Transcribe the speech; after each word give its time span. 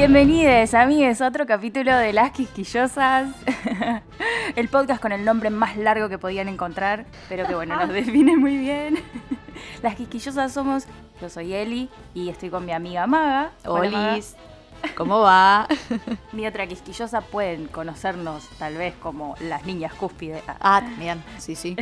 Bienvenidos, 0.00 0.72
amigues, 0.72 1.20
a 1.20 1.28
otro 1.28 1.44
capítulo 1.44 1.94
de 1.94 2.14
Las 2.14 2.30
Quisquillosas. 2.30 3.28
el 4.56 4.68
podcast 4.68 5.02
con 5.02 5.12
el 5.12 5.26
nombre 5.26 5.50
más 5.50 5.76
largo 5.76 6.08
que 6.08 6.16
podían 6.16 6.48
encontrar, 6.48 7.04
pero 7.28 7.46
que 7.46 7.54
bueno, 7.54 7.76
nos 7.76 7.88
define 7.92 8.34
muy 8.34 8.56
bien. 8.56 8.98
Las 9.82 9.96
Quisquillosas 9.96 10.54
somos, 10.54 10.86
yo 11.20 11.28
soy 11.28 11.52
Eli 11.52 11.90
y 12.14 12.30
estoy 12.30 12.48
con 12.48 12.64
mi 12.64 12.72
amiga 12.72 13.06
Maga. 13.06 13.50
Hola, 13.66 13.90
Maga. 13.90 14.18
¿cómo 14.96 15.20
va? 15.20 15.68
Mi 16.32 16.46
otra 16.46 16.66
quisquillosa 16.66 17.20
pueden 17.20 17.66
conocernos 17.66 18.48
tal 18.58 18.78
vez 18.78 18.94
como 18.94 19.34
las 19.40 19.66
niñas 19.66 19.92
cúspide. 19.92 20.42
Ah, 20.60 20.80
también, 20.82 21.22
sí, 21.36 21.54
sí. 21.54 21.76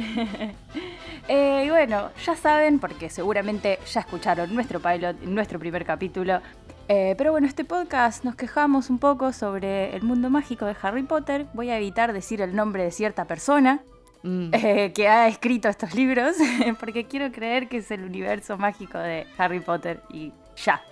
Eh, 1.29 1.62
y 1.67 1.70
bueno, 1.70 2.11
ya 2.25 2.35
saben, 2.35 2.81
porque 2.81 3.11
seguramente 3.11 3.79
ya 3.87 4.01
escucharon 4.01 4.53
nuestro 4.53 4.81
pilot, 4.81 5.20
nuestro 5.20 5.61
primer 5.61 5.85
capítulo. 5.85 6.41
Eh, 6.89 7.14
pero 7.19 7.33
bueno, 7.33 7.47
este 7.47 7.64
podcast 7.64 8.25
nos 8.25 8.34
quejamos 8.34 8.89
un 8.89 8.98
poco 8.98 9.33
sobre 9.33 9.94
el 9.94 10.03
mundo 10.03 10.31
mágico 10.31 10.64
de 10.64 10.75
Harry 10.81 11.03
Potter. 11.03 11.47
Voy 11.53 11.69
a 11.70 11.77
evitar 11.77 12.12
decir 12.12 12.41
el 12.41 12.56
nombre 12.56 12.83
de 12.84 12.91
cierta 12.91 13.27
persona 13.27 13.83
Mm. 14.25 14.50
eh, 14.53 14.92
que 14.97 15.06
ha 15.06 15.28
escrito 15.28 15.69
estos 15.69 15.95
libros, 15.95 16.34
porque 16.80 17.05
quiero 17.05 17.30
creer 17.30 17.69
que 17.69 17.77
es 17.77 17.91
el 17.92 18.03
universo 18.03 18.58
mágico 18.58 18.98
de 18.98 19.28
Harry 19.39 19.61
Potter 19.61 20.03
y 20.11 20.33
ya. 20.56 20.83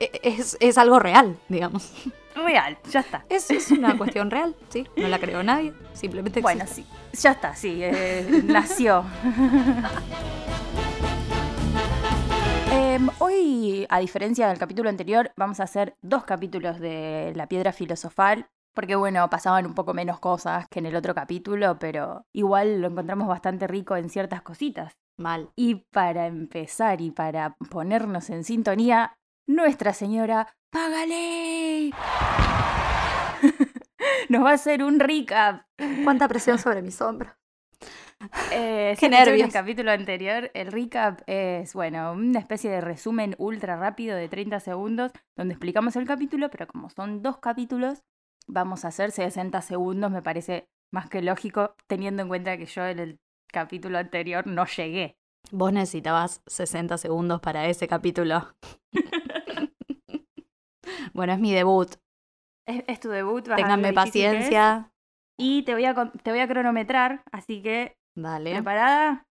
E- 0.00 0.10
Es, 0.24 0.56
es 0.58 0.76
algo 0.76 0.98
real, 0.98 1.36
digamos. 1.48 1.92
Real, 2.34 2.76
ya 2.90 3.00
está. 3.00 3.24
Es, 3.28 3.50
es 3.52 3.70
una 3.70 3.96
cuestión 3.98 4.32
real, 4.32 4.56
sí. 4.68 4.84
No 4.96 5.06
la 5.06 5.20
creó 5.20 5.44
nadie, 5.44 5.72
simplemente 5.92 6.40
Bueno, 6.40 6.64
sí, 6.66 6.84
ya 7.12 7.30
está, 7.32 7.54
sí, 7.54 7.78
eh, 7.82 8.42
nació. 8.46 9.04
Em, 13.00 13.08
hoy, 13.18 13.86
a 13.88 13.98
diferencia 13.98 14.46
del 14.48 14.58
capítulo 14.58 14.90
anterior, 14.90 15.32
vamos 15.34 15.58
a 15.60 15.62
hacer 15.62 15.96
dos 16.02 16.24
capítulos 16.24 16.78
de 16.80 17.32
La 17.34 17.48
Piedra 17.48 17.72
Filosofal. 17.72 18.50
Porque 18.74 18.94
bueno, 18.94 19.28
pasaban 19.30 19.64
un 19.66 19.74
poco 19.74 19.94
menos 19.94 20.20
cosas 20.20 20.68
que 20.68 20.80
en 20.80 20.86
el 20.86 20.94
otro 20.94 21.14
capítulo, 21.14 21.78
pero 21.78 22.26
igual 22.32 22.82
lo 22.82 22.88
encontramos 22.88 23.26
bastante 23.26 23.66
rico 23.66 23.96
en 23.96 24.10
ciertas 24.10 24.42
cositas. 24.42 24.98
Mal. 25.16 25.50
Y 25.56 25.86
para 25.90 26.26
empezar 26.26 27.00
y 27.00 27.10
para 27.10 27.56
ponernos 27.70 28.28
en 28.28 28.44
sintonía, 28.44 29.16
Nuestra 29.46 29.94
Señora, 29.94 30.54
¡págale! 30.70 31.90
Nos 34.28 34.44
va 34.44 34.50
a 34.50 34.54
hacer 34.54 34.84
un 34.84 35.00
recap 35.00 35.62
Cuánta 36.04 36.28
presión 36.28 36.58
sobre 36.58 36.82
mis 36.82 37.00
hombros. 37.00 37.39
Eh, 38.52 38.96
Qué 38.98 39.08
nervios. 39.08 39.46
El 39.46 39.52
capítulo 39.52 39.92
anterior, 39.92 40.50
el 40.54 40.70
recap 40.70 41.20
es, 41.26 41.74
bueno, 41.74 42.12
una 42.12 42.40
especie 42.40 42.70
de 42.70 42.80
resumen 42.80 43.34
ultra 43.38 43.76
rápido 43.76 44.16
de 44.16 44.28
30 44.28 44.60
segundos 44.60 45.12
donde 45.36 45.54
explicamos 45.54 45.96
el 45.96 46.06
capítulo, 46.06 46.50
pero 46.50 46.66
como 46.66 46.90
son 46.90 47.22
dos 47.22 47.38
capítulos, 47.38 48.02
vamos 48.46 48.84
a 48.84 48.88
hacer 48.88 49.12
60 49.12 49.60
segundos, 49.62 50.10
me 50.10 50.22
parece 50.22 50.68
más 50.92 51.08
que 51.08 51.22
lógico, 51.22 51.74
teniendo 51.86 52.22
en 52.22 52.28
cuenta 52.28 52.56
que 52.56 52.66
yo 52.66 52.86
en 52.86 52.98
el 52.98 53.20
capítulo 53.46 53.98
anterior 53.98 54.46
no 54.46 54.66
llegué. 54.66 55.16
Vos 55.50 55.72
necesitabas 55.72 56.42
60 56.46 56.98
segundos 56.98 57.40
para 57.40 57.66
ese 57.66 57.88
capítulo. 57.88 58.54
bueno, 61.14 61.32
es 61.32 61.38
mi 61.38 61.52
debut. 61.52 61.94
Es, 62.66 62.84
es 62.86 63.00
tu 63.00 63.08
debut, 63.08 63.44
Ténganme 63.44 63.92
paciencia. 63.92 64.92
Y 65.38 65.62
te 65.62 65.72
voy, 65.72 65.86
a, 65.86 65.94
te 65.94 66.30
voy 66.30 66.40
a 66.40 66.46
cronometrar, 66.46 67.22
así 67.32 67.62
que, 67.62 67.96
Dale. 68.14 68.52
¿preparada? 68.52 69.26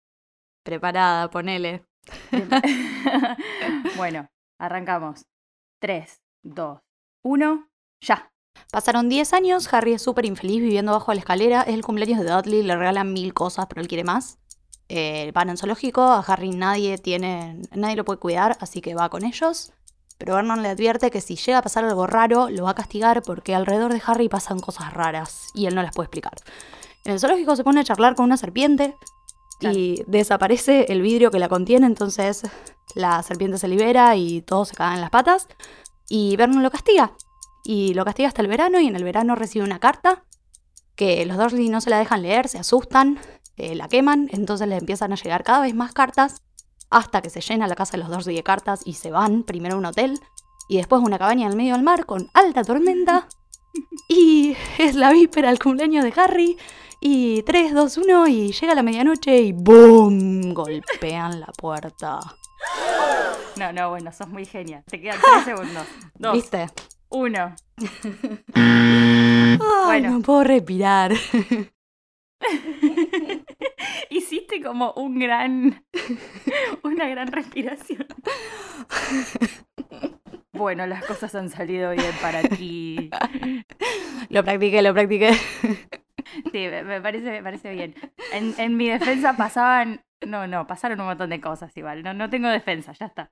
Preparada, 0.64 1.30
ponele. 1.30 1.86
bueno, 3.98 4.28
arrancamos. 4.60 5.26
3, 5.80 6.22
2, 6.44 6.80
1, 7.24 7.70
ya. 8.02 8.32
Pasaron 8.72 9.10
10 9.10 9.34
años, 9.34 9.74
Harry 9.74 9.94
es 9.94 10.02
súper 10.02 10.26
infeliz 10.26 10.62
viviendo 10.62 10.94
bajo 10.94 11.14
la 11.14 11.20
escalera, 11.20 11.62
es 11.62 11.74
el 11.74 11.84
cumpleaños 11.84 12.20
de 12.20 12.32
Dudley, 12.32 12.64
le 12.64 12.76
regalan 12.76 13.14
mil 13.14 13.34
cosas, 13.34 13.68
pero 13.68 13.82
él 13.82 13.88
quiere 13.88 14.04
más. 14.04 14.38
Eh, 14.88 15.32
van 15.34 15.50
en 15.50 15.58
zoológico, 15.58 16.02
a 16.02 16.20
Harry 16.20 16.52
nadie 16.52 16.98
tiene, 16.98 17.62
nadie 17.72 17.96
lo 17.96 18.06
puede 18.06 18.20
cuidar, 18.20 18.58
así 18.62 18.82
que 18.82 18.96
va 18.96 19.10
con 19.10 19.26
ellos. 19.26 19.74
Pero 20.18 20.36
Vernon 20.36 20.62
le 20.62 20.70
advierte 20.70 21.12
que 21.12 21.22
si 21.22 21.36
llega 21.36 21.58
a 21.58 21.62
pasar 21.62 21.84
algo 21.84 22.08
raro, 22.08 22.50
lo 22.50 22.64
va 22.64 22.72
a 22.72 22.76
castigar 22.76 23.22
porque 23.24 23.54
alrededor 23.54 23.92
de 23.92 24.02
Harry 24.06 24.30
pasan 24.30 24.60
cosas 24.60 24.94
raras 24.94 25.50
y 25.54 25.66
él 25.66 25.76
no 25.76 25.82
las 25.84 25.94
puede 25.94 26.06
explicar. 26.06 26.36
En 27.06 27.14
el 27.14 27.20
zoológico 27.20 27.56
se 27.56 27.64
pone 27.64 27.82
a 27.82 27.84
charlar 27.84 28.16
con 28.16 28.26
una 28.26 28.38
serpiente 28.38 28.96
y 29.62 30.04
desaparece 30.08 30.88
el 30.90 31.02
vidrio 31.02 31.32
que 31.32 31.40
la 31.40 31.48
contiene, 31.48 31.86
entonces 31.86 32.44
la 32.96 33.22
serpiente 33.24 33.58
se 33.58 33.68
libera 33.68 34.16
y 34.16 34.42
todos 34.42 34.70
se 34.70 34.76
cagan 34.76 34.96
en 34.96 35.02
las 35.02 35.12
patas. 35.12 35.48
Y 36.10 36.36
Vernon 36.36 36.64
lo 36.64 36.72
castiga. 36.72 37.14
Y 37.64 37.94
lo 37.94 38.06
castiga 38.06 38.28
hasta 38.28 38.42
el 38.42 38.48
verano 38.48 38.80
y 38.80 38.88
en 38.88 38.96
el 38.96 39.04
verano 39.04 39.36
recibe 39.36 39.66
una 39.66 39.80
carta 39.80 40.24
que 40.96 41.26
los 41.26 41.38
Dursley 41.38 41.70
no 41.70 41.82
se 41.82 41.90
la 41.90 42.00
dejan 42.00 42.22
leer, 42.22 42.48
se 42.48 42.58
asustan, 42.58 43.20
eh, 43.58 43.76
la 43.76 43.88
queman, 43.88 44.30
entonces 44.32 44.68
le 44.68 44.78
empiezan 44.78 45.12
a 45.12 45.16
llegar 45.16 45.44
cada 45.44 45.62
vez 45.62 45.76
más 45.76 45.94
cartas 45.94 46.42
hasta 46.90 47.22
que 47.22 47.30
se 47.30 47.42
llena 47.42 47.68
la 47.68 47.76
casa 47.76 47.94
de 47.94 47.98
los 48.00 48.10
Dursley 48.10 48.36
de 48.36 48.44
cartas 48.44 48.82
y 48.86 48.94
se 48.94 49.12
van, 49.12 49.44
primero 49.44 49.76
a 49.76 49.78
un 49.80 49.86
hotel 49.86 50.20
y 50.70 50.78
después 50.78 51.02
a 51.02 51.06
una 51.06 51.20
cabaña 51.20 51.46
en 51.46 51.52
el 51.52 51.58
medio 51.58 51.74
del 51.74 51.84
mar 51.84 52.06
con 52.06 52.30
alta 52.34 52.64
tormenta. 52.64 53.28
Y 54.08 54.56
es 54.78 54.96
la 54.96 55.12
víspera 55.12 55.50
del 55.50 55.60
cumpleaños 55.60 56.04
de 56.04 56.14
Harry. 56.16 56.58
Y 57.02 57.44
3, 57.44 57.74
2, 57.74 57.98
1 57.98 58.28
y 58.28 58.52
llega 58.52 58.74
la 58.76 58.84
medianoche 58.84 59.38
y 59.38 59.52
¡boom! 59.52 60.54
Golpean 60.54 61.40
la 61.40 61.48
puerta. 61.48 62.20
No, 63.58 63.72
no, 63.74 63.90
bueno, 63.90 64.12
sos 64.12 64.28
muy 64.28 64.46
genial. 64.46 64.84
Te 64.90 65.00
quedan 65.00 65.20
3 65.44 65.46
segundos. 65.58 65.86
2, 66.16 66.34
¿Viste? 66.34 66.68
1. 67.10 67.56
Ay, 68.56 69.58
Bueno. 69.86 70.10
no 70.12 70.22
puedo 70.22 70.44
respirar. 70.44 71.14
Hiciste 74.10 74.62
como 74.62 74.92
un 74.94 75.20
gran. 75.20 75.84
Una 76.84 77.08
gran 77.08 77.28
respiración. 77.32 78.06
Bueno, 80.54 80.86
las 80.88 81.04
cosas 81.06 81.34
han 81.36 81.50
salido 81.50 81.92
bien 81.92 82.12
para 82.22 82.42
ti. 82.44 83.10
Lo 84.30 84.44
practiqué, 84.44 84.82
lo 84.82 84.94
practiqué. 84.94 85.32
Sí, 86.52 86.68
me, 86.68 87.02
parece, 87.02 87.32
me 87.32 87.44
parece 87.44 87.72
bien. 87.72 87.96
En, 88.34 88.54
en 88.58 88.78
mi 88.78 88.90
defensa 88.90 89.36
pasaban. 89.38 90.02
No, 90.26 90.48
no, 90.48 90.66
pasaron 90.66 91.00
un 91.00 91.08
montón 91.08 91.30
de 91.30 91.42
cosas 91.42 91.76
igual. 91.78 92.04
No, 92.04 92.14
no 92.14 92.30
tengo 92.30 92.48
defensa, 92.50 92.94
ya 92.94 93.06
está. 93.06 93.32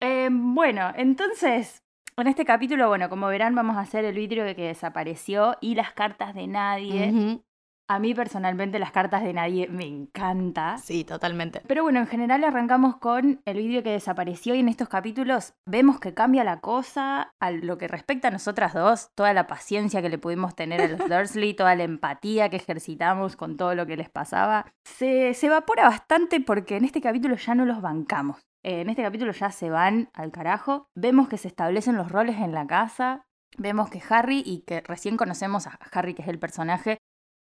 Eh, 0.00 0.28
bueno, 0.30 0.92
entonces, 0.96 1.82
en 2.16 2.26
este 2.26 2.44
capítulo, 2.44 2.88
bueno, 2.88 3.08
como 3.08 3.28
verán, 3.28 3.54
vamos 3.54 3.76
a 3.76 3.80
hacer 3.80 4.04
el 4.04 4.14
vidrio 4.14 4.44
que 4.54 4.66
desapareció 4.66 5.56
y 5.60 5.74
las 5.74 5.92
cartas 5.92 6.34
de 6.34 6.46
nadie. 6.46 7.40
A 7.88 8.00
mí 8.00 8.14
personalmente 8.14 8.80
las 8.80 8.90
cartas 8.90 9.22
de 9.22 9.32
nadie 9.32 9.68
me 9.68 9.84
encanta. 9.84 10.78
Sí, 10.78 11.04
totalmente. 11.04 11.62
Pero 11.68 11.84
bueno, 11.84 12.00
en 12.00 12.08
general 12.08 12.42
arrancamos 12.42 12.96
con 12.96 13.40
el 13.44 13.58
vídeo 13.58 13.84
que 13.84 13.90
desapareció 13.90 14.56
y 14.56 14.60
en 14.60 14.68
estos 14.68 14.88
capítulos 14.88 15.54
vemos 15.66 16.00
que 16.00 16.12
cambia 16.12 16.42
la 16.42 16.60
cosa 16.60 17.32
a 17.38 17.50
lo 17.52 17.78
que 17.78 17.86
respecta 17.86 18.28
a 18.28 18.32
nosotras 18.32 18.74
dos, 18.74 19.10
toda 19.14 19.32
la 19.32 19.46
paciencia 19.46 20.02
que 20.02 20.08
le 20.08 20.18
pudimos 20.18 20.56
tener 20.56 20.80
a 20.80 20.88
los 20.88 20.98
Dursley, 21.08 21.54
toda 21.54 21.76
la 21.76 21.84
empatía 21.84 22.48
que 22.48 22.56
ejercitamos 22.56 23.36
con 23.36 23.56
todo 23.56 23.76
lo 23.76 23.86
que 23.86 23.96
les 23.96 24.10
pasaba, 24.10 24.66
se, 24.84 25.32
se 25.34 25.46
evapora 25.46 25.84
bastante 25.84 26.40
porque 26.40 26.76
en 26.76 26.84
este 26.84 27.00
capítulo 27.00 27.36
ya 27.36 27.54
no 27.54 27.66
los 27.66 27.80
bancamos. 27.80 28.40
Eh, 28.64 28.80
en 28.80 28.90
este 28.90 29.02
capítulo 29.02 29.30
ya 29.30 29.52
se 29.52 29.70
van 29.70 30.10
al 30.12 30.32
carajo, 30.32 30.88
vemos 30.96 31.28
que 31.28 31.38
se 31.38 31.46
establecen 31.46 31.96
los 31.96 32.10
roles 32.10 32.36
en 32.38 32.50
la 32.50 32.66
casa, 32.66 33.26
vemos 33.58 33.90
que 33.90 34.02
Harry, 34.08 34.42
y 34.44 34.62
que 34.62 34.80
recién 34.80 35.16
conocemos 35.16 35.68
a 35.68 35.78
Harry, 35.92 36.14
que 36.14 36.22
es 36.22 36.28
el 36.28 36.40
personaje, 36.40 36.98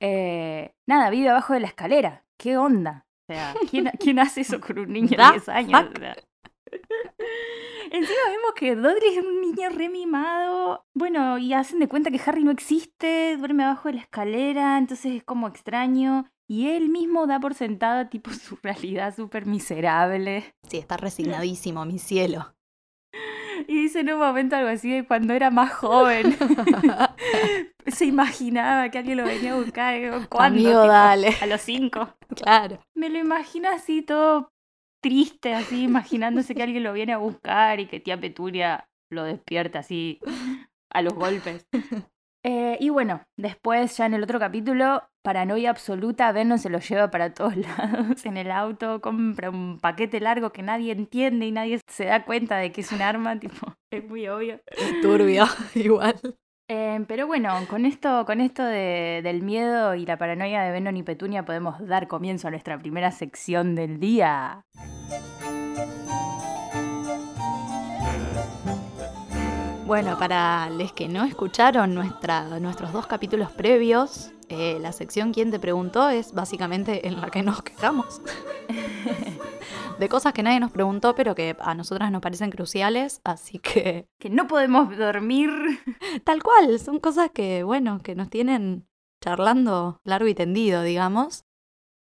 eh, 0.01 0.75
nada, 0.87 1.11
vive 1.11 1.29
abajo 1.29 1.55
de 1.55 1.61
la 1.61 1.69
escalera. 1.69 2.25
¿Qué 2.39 2.57
onda? 2.57 3.07
O 3.29 3.33
sea, 3.33 3.55
¿quién, 3.71 3.91
quién 3.99 4.19
hace 4.19 4.43
eso 4.43 4.61
con 4.61 4.79
un 4.79 4.93
niño 4.93 5.09
de 5.09 5.17
Da 5.17 5.33
10 5.33 5.49
años? 5.49 5.83
fuck. 5.83 5.97
O 5.97 6.01
sea. 6.01 6.17
Encima 7.91 8.19
vemos 8.29 8.53
que 8.55 8.77
Dudley 8.77 9.17
es 9.17 9.25
un 9.25 9.41
niño 9.41 9.71
remimado. 9.71 10.85
Bueno, 10.95 11.39
y 11.39 11.55
hacen 11.55 11.79
de 11.79 11.89
cuenta 11.89 12.11
que 12.11 12.21
Harry 12.25 12.45
no 12.45 12.51
existe, 12.51 13.37
duerme 13.39 13.65
abajo 13.65 13.89
de 13.89 13.95
la 13.95 14.01
escalera, 14.03 14.77
entonces 14.77 15.17
es 15.17 15.25
como 15.25 15.49
extraño. 15.49 16.27
Y 16.47 16.69
él 16.69 16.89
mismo 16.89 17.27
da 17.27 17.41
por 17.41 17.55
sentado 17.55 18.09
tipo 18.09 18.31
su 18.33 18.57
realidad 18.63 19.15
súper 19.15 19.47
miserable. 19.47 20.55
Sí, 20.69 20.79
está 20.79 20.97
resignadísimo, 20.97 21.85
mi 21.85 21.99
cielo. 21.99 22.55
Y 23.67 23.83
dice 23.83 24.01
en 24.01 24.13
un 24.13 24.19
momento 24.19 24.57
algo 24.57 24.69
así 24.69 24.91
de 24.91 25.05
cuando 25.05 25.35
era 25.35 25.51
más 25.51 25.73
joven. 25.73 26.37
Se 27.87 28.05
imaginaba 28.05 28.91
que 28.91 28.99
alguien 28.99 29.19
lo 29.19 29.25
venía 29.25 29.53
a 29.53 29.57
buscar. 29.57 30.29
¿Cuándo? 30.29 30.61
Amigo, 30.61 30.87
dale. 30.87 31.35
A 31.41 31.47
los 31.47 31.61
cinco. 31.61 32.15
Claro. 32.37 32.79
Me 32.95 33.09
lo 33.09 33.19
imagino 33.19 33.69
así 33.71 34.03
todo 34.03 34.51
triste, 35.03 35.55
así, 35.55 35.85
imaginándose 35.85 36.55
que 36.55 36.63
alguien 36.63 36.83
lo 36.83 36.93
viene 36.93 37.13
a 37.13 37.19
buscar 37.19 37.81
y 37.81 37.87
que 37.87 38.01
tía 38.01 38.21
Petunia 38.21 38.89
lo 39.11 39.25
despierta 39.25 39.81
así 39.81 40.21
a 40.91 41.03
los 41.03 41.15
golpes. 41.15 41.67
Eh, 42.45 42.77
y 42.81 42.89
bueno, 42.89 43.23
después 43.37 43.97
ya 43.97 44.07
en 44.07 44.15
el 44.15 44.23
otro 44.23 44.39
capítulo, 44.39 45.03
paranoia 45.23 45.71
absoluta, 45.71 46.31
Venom 46.33 46.57
se 46.59 46.71
lo 46.71 46.79
lleva 46.79 47.11
para 47.11 47.35
todos 47.35 47.57
lados 47.57 48.25
en 48.25 48.37
el 48.37 48.51
auto, 48.51 49.01
compra 49.01 49.51
un 49.51 49.79
paquete 49.81 50.21
largo 50.21 50.51
que 50.53 50.63
nadie 50.63 50.93
entiende 50.93 51.47
y 51.47 51.53
nadie 51.53 51.81
se 51.89 52.05
da 52.05 52.25
cuenta 52.25 52.57
de 52.59 52.71
que 52.73 52.83
es 52.83 52.93
un 52.93 53.03
arma, 53.03 53.39
tipo, 53.41 53.75
es 53.93 54.05
muy 54.09 54.29
obvio. 54.29 54.61
Turbio, 55.03 55.45
igual. 55.75 56.15
Eh, 56.71 57.03
pero 57.09 57.27
bueno, 57.27 57.55
con 57.69 57.87
esto, 57.87 58.25
con 58.27 58.41
esto 58.41 58.63
de- 58.63 59.21
del 59.25 59.43
miedo 59.43 59.95
y 59.95 60.05
la 60.07 60.19
paranoia 60.19 60.63
de 60.63 60.71
Venom 60.73 60.97
y 60.97 61.03
Petunia 61.03 61.45
podemos 61.45 61.85
dar 61.87 62.09
comienzo 62.09 62.47
a 62.47 62.51
nuestra 62.51 62.79
primera 62.79 63.11
sección 63.11 63.75
del 63.75 63.99
día. 63.99 64.65
Bueno, 69.89 70.19
para 70.19 70.69
los 70.69 70.93
que 70.93 71.09
no 71.09 71.25
escucharon 71.25 71.95
nuestra, 71.95 72.61
nuestros 72.61 72.93
dos 72.93 73.07
capítulos 73.07 73.51
previos, 73.53 74.33
eh, 74.51 74.79
la 74.83 74.93
sección 74.93 75.33
¿Quién 75.33 75.51
te 75.51 75.59
preguntó? 75.59 76.11
es 76.11 76.35
básicamente 76.35 77.09
en 77.09 77.19
la 77.19 77.31
que 77.31 77.43
nos 77.43 77.63
quejamos. 77.63 78.21
de 79.99 80.09
cosas 80.11 80.35
que 80.35 80.43
nadie 80.43 80.61
nos 80.61 80.73
preguntó, 80.73 81.15
pero 81.15 81.35
que 81.35 81.57
a 81.59 81.75
nosotras 81.75 82.13
nos 82.13 82.21
parecen 82.21 82.51
cruciales, 82.51 83.23
así 83.25 83.61
que 83.61 84.07
Que 84.21 84.29
no 84.29 84.47
podemos 84.47 84.95
dormir. 84.95 85.51
tal 86.23 86.43
cual, 86.43 86.79
son 86.79 87.01
cosas 87.01 87.31
que, 87.31 87.63
bueno, 87.63 87.99
que 88.01 88.15
nos 88.15 88.29
tienen 88.29 88.87
charlando 89.25 90.03
largo 90.05 90.29
y 90.29 90.35
tendido, 90.35 90.83
digamos. 90.83 91.47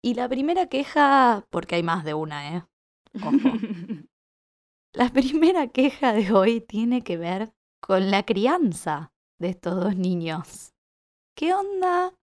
Y 0.02 0.14
la 0.14 0.30
primera 0.30 0.68
queja, 0.68 1.44
porque 1.50 1.74
hay 1.74 1.82
más 1.82 2.04
de 2.04 2.14
una, 2.14 2.56
¿eh? 2.56 2.64
Ojo. 3.22 3.30
La 4.94 5.10
primera 5.10 5.66
queja 5.66 6.14
de 6.14 6.32
hoy 6.32 6.62
tiene 6.62 7.02
que 7.02 7.18
ver 7.18 7.52
con 7.80 8.10
la 8.10 8.24
crianza 8.24 9.12
de 9.40 9.50
estos 9.50 9.76
dos 9.76 9.96
niños. 9.96 10.72
¿Qué 11.36 11.54
onda? 11.54 12.14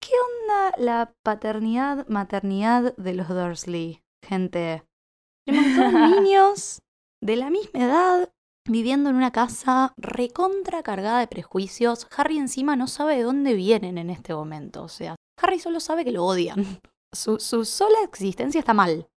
¿Qué 0.00 0.12
onda 0.12 0.72
la 0.78 1.12
paternidad, 1.24 2.06
maternidad 2.08 2.94
de 2.96 3.14
los 3.14 3.28
Dursley? 3.28 4.02
Gente, 4.24 4.84
tenemos 5.44 5.76
dos 5.76 5.92
niños 5.92 6.78
de 7.22 7.36
la 7.36 7.50
misma 7.50 7.80
edad 7.80 8.32
viviendo 8.68 9.10
en 9.10 9.16
una 9.16 9.32
casa 9.32 9.94
recontra 9.96 10.82
cargada 10.82 11.20
de 11.20 11.26
prejuicios. 11.28 12.06
Harry 12.16 12.38
encima 12.38 12.76
no 12.76 12.86
sabe 12.86 13.16
de 13.16 13.22
dónde 13.22 13.54
vienen 13.54 13.98
en 13.98 14.10
este 14.10 14.34
momento. 14.34 14.82
O 14.82 14.88
sea, 14.88 15.16
Harry 15.40 15.58
solo 15.58 15.80
sabe 15.80 16.04
que 16.04 16.12
lo 16.12 16.24
odian. 16.24 16.56
Su, 17.14 17.38
su 17.38 17.64
sola 17.64 17.98
existencia 18.02 18.58
está 18.58 18.74
mal, 18.74 19.08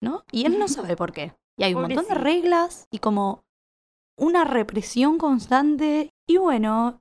¿no? 0.00 0.22
Y 0.30 0.44
él 0.44 0.60
no 0.60 0.68
sabe 0.68 0.96
por 0.96 1.12
qué. 1.12 1.34
Y 1.58 1.64
hay 1.64 1.74
un 1.74 1.82
montón 1.82 2.06
de 2.06 2.14
reglas 2.14 2.86
y 2.92 2.98
como 2.98 3.42
una 4.22 4.44
represión 4.44 5.18
constante. 5.18 6.10
Y 6.28 6.36
bueno, 6.36 7.00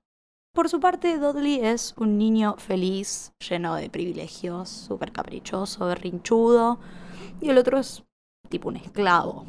por 0.56 0.70
su 0.70 0.80
parte, 0.80 1.20
Dudley 1.20 1.60
es 1.62 1.94
un 1.98 2.18
niño 2.18 2.56
feliz, 2.58 3.32
lleno 3.48 3.76
de 3.76 3.92
privilegios, 3.92 4.70
súper 4.70 5.12
caprichoso, 5.12 5.86
berrinchudo. 5.86 6.80
Y 7.40 7.50
el 7.50 7.60
otro 7.60 7.78
es 7.78 8.04
tipo 8.50 8.70
un 8.70 8.78
esclavo, 8.78 9.46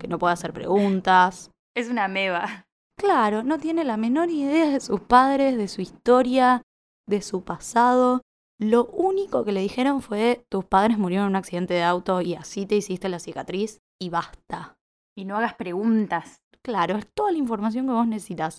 que 0.00 0.08
no 0.08 0.18
puede 0.18 0.32
hacer 0.32 0.54
preguntas. 0.54 1.50
Es 1.76 1.90
una 1.90 2.08
meba. 2.08 2.66
Claro, 2.98 3.42
no 3.42 3.58
tiene 3.58 3.84
la 3.84 3.98
menor 3.98 4.30
idea 4.30 4.70
de 4.70 4.80
sus 4.80 5.00
padres, 5.00 5.58
de 5.58 5.68
su 5.68 5.82
historia, 5.82 6.62
de 7.06 7.20
su 7.20 7.44
pasado. 7.44 8.22
Lo 8.58 8.86
único 8.86 9.44
que 9.44 9.52
le 9.52 9.60
dijeron 9.60 10.00
fue, 10.00 10.46
tus 10.48 10.64
padres 10.64 10.96
murieron 10.96 11.26
en 11.26 11.30
un 11.32 11.36
accidente 11.36 11.74
de 11.74 11.82
auto 11.82 12.22
y 12.22 12.36
así 12.36 12.64
te 12.64 12.76
hiciste 12.76 13.10
la 13.10 13.18
cicatriz 13.18 13.80
y 14.00 14.08
basta. 14.08 14.76
Y 15.14 15.26
no 15.26 15.36
hagas 15.36 15.54
preguntas. 15.54 16.42
Claro, 16.64 16.96
es 16.96 17.06
toda 17.14 17.32
la 17.32 17.38
información 17.38 17.86
que 17.86 17.92
vos 17.92 18.06
necesitas. 18.06 18.58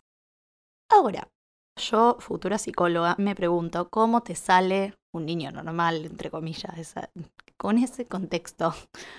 Ahora, 0.92 1.30
yo, 1.80 2.18
futura 2.20 2.58
psicóloga, 2.58 3.16
me 3.18 3.36
pregunto, 3.36 3.90
¿cómo 3.90 4.22
te 4.22 4.36
sale 4.36 4.96
un 5.14 5.26
niño 5.26 5.52
normal, 5.52 6.06
entre 6.06 6.30
comillas, 6.30 6.78
esa- 6.78 7.10
con 7.58 7.78
ese 7.78 8.06
contexto? 8.06 8.74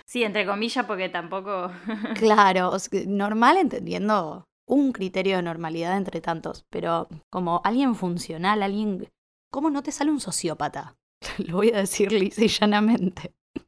Sí, 0.06 0.22
entre 0.25 0.46
comillas, 0.46 0.86
porque 0.86 1.08
tampoco. 1.08 1.70
Claro, 2.19 2.70
o 2.70 2.78
sea, 2.78 3.02
normal 3.06 3.56
entendiendo 3.58 4.46
un 4.69 4.92
criterio 4.92 5.37
de 5.37 5.42
normalidad 5.42 5.96
entre 5.96 6.20
tantos, 6.20 6.64
pero 6.70 7.08
como 7.30 7.60
alguien 7.64 7.94
funcional, 7.94 8.62
alguien... 8.62 9.08
¿Cómo 9.52 9.70
no 9.70 9.82
te 9.82 9.92
sale 9.92 10.10
un 10.10 10.20
sociópata? 10.20 10.96
Lo 11.38 11.56
voy 11.56 11.70
a 11.70 11.78
decir 11.78 12.12
lisa 12.12 12.44
y 12.44 12.48
llanamente. 12.48 13.34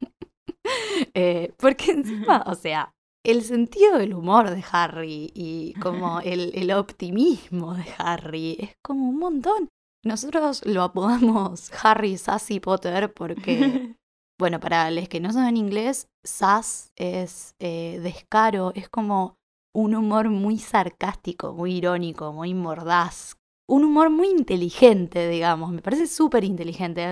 Eh, 1.13 1.53
porque 1.57 1.91
encima, 1.91 2.43
o 2.47 2.55
sea, 2.55 2.93
el 3.27 3.43
sentido 3.43 3.97
del 3.97 4.13
humor 4.13 4.49
de 4.49 4.63
Harry 4.71 5.31
y 5.33 5.73
como 5.81 6.19
el, 6.21 6.51
el 6.55 6.71
optimismo 6.71 7.75
de 7.75 7.85
Harry 7.97 8.57
es 8.59 8.75
como 8.81 9.09
un 9.09 9.19
montón. 9.19 9.69
Nosotros 10.03 10.65
lo 10.65 10.83
apodamos 10.83 11.71
Harry 11.83 12.17
Sassy 12.17 12.59
Potter 12.59 13.13
porque 13.13 13.95
bueno, 14.39 14.59
para 14.59 14.91
los 14.91 15.09
que 15.09 15.19
no 15.19 15.33
saben 15.33 15.57
inglés, 15.57 16.07
sass 16.23 16.91
es 16.95 17.55
eh, 17.59 17.99
descaro, 18.01 18.71
es 18.75 18.87
como 18.89 19.37
un 19.75 19.95
humor 19.95 20.29
muy 20.29 20.59
sarcástico, 20.59 21.53
muy 21.53 21.73
irónico, 21.75 22.31
muy 22.33 22.53
mordaz. 22.53 23.36
Un 23.69 23.83
humor 23.83 24.09
muy 24.09 24.29
inteligente, 24.29 25.27
digamos, 25.27 25.71
me 25.71 25.81
parece 25.81 26.07
súper 26.07 26.45
inteligente. 26.45 27.03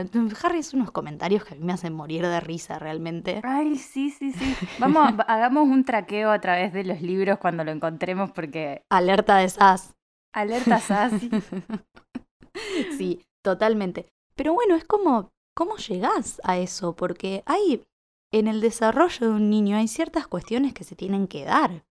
Harry 0.41 0.59
hace 0.59 0.77
unos 0.77 0.91
comentarios 0.91 1.43
que 1.43 1.53
a 1.53 1.57
mí 1.57 1.63
me 1.65 1.73
hacen 1.73 1.93
morir 1.93 2.21
de 2.25 2.39
risa 2.39 2.79
realmente. 2.79 3.41
Ay, 3.43 3.75
sí, 3.75 4.09
sí, 4.09 4.31
sí. 4.31 4.55
Vamos, 4.79 5.19
va- 5.19 5.23
hagamos 5.27 5.67
un 5.67 5.83
traqueo 5.83 6.31
a 6.31 6.39
través 6.39 6.71
de 6.71 6.85
los 6.85 7.01
libros 7.01 7.39
cuando 7.39 7.65
lo 7.65 7.71
encontremos, 7.71 8.31
porque 8.31 8.83
Alerta 8.89 9.37
de 9.37 9.49
sass. 9.49 9.95
alerta 10.33 10.79
sassy. 10.79 11.29
sí, 12.97 13.21
totalmente. 13.43 14.07
Pero 14.35 14.53
bueno, 14.53 14.75
es 14.75 14.85
como, 14.85 15.31
¿cómo 15.55 15.75
llegás 15.75 16.39
a 16.45 16.57
eso? 16.57 16.95
Porque 16.95 17.43
hay, 17.45 17.83
en 18.31 18.47
el 18.47 18.61
desarrollo 18.61 19.27
de 19.27 19.33
un 19.33 19.49
niño 19.49 19.75
hay 19.75 19.89
ciertas 19.89 20.25
cuestiones 20.27 20.73
que 20.73 20.85
se 20.85 20.95
tienen 20.95 21.27
que 21.27 21.43
dar. 21.43 21.83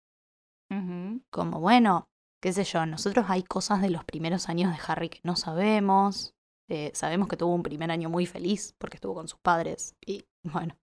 Como 1.31 1.61
bueno, 1.61 2.09
qué 2.45 2.53
sé 2.53 2.65
yo, 2.65 2.85
nosotros 2.85 3.25
hay 3.31 3.43
cosas 3.43 3.81
de 3.81 3.89
los 3.89 4.05
primeros 4.05 4.51
años 4.51 4.71
de 4.71 4.79
Harry 4.87 5.09
que 5.09 5.21
no 5.23 5.35
sabemos. 5.35 6.35
Eh, 6.69 6.91
sabemos 6.93 7.27
que 7.27 7.39
tuvo 7.39 7.55
un 7.55 7.63
primer 7.63 7.91
año 7.91 8.11
muy 8.11 8.27
feliz 8.27 8.75
porque 8.77 8.99
estuvo 8.99 9.15
con 9.15 9.29
sus 9.29 9.41
padres 9.41 9.97
y 10.05 10.27
bueno, 10.53 10.77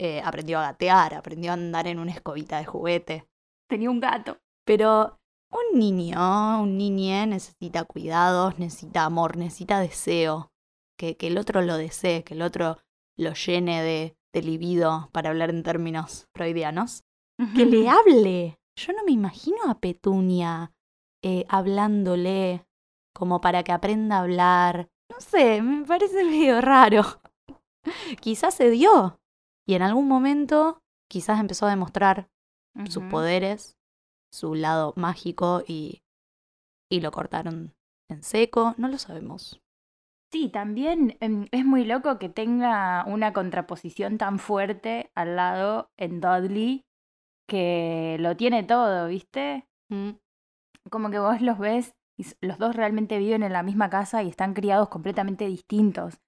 eh, 0.00 0.20
aprendió 0.24 0.58
a 0.58 0.62
gatear, 0.62 1.14
aprendió 1.14 1.52
a 1.52 1.54
andar 1.54 1.86
en 1.86 2.00
una 2.00 2.10
escobita 2.10 2.58
de 2.58 2.64
juguete. 2.64 3.28
Tenía 3.68 3.90
un 3.90 4.00
gato. 4.00 4.38
Pero 4.66 5.20
un 5.52 5.78
niño, 5.78 6.60
un 6.60 6.76
niñe 6.76 7.28
necesita 7.28 7.84
cuidados, 7.84 8.58
necesita 8.58 9.04
amor, 9.04 9.36
necesita 9.36 9.78
deseo. 9.78 10.50
Que, 10.98 11.16
que 11.16 11.28
el 11.28 11.38
otro 11.38 11.62
lo 11.62 11.76
desee, 11.76 12.24
que 12.24 12.34
el 12.34 12.42
otro 12.42 12.78
lo 13.16 13.34
llene 13.34 13.84
de, 13.84 14.16
de 14.32 14.42
libido, 14.42 15.10
para 15.12 15.30
hablar 15.30 15.50
en 15.50 15.62
términos 15.62 16.26
freudianos 16.34 17.04
que 17.54 17.66
le 17.66 17.88
hable. 17.88 18.58
Yo 18.76 18.92
no 18.94 19.04
me 19.04 19.12
imagino 19.12 19.58
a 19.68 19.78
Petunia 19.78 20.73
eh, 21.24 21.46
hablándole 21.48 22.66
como 23.14 23.40
para 23.40 23.62
que 23.62 23.72
aprenda 23.72 24.16
a 24.16 24.20
hablar. 24.20 24.90
No 25.10 25.20
sé, 25.20 25.62
me 25.62 25.86
parece 25.86 26.22
medio 26.24 26.60
raro. 26.60 27.02
quizás 28.20 28.54
se 28.54 28.68
dio 28.68 29.18
y 29.66 29.74
en 29.74 29.80
algún 29.80 30.06
momento 30.06 30.80
quizás 31.10 31.40
empezó 31.40 31.66
a 31.66 31.70
demostrar 31.70 32.28
sus 32.90 33.04
poderes, 33.04 33.78
su 34.32 34.54
lado 34.54 34.92
mágico 34.96 35.62
y, 35.66 36.02
y 36.90 37.00
lo 37.00 37.10
cortaron 37.10 37.72
en 38.10 38.22
seco. 38.22 38.74
No 38.76 38.88
lo 38.88 38.98
sabemos. 38.98 39.62
Sí, 40.30 40.50
también 40.50 41.16
em, 41.20 41.46
es 41.52 41.64
muy 41.64 41.84
loco 41.84 42.18
que 42.18 42.28
tenga 42.28 43.04
una 43.06 43.32
contraposición 43.32 44.18
tan 44.18 44.38
fuerte 44.38 45.10
al 45.14 45.36
lado 45.36 45.88
en 45.96 46.20
Dudley 46.20 46.84
que 47.48 48.16
lo 48.20 48.36
tiene 48.36 48.64
todo, 48.64 49.06
¿viste? 49.08 49.66
Mm, 49.90 50.10
Como 50.90 51.10
que 51.10 51.18
vos 51.18 51.40
los 51.40 51.58
ves 51.58 51.94
y 52.16 52.26
los 52.40 52.58
dos 52.58 52.76
realmente 52.76 53.18
viven 53.18 53.42
en 53.42 53.52
la 53.52 53.62
misma 53.62 53.90
casa 53.90 54.22
y 54.22 54.28
están 54.28 54.54
criados 54.54 54.88
completamente 54.88 55.46
distintos. 55.46 56.18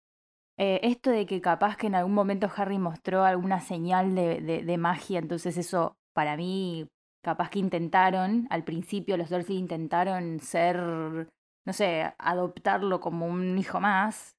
Eh, 0.58 0.80
esto 0.82 1.10
de 1.10 1.26
que 1.26 1.40
capaz 1.40 1.76
que 1.76 1.86
en 1.86 1.94
algún 1.94 2.14
momento 2.14 2.50
Harry 2.56 2.78
mostró 2.78 3.24
alguna 3.24 3.60
señal 3.60 4.14
de, 4.14 4.40
de- 4.40 4.62
de 4.64 4.78
magia, 4.78 5.18
entonces 5.18 5.56
eso 5.58 5.96
para 6.14 6.36
mí 6.36 6.86
capaz 7.22 7.50
que 7.50 7.58
intentaron, 7.58 8.46
al 8.50 8.64
principio 8.64 9.16
los 9.16 9.28
Dursley 9.28 9.58
intentaron 9.58 10.40
ser, 10.40 10.76
no 10.78 11.72
sé, 11.72 12.14
adoptarlo 12.18 13.00
como 13.00 13.26
un 13.26 13.58
hijo 13.58 13.80
más. 13.80 14.32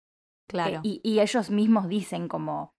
Claro. 0.49 0.79
y, 0.81 1.01
y 1.03 1.19
ellos 1.19 1.49
mismos 1.51 1.89
dicen 1.89 2.29
como 2.29 2.71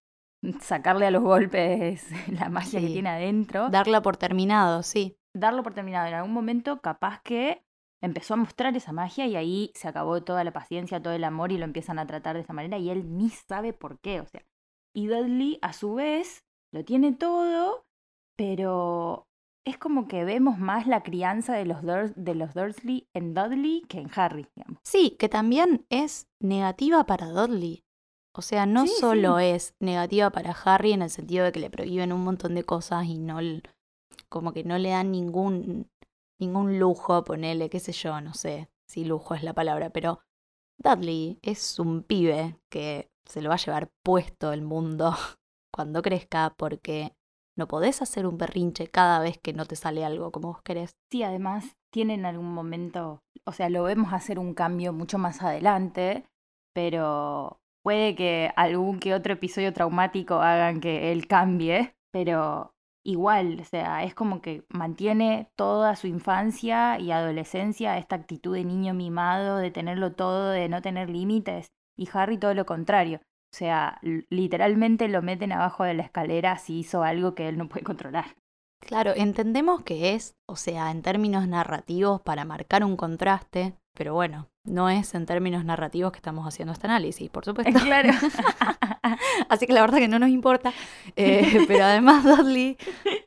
sacarle 0.63 1.07
a 1.07 1.11
los 1.11 1.23
golpes 1.23 2.07
la 2.41 2.49
magia 2.49 2.81
que 2.81 2.87
tiene 2.87 3.11
adentro. 3.11 3.69
Darla 3.69 4.01
por 4.03 4.17
terminado, 4.17 4.83
sí. 4.83 5.17
Darlo 5.39 5.63
por 5.63 5.75
terminado. 5.75 6.07
En 6.07 6.15
algún 6.15 6.33
momento, 6.33 6.81
capaz 6.81 7.21
que 7.23 7.63
empezó 8.03 8.35
a 8.35 8.39
mostrar 8.39 8.77
esa 8.77 8.93
magia 8.93 9.27
y 9.27 9.37
ahí 9.37 9.73
se 9.75 9.89
acabó 9.89 10.23
toda 10.23 10.45
la 10.45 10.53
paciencia, 10.53 11.03
todo 11.03 11.13
el 11.15 11.25
amor 11.25 11.51
y 11.53 11.59
lo 11.59 11.65
empiezan 11.65 11.99
a 11.99 12.07
tratar 12.07 12.37
de 12.37 12.43
esa 12.43 12.53
manera 12.53 12.79
y 12.79 12.91
él 12.91 13.17
ni 13.17 13.31
sabe 13.31 13.73
por 13.73 13.99
qué. 14.01 14.21
O 14.21 14.27
sea, 14.27 14.45
y 14.95 15.07
Dudley, 15.07 15.59
a 15.63 15.73
su 15.73 15.95
vez, 15.95 16.45
lo 16.73 16.85
tiene 16.85 17.13
todo, 17.13 17.87
pero 18.37 19.27
es 19.67 19.77
como 19.79 20.09
que 20.09 20.25
vemos 20.25 20.59
más 20.59 20.87
la 20.87 21.03
crianza 21.03 21.55
de 21.55 21.67
los, 21.67 21.83
Durs- 21.83 22.15
de 22.15 22.35
los 22.35 22.55
Dursley 22.55 23.09
en 23.15 23.35
Dudley 23.35 23.83
que 23.89 23.99
en 24.01 24.11
Harry, 24.15 24.47
digamos. 24.57 24.81
Sí, 24.85 25.17
que 25.19 25.29
también 25.29 25.85
es 25.91 26.29
negativa 26.41 27.05
para 27.05 27.27
Dudley. 27.27 27.85
O 28.35 28.43
sea, 28.43 28.67
no 28.67 28.87
Sí, 28.87 28.95
solo 29.01 29.39
sí. 29.39 29.47
es 29.47 29.75
negativa 29.81 30.31
para 30.31 30.53
Harry 30.53 30.93
en 30.93 31.03
el 31.03 31.11
sentido 31.11 31.45
de 31.45 31.53
que 31.53 31.59
le 31.59 31.71
prohíben 31.71 32.13
un 32.13 32.23
montón 32.23 32.55
de 32.55 32.63
cosas 32.63 33.07
y 33.07 33.19
no 33.19 33.41
como 34.29 34.53
que 34.53 34.65
no 34.65 34.79
le 34.79 34.91
dan 34.91 35.11
ningún 35.13 35.91
ningún 36.41 36.79
lujo, 36.79 37.25
ponele, 37.25 37.69
qué 37.69 37.81
sé 37.81 37.93
yo, 37.93 38.21
no 38.21 38.35
sé 38.35 38.69
si 38.89 39.05
lujo 39.05 39.35
es 39.35 39.43
la 39.43 39.55
palabra, 39.55 39.91
pero 39.91 40.21
Dudley 40.79 41.39
es 41.43 41.79
un 41.79 42.03
pibe 42.03 42.57
que 42.71 43.11
se 43.27 43.43
lo 43.43 43.49
va 43.49 43.57
a 43.57 43.59
llevar 43.59 43.91
puesto 44.05 44.53
el 44.53 44.63
mundo 44.63 45.15
cuando 45.75 46.03
crezca 46.03 46.55
porque 46.57 47.13
no 47.57 47.67
podés 47.67 48.01
hacer 48.03 48.27
un 48.27 48.39
berrinche 48.39 48.87
cada 48.87 49.21
vez 49.21 49.39
que 49.39 49.53
no 49.53 49.67
te 49.67 49.75
sale 49.75 50.05
algo 50.05 50.31
como 50.31 50.49
vos 50.49 50.63
querés. 50.63 50.97
Sí, 51.11 51.25
además 51.25 51.77
tiene 51.93 52.15
en 52.15 52.25
algún 52.25 52.55
momento, 52.55 53.21
o 53.45 53.53
sea, 53.53 53.69
lo 53.69 53.83
vemos 53.83 54.13
hacer 54.13 54.39
un 54.39 54.55
cambio 54.55 54.93
mucho 54.93 55.19
más 55.19 55.43
adelante, 55.43 56.25
pero 56.73 57.59
puede 57.83 58.15
que 58.15 58.53
algún 58.55 59.01
que 59.01 59.13
otro 59.13 59.33
episodio 59.33 59.73
traumático 59.73 60.37
hagan 60.37 60.81
que 60.81 61.11
él 61.11 61.27
cambie, 61.27 61.97
pero 62.13 62.75
igual, 63.09 63.59
o 63.61 63.65
sea, 63.65 64.05
es 64.05 64.15
como 64.15 64.43
que 64.43 64.65
mantiene 64.69 65.51
toda 65.57 65.97
su 65.97 66.07
infancia 66.07 67.01
y 67.01 67.11
adolescencia 67.11 67.97
esta 67.97 68.17
actitud 68.17 68.55
de 68.55 68.65
niño 68.65 68.93
mimado, 68.93 69.57
de 69.57 69.71
tenerlo 69.71 70.13
todo, 70.13 70.51
de 70.51 70.69
no 70.69 70.83
tener 70.83 71.09
límites, 71.09 71.73
y 71.97 72.07
Harry 72.13 72.37
todo 72.37 72.53
lo 72.53 72.67
contrario. 72.67 73.21
O 73.51 73.57
sea, 73.57 73.99
literalmente 74.03 75.09
lo 75.09 75.23
meten 75.23 75.53
abajo 75.53 75.85
de 75.85 75.95
la 75.95 76.03
escalera 76.03 76.59
si 76.59 76.81
hizo 76.81 77.03
algo 77.03 77.35
que 77.35 77.49
él 77.49 77.57
no 77.57 77.67
puede 77.71 77.83
controlar. 77.83 78.37
Claro, 78.79 79.13
entendemos 79.17 79.83
que 79.83 80.15
es, 80.15 80.37
o 80.47 80.57
sea, 80.57 80.91
en 80.91 81.01
términos 81.01 81.49
narrativos 81.49 82.21
para 82.21 82.45
marcar 82.45 82.85
un 82.85 82.99
contraste, 82.99 83.75
pero 83.95 84.13
bueno, 84.13 84.49
no 84.65 84.91
es 84.91 85.15
en 85.15 85.25
términos 85.25 85.65
narrativos 85.65 86.13
que 86.13 86.19
estamos 86.19 86.47
haciendo 86.47 86.75
este 86.75 86.87
análisis, 86.87 87.31
por 87.31 87.47
supuesto. 87.47 87.73
Claro. 87.85 88.11
Así 89.49 89.67
que 89.67 89.73
la 89.73 89.81
verdad 89.81 89.99
que 89.99 90.09
no 90.09 90.19
nos 90.19 90.31
importa. 90.31 90.73
Eh, 91.17 91.65
pero 91.69 91.85
además 91.85 92.25
Dudley, 92.25 92.77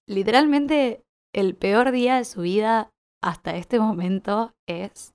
literalmente 0.08 1.04
el 1.34 1.56
peor 1.56 1.92
día 1.92 2.18
de 2.18 2.26
su 2.26 2.42
vida 2.42 2.90
hasta 3.24 3.56
este 3.56 3.80
momento 3.80 4.54
es 4.68 5.14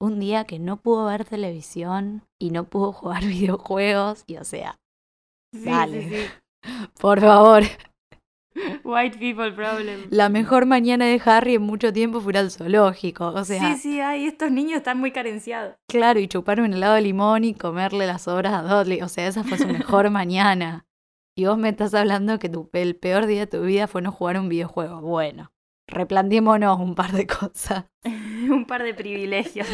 un 0.00 0.20
día 0.20 0.44
que 0.44 0.58
no 0.58 0.76
pudo 0.76 1.06
ver 1.06 1.24
televisión 1.24 2.22
y 2.38 2.50
no 2.50 2.64
pudo 2.64 2.92
jugar 2.92 3.24
videojuegos. 3.26 4.24
Y 4.26 4.36
o 4.36 4.44
sea, 4.44 4.78
Dale. 5.52 6.30
por 7.00 7.20
favor, 7.20 7.62
White 8.84 9.18
people 9.18 9.52
problem. 9.52 10.06
la 10.10 10.28
mejor 10.28 10.66
mañana 10.66 11.06
de 11.06 11.20
Harry 11.24 11.54
en 11.56 11.62
mucho 11.62 11.92
tiempo 11.92 12.20
fue 12.20 12.32
ir 12.32 12.38
al 12.38 12.50
zoológico. 12.50 13.28
O 13.28 13.44
sea, 13.44 13.74
sí, 13.74 13.80
sí, 13.80 14.00
ay, 14.00 14.26
estos 14.26 14.50
niños 14.50 14.78
están 14.78 14.98
muy 14.98 15.12
carenciados. 15.12 15.76
claro, 15.88 16.20
y 16.20 16.28
chupar 16.28 16.60
un 16.60 16.72
helado 16.72 16.94
de 16.94 17.02
limón 17.02 17.44
y 17.44 17.54
comerle 17.54 18.06
las 18.06 18.28
obras 18.28 18.52
a 18.52 18.62
Dudley. 18.62 19.02
O 19.02 19.08
sea, 19.08 19.26
esa 19.26 19.44
fue 19.44 19.58
su 19.58 19.68
mejor 19.68 20.10
mañana. 20.10 20.86
Y 21.36 21.44
vos 21.44 21.58
me 21.58 21.68
estás 21.68 21.92
hablando 21.94 22.38
que 22.38 22.48
tu, 22.48 22.70
el 22.72 22.96
peor 22.96 23.26
día 23.26 23.40
de 23.40 23.46
tu 23.46 23.62
vida 23.62 23.86
fue 23.86 24.00
no 24.00 24.10
jugar 24.10 24.38
un 24.40 24.48
videojuego. 24.48 25.02
Bueno, 25.02 25.52
replanteémonos 25.86 26.80
un 26.80 26.94
par 26.94 27.12
de 27.12 27.26
cosas. 27.26 27.84
Un 28.48 28.64
par 28.64 28.84
de 28.84 28.94
privilegios. 28.94 29.66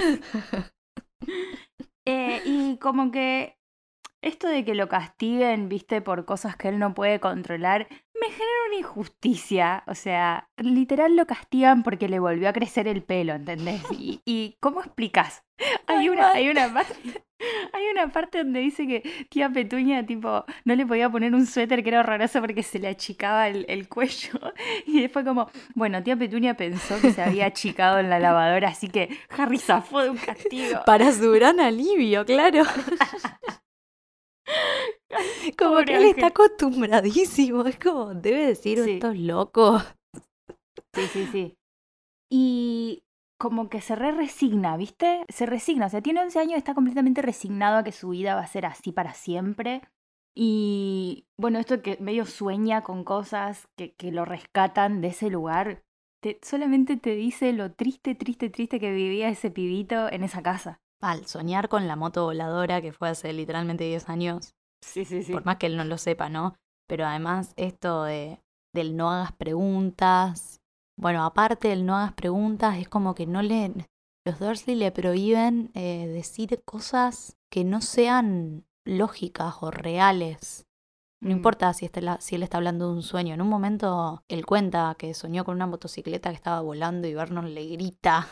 Eh, 2.06 2.40
y 2.46 2.78
como 2.78 3.10
que 3.12 3.58
esto 4.22 4.48
de 4.48 4.64
que 4.64 4.74
lo 4.74 4.88
castiguen, 4.88 5.68
viste, 5.68 6.00
por 6.00 6.24
cosas 6.24 6.56
que 6.56 6.68
él 6.68 6.78
no 6.78 6.94
puede 6.94 7.20
controlar, 7.20 7.88
me 8.22 8.30
genera 8.30 8.66
una 8.68 8.76
injusticia. 8.76 9.82
O 9.86 9.94
sea, 9.94 10.48
literal 10.56 11.16
lo 11.16 11.26
castigan 11.26 11.82
porque 11.82 12.08
le 12.08 12.20
volvió 12.20 12.48
a 12.48 12.52
crecer 12.52 12.86
el 12.86 13.02
pelo, 13.02 13.34
¿entendés? 13.34 13.82
¿Y, 13.90 14.20
y 14.24 14.56
cómo 14.60 14.80
explicas? 14.80 15.44
Hay 15.86 15.98
Ay, 15.98 16.08
una, 16.08 16.30
hay 16.32 16.48
una 16.48 16.72
parte. 16.72 17.24
Hay 17.72 17.88
una 17.92 18.06
parte 18.12 18.38
donde 18.38 18.60
dice 18.60 18.86
que 18.86 19.26
tía 19.28 19.50
Petuña, 19.50 20.06
tipo, 20.06 20.44
no 20.64 20.76
le 20.76 20.86
podía 20.86 21.10
poner 21.10 21.34
un 21.34 21.44
suéter 21.44 21.82
que 21.82 21.88
era 21.88 21.98
horroroso 21.98 22.40
porque 22.40 22.62
se 22.62 22.78
le 22.78 22.86
achicaba 22.86 23.48
el, 23.48 23.64
el 23.68 23.88
cuello. 23.88 24.38
Y 24.86 25.00
después 25.00 25.24
como, 25.24 25.50
bueno, 25.74 26.00
tía 26.04 26.16
Petuña 26.16 26.54
pensó 26.54 27.00
que 27.00 27.12
se 27.12 27.20
había 27.20 27.46
achicado 27.46 27.98
en 27.98 28.10
la 28.10 28.20
lavadora, 28.20 28.68
así 28.68 28.88
que 28.88 29.18
Harry 29.36 29.58
zafó 29.58 30.02
de 30.02 30.10
un 30.10 30.18
castigo. 30.18 30.82
Para 30.86 31.10
su 31.10 31.32
gran 31.32 31.58
alivio, 31.58 32.24
claro. 32.24 32.62
Como 35.58 35.72
Pobre 35.72 35.84
que 35.86 35.96
él 35.96 36.04
está 36.04 36.28
acostumbradísimo. 36.28 37.64
Es 37.66 37.78
como, 37.78 38.14
debe 38.14 38.46
decir 38.46 38.82
Sí. 38.84 38.92
estos 38.92 39.16
locos. 39.16 39.82
Sí, 40.94 41.02
sí, 41.12 41.26
sí. 41.32 41.56
Y 42.30 43.02
como 43.38 43.68
que 43.68 43.80
se 43.80 43.96
re 43.96 44.12
resigna, 44.12 44.76
¿viste? 44.76 45.24
Se 45.28 45.46
resigna, 45.46 45.86
o 45.86 45.88
sea, 45.88 46.00
tiene 46.00 46.20
11 46.22 46.38
años, 46.38 46.56
está 46.58 46.74
completamente 46.74 47.22
resignado 47.22 47.78
a 47.78 47.84
que 47.84 47.92
su 47.92 48.10
vida 48.10 48.34
va 48.34 48.42
a 48.42 48.46
ser 48.46 48.66
así 48.66 48.92
para 48.92 49.14
siempre. 49.14 49.82
Y 50.34 51.26
bueno, 51.38 51.58
esto 51.58 51.82
que 51.82 51.98
medio 52.00 52.24
sueña 52.24 52.82
con 52.82 53.04
cosas 53.04 53.68
que, 53.76 53.94
que 53.94 54.12
lo 54.12 54.24
rescatan 54.24 55.00
de 55.02 55.08
ese 55.08 55.28
lugar, 55.28 55.82
te- 56.22 56.38
solamente 56.42 56.96
te 56.96 57.14
dice 57.14 57.52
lo 57.52 57.72
triste, 57.72 58.14
triste, 58.14 58.48
triste 58.48 58.80
que 58.80 58.92
vivía 58.92 59.28
ese 59.28 59.50
pibito 59.50 60.10
en 60.10 60.24
esa 60.24 60.42
casa. 60.42 60.80
Al 61.02 61.26
soñar 61.26 61.68
con 61.68 61.86
la 61.88 61.96
moto 61.96 62.24
voladora 62.24 62.80
que 62.80 62.92
fue 62.92 63.08
hace 63.10 63.32
literalmente 63.32 63.84
10 63.84 64.08
años, 64.08 64.54
Sí, 64.82 65.04
sí, 65.04 65.22
sí. 65.22 65.32
por 65.32 65.44
más 65.46 65.56
que 65.56 65.66
él 65.66 65.76
no 65.76 65.84
lo 65.84 65.96
sepa, 65.98 66.28
¿no? 66.28 66.54
Pero 66.88 67.06
además 67.06 67.52
esto 67.56 68.04
de 68.04 68.40
del 68.74 68.96
no 68.96 69.10
hagas 69.10 69.32
preguntas. 69.32 70.60
Bueno, 70.98 71.24
aparte 71.24 71.68
del 71.68 71.84
no 71.86 71.96
hagas 71.96 72.12
preguntas, 72.14 72.78
es 72.78 72.88
como 72.88 73.14
que 73.14 73.26
no 73.26 73.42
le... 73.42 73.72
Los 74.26 74.38
Dursley 74.38 74.76
le 74.76 74.92
prohíben 74.92 75.70
eh, 75.74 76.06
decir 76.06 76.62
cosas 76.64 77.36
que 77.50 77.64
no 77.64 77.80
sean 77.80 78.64
lógicas 78.86 79.56
o 79.60 79.70
reales. 79.70 80.66
No 81.20 81.30
Mm. 81.30 81.32
importa 81.32 81.72
si, 81.74 81.84
está 81.86 82.00
la- 82.00 82.20
si 82.20 82.34
él 82.36 82.42
está 82.42 82.56
hablando 82.58 82.88
de 82.88 82.94
un 82.94 83.02
sueño. 83.02 83.34
En 83.34 83.42
un 83.42 83.48
momento 83.48 84.22
él 84.28 84.46
cuenta 84.46 84.94
que 84.98 85.14
soñó 85.14 85.44
con 85.44 85.54
una 85.56 85.66
motocicleta 85.66 86.30
que 86.30 86.36
estaba 86.36 86.60
volando 86.60 87.06
y 87.08 87.14
Vernon 87.14 87.52
le 87.54 87.66
grita. 87.66 88.28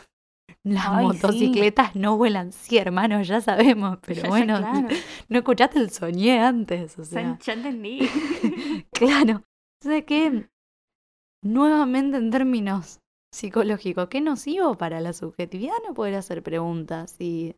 Las 0.62 0.86
Ay, 0.88 1.06
sí. 1.06 1.22
motocicletas 1.22 1.96
no 1.96 2.16
vuelan, 2.18 2.52
sí, 2.52 2.76
hermano, 2.76 3.22
ya 3.22 3.40
sabemos, 3.40 3.98
pero 4.06 4.16
Ya, 4.16 4.22
ya, 4.22 4.28
bueno, 4.28 4.58
claro. 4.58 4.88
no 5.28 5.38
escuchaste 5.38 5.78
el 5.78 5.90
soñé 5.90 6.40
antes, 6.40 6.98
o 6.98 7.04
sea. 7.04 7.38
Ya- 7.42 7.52
entendí. 7.54 8.00
Claro. 8.92 9.42
O 9.82 9.88
sea 9.88 10.02
que, 10.04 10.48
nuevamente 11.42 12.18
en 12.18 12.30
términos 12.30 13.00
psicológicos, 13.34 14.08
qué 14.08 14.20
nocivo 14.20 14.76
para 14.76 15.00
la 15.00 15.12
subjetividad 15.12 15.74
no 15.86 15.94
poder 15.94 16.16
hacer 16.16 16.42
preguntas 16.42 17.16
y, 17.18 17.56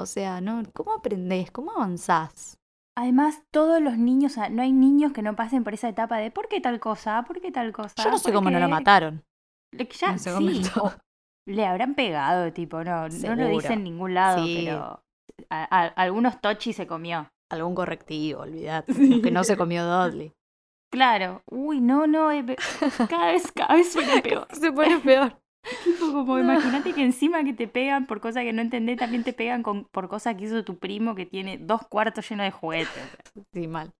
o 0.00 0.06
sea, 0.06 0.40
no, 0.40 0.62
¿cómo 0.74 0.94
aprendés? 0.94 1.50
¿Cómo 1.52 1.72
avanzás? 1.72 2.58
Además, 2.96 3.42
todos 3.52 3.80
los 3.82 3.98
niños, 3.98 4.32
o 4.32 4.34
sea, 4.36 4.48
no 4.48 4.62
hay 4.62 4.72
niños 4.72 5.12
que 5.12 5.22
no 5.22 5.36
pasen 5.36 5.64
por 5.64 5.74
esa 5.74 5.88
etapa 5.88 6.18
de 6.18 6.30
¿por 6.30 6.48
qué 6.48 6.60
tal 6.60 6.80
cosa? 6.80 7.24
¿Por 7.24 7.40
qué 7.40 7.52
tal 7.52 7.72
cosa? 7.72 7.94
Yo 8.02 8.10
no 8.10 8.18
sé 8.18 8.24
¿Por 8.24 8.34
cómo 8.34 8.50
no 8.50 8.58
lo 8.60 8.66
qué?". 8.66 8.70
mataron. 8.72 9.22
Ya, 10.00 10.16
sí, 10.18 10.28
o 10.76 10.92
le 11.46 11.66
habrán 11.66 11.94
pegado, 11.94 12.52
tipo, 12.52 12.82
no, 12.84 13.08
no 13.08 13.34
lo 13.36 13.48
dice 13.48 13.72
en 13.74 13.84
ningún 13.84 14.14
lado, 14.14 14.44
Sí. 14.44 14.62
pero 14.64 15.02
a- 15.50 15.78
a- 15.82 15.86
algunos 15.96 16.40
tochi 16.40 16.72
se 16.72 16.86
comió. 16.86 17.28
Algún 17.50 17.74
correctivo, 17.74 18.40
olvidate. 18.42 18.92
lo 18.94 18.94
Que 19.22 19.30
no 19.30 19.44
se 19.44 19.56
comió 19.56 19.84
Dudley. 19.84 20.32
Claro, 20.90 21.42
uy, 21.50 21.80
no, 21.80 22.06
no, 22.06 22.30
eh, 22.30 22.44
cada 23.10 23.32
vez, 23.32 23.50
cada 23.52 23.74
vez 23.74 23.92
suena 23.92 24.22
peor. 24.22 24.46
Se 24.52 24.72
pone 24.72 24.98
peor. 25.00 25.36
Tipo, 25.84 26.12
como 26.12 26.36
No. 26.38 26.40
imagínate 26.52 26.92
que 26.92 27.02
encima 27.02 27.42
que 27.42 27.52
te 27.52 27.66
pegan 27.66 28.06
por 28.06 28.20
cosas 28.20 28.44
que 28.44 28.52
no 28.52 28.60
entendés, 28.62 28.98
también 28.98 29.24
te 29.24 29.32
pegan 29.32 29.62
con, 29.62 29.84
por 29.86 30.08
cosas 30.08 30.34
que 30.36 30.44
hizo 30.44 30.62
tu 30.64 30.78
primo 30.78 31.14
que 31.14 31.26
tiene 31.26 31.58
dos 31.58 31.82
cuartos 31.88 32.28
llenos 32.28 32.44
de 32.44 32.50
juguetes. 32.52 33.16
Sí, 33.52 33.66
mal. 33.66 33.92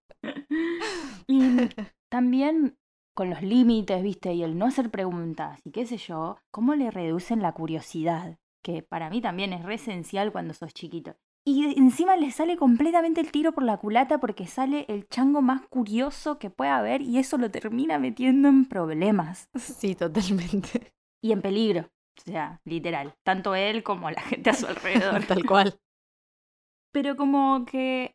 Y 1.27 1.69
también 2.11 2.77
con 3.15 3.31
los 3.31 3.43
límites, 3.43 4.03
viste, 4.03 4.35
y 4.35 4.43
el 4.43 4.59
no 4.59 4.67
hacer 4.67 4.91
preguntas 4.91 5.61
y 5.65 5.71
qué 5.71 5.87
sé 5.87 5.97
yo, 5.97 6.37
cómo 6.51 6.75
le 6.75 6.91
reducen 6.91 7.41
la 7.43 7.53
curiosidad, 7.53 8.39
que 8.63 8.83
para 8.83 9.09
mí 9.11 9.21
también 9.21 9.53
es 9.53 9.63
re 9.65 9.75
esencial 9.75 10.33
cuando 10.33 10.55
sos 10.55 10.75
chiquito. 10.75 11.17
Y 11.47 11.79
encima 11.79 12.17
le 12.17 12.31
sale 12.31 12.57
completamente 12.57 13.21
el 13.21 13.31
tiro 13.31 13.53
por 13.53 13.65
la 13.65 13.77
culata 13.77 14.19
porque 14.19 14.47
sale 14.47 14.87
el 14.89 15.07
chango 15.09 15.43
más 15.43 15.61
curioso 15.69 16.39
que 16.39 16.49
pueda 16.49 16.79
haber 16.79 17.03
y 17.03 17.19
eso 17.19 17.37
lo 17.37 17.51
termina 17.51 17.99
metiendo 17.99 18.49
en 18.49 18.65
problemas 18.65 19.51
Sí, 19.55 19.95
totalmente. 19.95 20.95
y 21.23 21.33
en 21.33 21.43
peligro. 21.43 21.91
O 22.17 22.23
sea, 22.31 22.61
literal. 22.65 23.15
Tanto 23.25 23.55
él 23.55 23.83
como 23.83 24.11
la 24.11 24.23
gente 24.23 24.51
a 24.51 24.55
su 24.55 24.67
alrededor. 24.69 25.25
Tal 25.27 25.45
cual. 25.45 25.75
Pero 26.93 27.17
como 27.17 27.67
que 27.67 28.15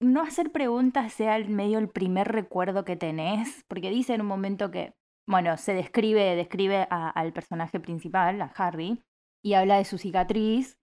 no 0.00 0.22
hacer 0.22 0.52
preguntas 0.52 1.12
sea 1.12 1.36
el 1.36 1.48
medio 1.48 1.78
el 1.78 1.88
primer 1.88 2.28
recuerdo 2.28 2.84
que 2.84 2.96
tenés, 2.96 3.64
porque 3.68 3.90
dice 3.90 4.14
en 4.14 4.20
un 4.20 4.26
momento 4.26 4.70
que, 4.70 4.94
bueno, 5.26 5.56
se 5.56 5.74
describe, 5.74 6.36
describe 6.36 6.86
al 6.90 7.32
personaje 7.32 7.80
principal, 7.80 8.40
a 8.42 8.52
Harry, 8.56 9.02
y 9.42 9.54
habla 9.54 9.78
de 9.78 9.84
su 9.84 9.98
cicatriz 9.98 10.78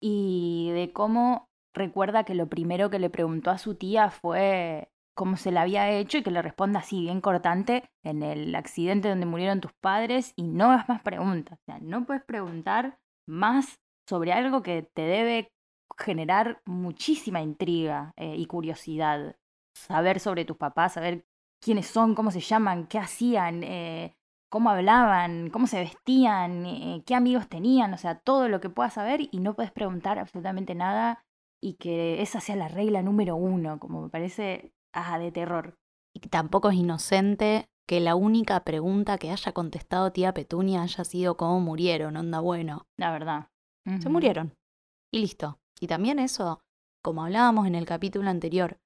y 0.00 0.70
de 0.72 0.92
cómo 0.92 1.48
recuerda 1.74 2.24
que 2.24 2.34
lo 2.34 2.48
primero 2.48 2.90
que 2.90 2.98
le 2.98 3.10
preguntó 3.10 3.50
a 3.50 3.58
su 3.58 3.74
tía 3.76 4.10
fue 4.10 4.90
cómo 5.14 5.36
se 5.36 5.50
la 5.50 5.62
había 5.62 5.90
hecho 5.90 6.18
y 6.18 6.22
que 6.22 6.30
le 6.30 6.42
responda 6.42 6.80
así, 6.80 7.00
bien 7.00 7.20
cortante, 7.20 7.90
en 8.04 8.22
el 8.22 8.54
accidente 8.54 9.08
donde 9.08 9.26
murieron 9.26 9.60
tus 9.60 9.72
padres 9.80 10.32
y 10.36 10.44
no 10.44 10.66
hagas 10.66 10.88
más 10.88 11.02
preguntas. 11.02 11.58
O 11.60 11.64
sea, 11.64 11.78
no 11.80 12.04
puedes 12.06 12.22
preguntar 12.24 12.98
más 13.26 13.80
sobre 14.08 14.32
algo 14.32 14.62
que 14.62 14.88
te 14.94 15.02
debe 15.02 15.52
generar 15.98 16.62
muchísima 16.64 17.42
intriga 17.42 18.12
eh, 18.16 18.36
y 18.36 18.46
curiosidad. 18.46 19.36
Saber 19.74 20.20
sobre 20.20 20.44
tus 20.44 20.56
papás, 20.56 20.94
saber 20.94 21.24
quiénes 21.60 21.86
son, 21.86 22.14
cómo 22.14 22.30
se 22.30 22.40
llaman, 22.40 22.86
qué 22.86 22.98
hacían, 22.98 23.62
eh, 23.64 24.14
cómo 24.48 24.70
hablaban, 24.70 25.50
cómo 25.50 25.66
se 25.66 25.80
vestían, 25.80 26.66
eh, 26.66 27.02
qué 27.06 27.14
amigos 27.14 27.48
tenían, 27.48 27.92
o 27.94 27.98
sea, 27.98 28.18
todo 28.18 28.48
lo 28.48 28.60
que 28.60 28.70
puedas 28.70 28.94
saber 28.94 29.28
y 29.30 29.40
no 29.40 29.54
puedes 29.54 29.72
preguntar 29.72 30.18
absolutamente 30.18 30.74
nada 30.74 31.24
y 31.60 31.74
que 31.74 32.22
esa 32.22 32.40
sea 32.40 32.56
la 32.56 32.68
regla 32.68 33.02
número 33.02 33.36
uno, 33.36 33.78
como 33.78 34.02
me 34.02 34.08
parece 34.08 34.72
ah, 34.92 35.18
de 35.18 35.32
terror. 35.32 35.76
Y 36.14 36.20
tampoco 36.20 36.70
es 36.70 36.76
inocente 36.76 37.68
que 37.86 38.00
la 38.00 38.14
única 38.14 38.64
pregunta 38.64 39.18
que 39.18 39.30
haya 39.30 39.52
contestado 39.52 40.12
tía 40.12 40.34
Petunia 40.34 40.82
haya 40.82 41.04
sido 41.04 41.36
cómo 41.36 41.60
murieron, 41.60 42.16
onda 42.16 42.40
bueno. 42.40 42.86
La 42.96 43.10
verdad. 43.10 43.48
Se 44.00 44.10
murieron. 44.10 44.52
Y 45.10 45.20
listo. 45.20 45.58
Y 45.80 45.86
también 45.86 46.18
eso, 46.18 46.60
como 47.02 47.24
hablábamos 47.24 47.66
en 47.66 47.74
el 47.74 47.86
capítulo 47.86 48.28
anterior, 48.28 48.78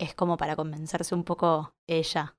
es 0.00 0.14
como 0.14 0.36
para 0.36 0.56
convencerse 0.56 1.14
un 1.14 1.24
poco 1.24 1.74
ella, 1.88 2.36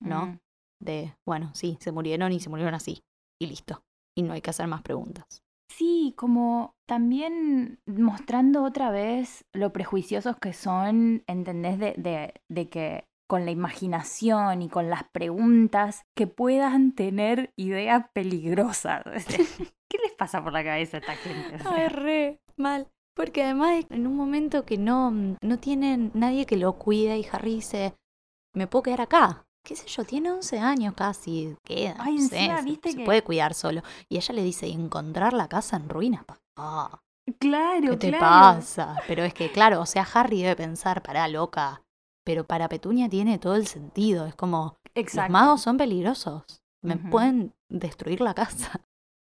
¿no? 0.00 0.22
Ujú. 0.22 0.38
De, 0.80 1.16
bueno, 1.26 1.50
sí, 1.54 1.76
se 1.80 1.92
murieron 1.92 2.32
y 2.32 2.40
se 2.40 2.48
murieron 2.48 2.74
así. 2.74 3.02
Y 3.40 3.46
listo. 3.46 3.82
Y 4.16 4.22
no 4.22 4.32
hay 4.32 4.40
que 4.40 4.50
hacer 4.50 4.66
más 4.66 4.82
preguntas. 4.82 5.42
Sí, 5.70 6.14
como 6.16 6.74
también 6.86 7.80
mostrando 7.86 8.64
otra 8.64 8.90
vez 8.90 9.44
lo 9.52 9.72
prejuiciosos 9.72 10.36
que 10.36 10.52
son, 10.52 11.22
¿entendés? 11.26 11.78
De, 11.78 11.94
de, 11.96 12.34
de 12.48 12.68
que 12.68 13.04
con 13.28 13.44
la 13.44 13.52
imaginación 13.52 14.62
y 14.62 14.68
con 14.68 14.90
las 14.90 15.04
preguntas 15.04 16.02
que 16.16 16.26
puedan 16.26 16.92
tener 16.96 17.52
ideas 17.56 18.06
peligrosas. 18.12 19.04
¿Qué 19.88 19.98
les 20.02 20.12
pasa 20.18 20.42
por 20.42 20.52
la 20.52 20.64
cabeza 20.64 20.96
a 20.96 21.00
esta 21.00 21.14
gente? 21.14 21.54
O 21.54 21.58
sea, 21.58 21.74
Ay, 21.74 21.88
re 21.88 22.40
mal. 22.56 22.88
Porque 23.14 23.42
además 23.44 23.84
en 23.90 24.06
un 24.06 24.16
momento 24.16 24.64
que 24.64 24.78
no, 24.78 25.10
no 25.10 25.58
tienen 25.58 26.10
nadie 26.14 26.46
que 26.46 26.56
lo 26.56 26.74
cuide 26.74 27.18
y 27.18 27.26
Harry 27.32 27.56
dice, 27.56 27.94
me 28.54 28.66
puedo 28.66 28.84
quedar 28.84 29.02
acá. 29.02 29.44
¿Qué 29.62 29.76
sé 29.76 29.86
yo? 29.88 30.04
Tiene 30.04 30.30
11 30.30 30.58
años 30.58 30.94
casi. 30.94 31.54
Queda, 31.64 31.96
Ay, 31.98 32.14
no 32.16 32.28
sé, 32.28 32.38
encima, 32.38 32.62
viste 32.62 32.92
se 32.92 32.98
que- 32.98 33.04
puede 33.04 33.22
cuidar 33.22 33.52
solo. 33.54 33.82
Y 34.08 34.16
ella 34.16 34.34
le 34.34 34.42
dice, 34.42 34.66
¿y 34.68 34.72
encontrar 34.72 35.32
la 35.34 35.48
casa 35.48 35.76
en 35.76 35.88
ruinas? 35.88 36.24
papá? 36.24 37.02
claro, 37.38 37.90
¿Qué 37.90 37.96
te 37.96 38.08
claro. 38.08 38.24
pasa? 38.56 38.96
Pero 39.06 39.22
es 39.24 39.34
que, 39.34 39.52
claro, 39.52 39.80
o 39.82 39.86
sea, 39.86 40.06
Harry 40.14 40.42
debe 40.42 40.56
pensar, 40.56 41.02
pará, 41.02 41.28
loca. 41.28 41.82
Pero 42.24 42.44
para 42.46 42.68
Petunia 42.68 43.08
tiene 43.08 43.38
todo 43.38 43.54
el 43.54 43.66
sentido. 43.66 44.26
Es 44.26 44.34
como, 44.34 44.78
Exacto. 44.94 45.22
los 45.22 45.30
magos 45.30 45.60
son 45.60 45.76
peligrosos. 45.76 46.42
Me 46.82 46.96
pueden 46.96 47.52
destruir 47.68 48.20
la 48.22 48.32
casa. 48.34 48.80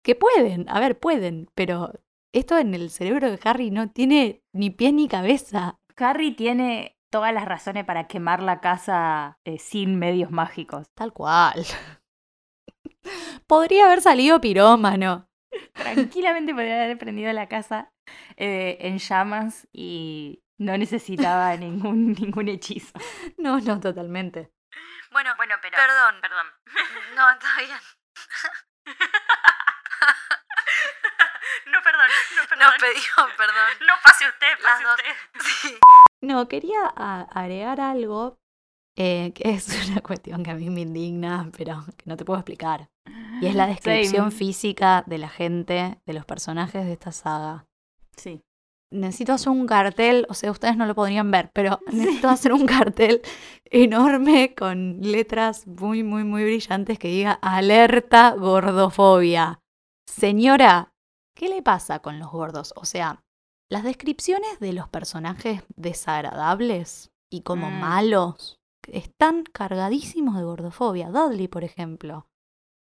Que 0.03 0.15
pueden, 0.15 0.69
a 0.69 0.79
ver, 0.79 0.99
pueden, 0.99 1.49
pero 1.55 1.91
esto 2.33 2.57
en 2.57 2.73
el 2.73 2.89
cerebro 2.89 3.29
de 3.31 3.39
Harry 3.43 3.71
no 3.71 3.89
tiene 3.91 4.43
ni 4.53 4.69
pie 4.69 4.91
ni 4.91 5.07
cabeza. 5.07 5.79
Harry 5.97 6.31
tiene 6.35 6.97
todas 7.09 7.33
las 7.33 7.45
razones 7.45 7.85
para 7.85 8.07
quemar 8.07 8.41
la 8.41 8.61
casa 8.61 9.39
eh, 9.43 9.57
sin 9.59 9.97
medios 9.97 10.31
mágicos. 10.31 10.87
Tal 10.93 11.11
cual. 11.13 11.65
Podría 13.47 13.85
haber 13.85 14.01
salido 14.01 14.39
pirómano. 14.39 15.27
Tranquilamente 15.73 16.53
podría 16.53 16.83
haber 16.83 16.97
prendido 16.97 17.33
la 17.33 17.47
casa 17.47 17.91
eh, 18.37 18.77
en 18.81 18.99
llamas 18.99 19.67
y 19.71 20.43
no 20.57 20.77
necesitaba 20.77 21.55
ningún, 21.57 22.13
ningún 22.13 22.47
hechizo. 22.49 22.93
No, 23.37 23.59
no, 23.59 23.79
totalmente. 23.79 24.51
Bueno, 25.11 25.31
Bueno, 25.37 25.55
pero. 25.61 25.75
perdón. 25.75 26.21
Perdón. 26.21 26.47
No, 27.15 27.29
está 27.31 27.47
bien. 27.57 27.79
No, 31.71 31.81
perdón, 31.83 32.09
no, 32.35 32.65
Nos 32.65 32.75
pedimos 32.77 33.35
perdón. 33.37 33.87
No 33.87 33.93
pase 34.03 34.25
usted, 34.27 34.63
Las 34.63 34.81
dos. 34.81 34.99
Sí. 35.61 35.77
No, 36.21 36.47
quería 36.47 36.85
agregar 36.85 37.79
algo 37.79 38.37
eh, 38.97 39.31
que 39.33 39.51
es 39.51 39.67
una 39.89 40.01
cuestión 40.01 40.43
que 40.43 40.51
a 40.51 40.55
mí 40.55 40.69
me 40.69 40.81
indigna, 40.81 41.49
pero 41.57 41.85
que 41.95 42.03
no 42.05 42.17
te 42.17 42.25
puedo 42.25 42.39
explicar. 42.39 42.89
Y 43.41 43.47
es 43.47 43.55
la 43.55 43.67
descripción 43.67 44.31
Same. 44.31 44.37
física 44.37 45.03
de 45.07 45.17
la 45.17 45.29
gente, 45.29 45.99
de 46.05 46.13
los 46.13 46.25
personajes 46.25 46.85
de 46.85 46.91
esta 46.93 47.11
saga. 47.13 47.65
Sí. 48.17 48.41
necesito 48.91 49.31
hacer 49.31 49.49
un 49.49 49.65
cartel, 49.67 50.25
o 50.29 50.33
sea, 50.33 50.51
ustedes 50.51 50.75
no 50.75 50.85
lo 50.85 50.95
podrían 50.95 51.31
ver, 51.31 51.49
pero 51.53 51.79
necesito 51.91 52.27
hacer 52.27 52.51
un 52.51 52.65
cartel 52.65 53.21
enorme 53.63 54.53
con 54.53 54.99
letras 54.99 55.65
muy, 55.65 56.03
muy, 56.03 56.25
muy 56.25 56.43
brillantes 56.43 56.99
que 56.99 57.07
diga 57.07 57.39
alerta 57.41 58.31
gordofobia. 58.31 59.61
Señora, 60.05 60.91
¿qué 61.39 61.47
le 61.49 61.61
pasa 61.63 61.99
con 61.99 62.19
los 62.19 62.29
gordos? 62.31 62.73
O 62.75 62.83
sea, 62.85 63.21
las 63.71 63.83
descripciones 63.83 64.59
de 64.59 64.73
los 64.73 64.89
personajes 64.89 65.63
desagradables 65.75 67.11
y 67.31 67.41
como 67.41 67.69
Mm. 67.69 67.79
malos 67.79 68.57
están 68.91 69.43
cargadísimos 69.43 70.35
de 70.35 70.43
gordofobia. 70.43 71.09
Dudley, 71.09 71.47
por 71.47 71.63
ejemplo. 71.63 72.25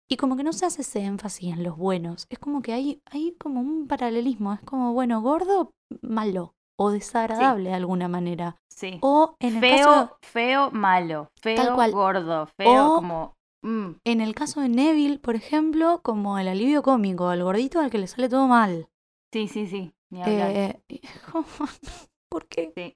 Y 0.10 0.18
como 0.18 0.38
que 0.38 0.44
no 0.44 0.54
se 0.54 0.65
hace 0.68 0.84
ese 0.84 1.02
énfasis 1.02 1.52
en 1.54 1.63
los 1.63 1.76
buenos. 1.78 2.28
Es 2.30 2.38
como 2.39 2.62
que 2.62 2.74
hay, 2.74 3.02
hay 3.12 3.36
como 3.39 3.60
un 3.60 3.88
paralelismo. 3.88 4.54
Es 4.54 4.62
como, 4.62 4.94
bueno, 4.94 5.22
gordo, 5.22 5.72
malo. 6.02 6.54
O 6.78 6.91
desagradable 6.91 7.70
de 7.70 7.76
alguna 7.76 8.08
manera. 8.08 8.58
Sí. 8.70 9.00
O 9.02 9.36
en 9.39 9.56
el 9.56 9.60
Feo, 9.62 9.86
caso, 9.88 10.18
feo, 10.22 10.72
malo. 10.72 11.30
Feo, 11.41 11.74
cual. 11.74 11.91
gordo. 11.91 12.48
Feo, 12.58 12.94
O- 12.94 12.96
como. 12.98 13.34
Mm, 13.65 13.99
en 14.04 14.21
el 14.21 14.36
caso 14.36 14.62
de 14.62 14.69
Neville, 14.69 15.19
por 15.19 15.36
ejemplo, 15.36 16.01
como 16.04 16.38
el 16.39 16.47
alivio 16.47 16.84
cómico, 16.84 17.28
al 17.28 17.43
gordito 17.43 17.80
al 17.80 17.89
que 17.89 17.97
le 17.97 18.08
sale 18.08 18.30
todo 18.30 18.47
mal. 18.47 18.89
Sí, 19.34 19.47
sí, 19.47 19.67
sí. 19.67 19.91
ni 20.10 20.21
hablar. 20.21 20.51
Eh, 20.51 20.82
¿Por 22.30 22.47
qué? 22.47 22.95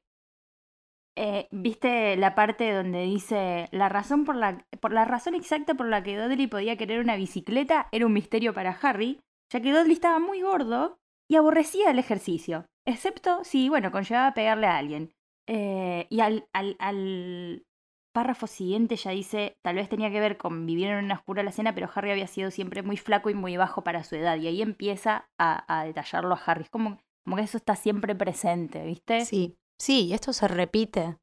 Eh, 1.22 1.48
¿Viste 1.52 2.16
la 2.16 2.34
parte 2.34 2.72
donde 2.72 3.04
dice 3.04 3.68
la 3.72 3.90
razón 3.90 4.24
por 4.24 4.36
la, 4.36 4.66
por 4.80 4.94
la 4.94 5.04
razón 5.04 5.36
exacta 5.36 5.74
por 5.74 5.88
la 5.88 6.02
que 6.02 6.18
Dudley 6.18 6.48
podía 6.48 6.78
querer 6.78 7.02
una 7.02 7.18
bicicleta 7.18 7.90
era 7.92 8.06
un 8.06 8.14
misterio 8.14 8.54
para 8.54 8.72
Harry, 8.82 9.20
ya 9.52 9.60
que 9.60 9.74
Dudley 9.74 9.92
estaba 9.92 10.20
muy 10.20 10.42
gordo 10.42 10.98
y 11.30 11.36
aborrecía 11.36 11.92
el 11.92 12.00
ejercicio, 12.00 12.68
excepto 12.86 13.44
si, 13.44 13.68
bueno, 13.68 13.92
conllevaba 13.92 14.34
pegarle 14.34 14.68
a 14.68 14.78
alguien. 14.78 15.14
Eh, 15.46 16.08
y 16.10 16.22
al, 16.22 16.48
al, 16.54 16.78
al 16.80 17.66
párrafo 18.12 18.48
siguiente 18.48 18.96
ya 18.96 19.12
dice, 19.12 19.58
tal 19.62 19.76
vez 19.76 19.90
tenía 19.90 20.12
que 20.12 20.20
ver 20.20 20.38
con 20.38 20.66
vivir 20.66 20.88
en 20.88 21.06
una 21.06 21.16
oscura 21.16 21.42
alacena, 21.42 21.74
pero 21.76 21.90
Harry 21.94 22.12
había 22.12 22.28
sido 22.28 22.52
siempre 22.52 22.84
muy 22.84 22.98
flaco 22.98 23.30
y 23.30 23.34
muy 23.34 23.58
bajo 23.58 23.84
para 23.84 24.04
su 24.04 24.16
edad. 24.16 24.38
Y 24.38 24.48
ahí 24.48 24.62
empieza 24.62 25.30
a, 25.38 25.80
a 25.80 25.86
detallarlo 25.86 26.34
a 26.36 26.42
Harry. 26.46 26.64
Es 26.64 26.70
como, 26.70 27.00
como 27.24 27.36
que 27.36 27.44
eso 27.44 27.58
está 27.58 27.76
siempre 27.76 28.16
presente, 28.16 28.84
¿viste? 28.86 29.26
Sí, 29.26 29.58
sí, 29.80 30.14
esto 30.14 30.34
se 30.34 30.48
repite. 30.48 31.18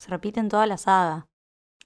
Se 0.00 0.10
repite 0.10 0.40
en 0.40 0.48
toda 0.48 0.66
la 0.66 0.78
saga. 0.78 1.26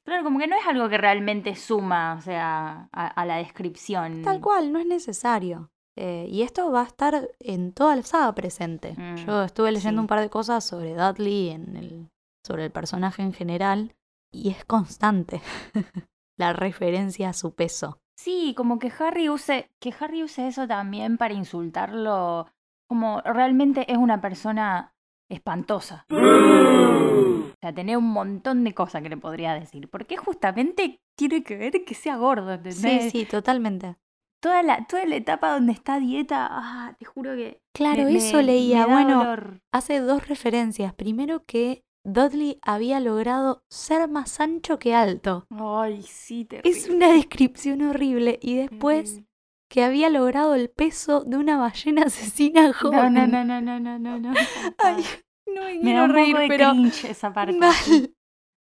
Claro, 0.04 0.22
como 0.22 0.38
que 0.38 0.46
no 0.46 0.56
es 0.56 0.66
algo 0.66 0.88
que 0.88 0.98
realmente 0.98 1.56
suma, 1.56 2.14
o 2.18 2.20
sea, 2.20 2.88
a, 2.92 3.06
a 3.06 3.24
la 3.24 3.36
descripción. 3.38 4.22
Tal 4.22 4.40
cual, 4.40 4.70
no 4.72 4.78
es 4.78 4.86
necesario. 4.86 5.70
Eh, 5.96 6.26
y 6.28 6.42
esto 6.42 6.70
va 6.70 6.82
a 6.82 6.86
estar 6.86 7.30
en 7.40 7.72
toda 7.72 7.96
la 7.96 8.02
saga 8.02 8.34
presente. 8.34 8.94
Mm, 8.96 9.16
Yo 9.26 9.42
estuve 9.44 9.72
leyendo 9.72 10.00
sí. 10.00 10.02
un 10.02 10.06
par 10.06 10.20
de 10.20 10.28
cosas 10.28 10.64
sobre 10.64 10.94
Dudley, 10.94 11.50
en 11.50 11.76
el, 11.76 12.08
sobre 12.46 12.64
el 12.66 12.70
personaje 12.70 13.22
en 13.22 13.32
general, 13.32 13.94
y 14.34 14.50
es 14.50 14.64
constante 14.64 15.40
la 16.38 16.52
referencia 16.52 17.28
a 17.28 17.32
su 17.32 17.54
peso. 17.54 18.00
Sí, 18.18 18.54
como 18.56 18.78
que 18.78 18.92
Harry 18.98 19.28
use, 19.28 19.70
que 19.80 19.92
Harry 20.00 20.22
use 20.22 20.46
eso 20.48 20.66
también 20.68 21.16
para 21.18 21.34
insultarlo, 21.34 22.46
como 22.88 23.20
realmente 23.22 23.90
es 23.90 23.98
una 23.98 24.20
persona 24.20 24.94
espantosa. 25.30 26.06
O 26.10 27.54
sea, 27.60 27.72
tenía 27.74 27.98
un 27.98 28.10
montón 28.10 28.62
de 28.64 28.74
cosas 28.74 29.02
que 29.02 29.08
le 29.08 29.16
podría 29.16 29.54
decir. 29.54 29.88
Porque 29.88 30.16
justamente 30.16 31.00
tiene 31.16 31.42
que 31.42 31.56
ver 31.56 31.84
que 31.84 31.94
sea 31.94 32.16
gordo, 32.16 32.50
Sí, 32.54 32.68
¿entendés? 32.68 33.12
sí, 33.12 33.24
totalmente. 33.24 33.96
toda 34.42 34.62
la, 34.62 34.86
toda 34.86 35.06
la 35.06 35.16
etapa 35.16 35.52
donde 35.54 35.72
está 35.72 35.98
dieta, 35.98 36.46
ah, 36.50 36.94
te 36.98 37.04
juro 37.06 37.34
que. 37.34 37.60
Claro, 37.72 38.04
me- 38.04 38.16
eso 38.16 38.36
me- 38.36 38.42
leía. 38.44 38.86
me 38.86 38.92
Bueno, 38.92 39.18
dolor. 39.18 39.60
hace 39.72 40.00
dos 40.00 40.28
referencias. 40.28 40.92
Primero 40.94 41.44
que 41.44 41.82
Dudley 42.04 42.58
había 42.62 43.00
logrado 43.00 43.64
ser 43.68 44.08
más 44.08 44.38
ancho 44.40 44.78
que 44.78 44.94
alto. 44.94 45.46
Ay, 45.50 46.02
sí, 46.02 46.44
terrible. 46.44 46.70
Es 46.78 46.88
una 46.88 47.12
descripción 47.12 47.82
horrible. 47.82 48.38
Y 48.42 48.56
después 48.56 49.22
que 49.70 49.82
había 49.82 50.10
logrado 50.10 50.54
el 50.54 50.70
peso 50.70 51.24
de 51.24 51.36
una 51.38 51.56
ballena 51.56 52.02
asesina 52.06 52.72
joven. 52.72 53.14
no, 53.14 53.26
no, 53.26 53.44
no, 53.44 53.60
no, 53.60 53.80
no, 53.80 53.98
no, 53.98 54.18
no. 54.18 54.34
Ay, 54.78 55.04
no 55.46 55.62
me 55.64 55.78
me 55.78 55.94
da 55.94 56.04
un 56.04 56.10
reír, 56.10 56.32
poco 56.34 56.42
de 56.42 56.48
pero 56.48 56.70
cringe 56.72 57.04
esa 57.10 57.32
parte. 57.32 57.54
mal, 57.58 58.14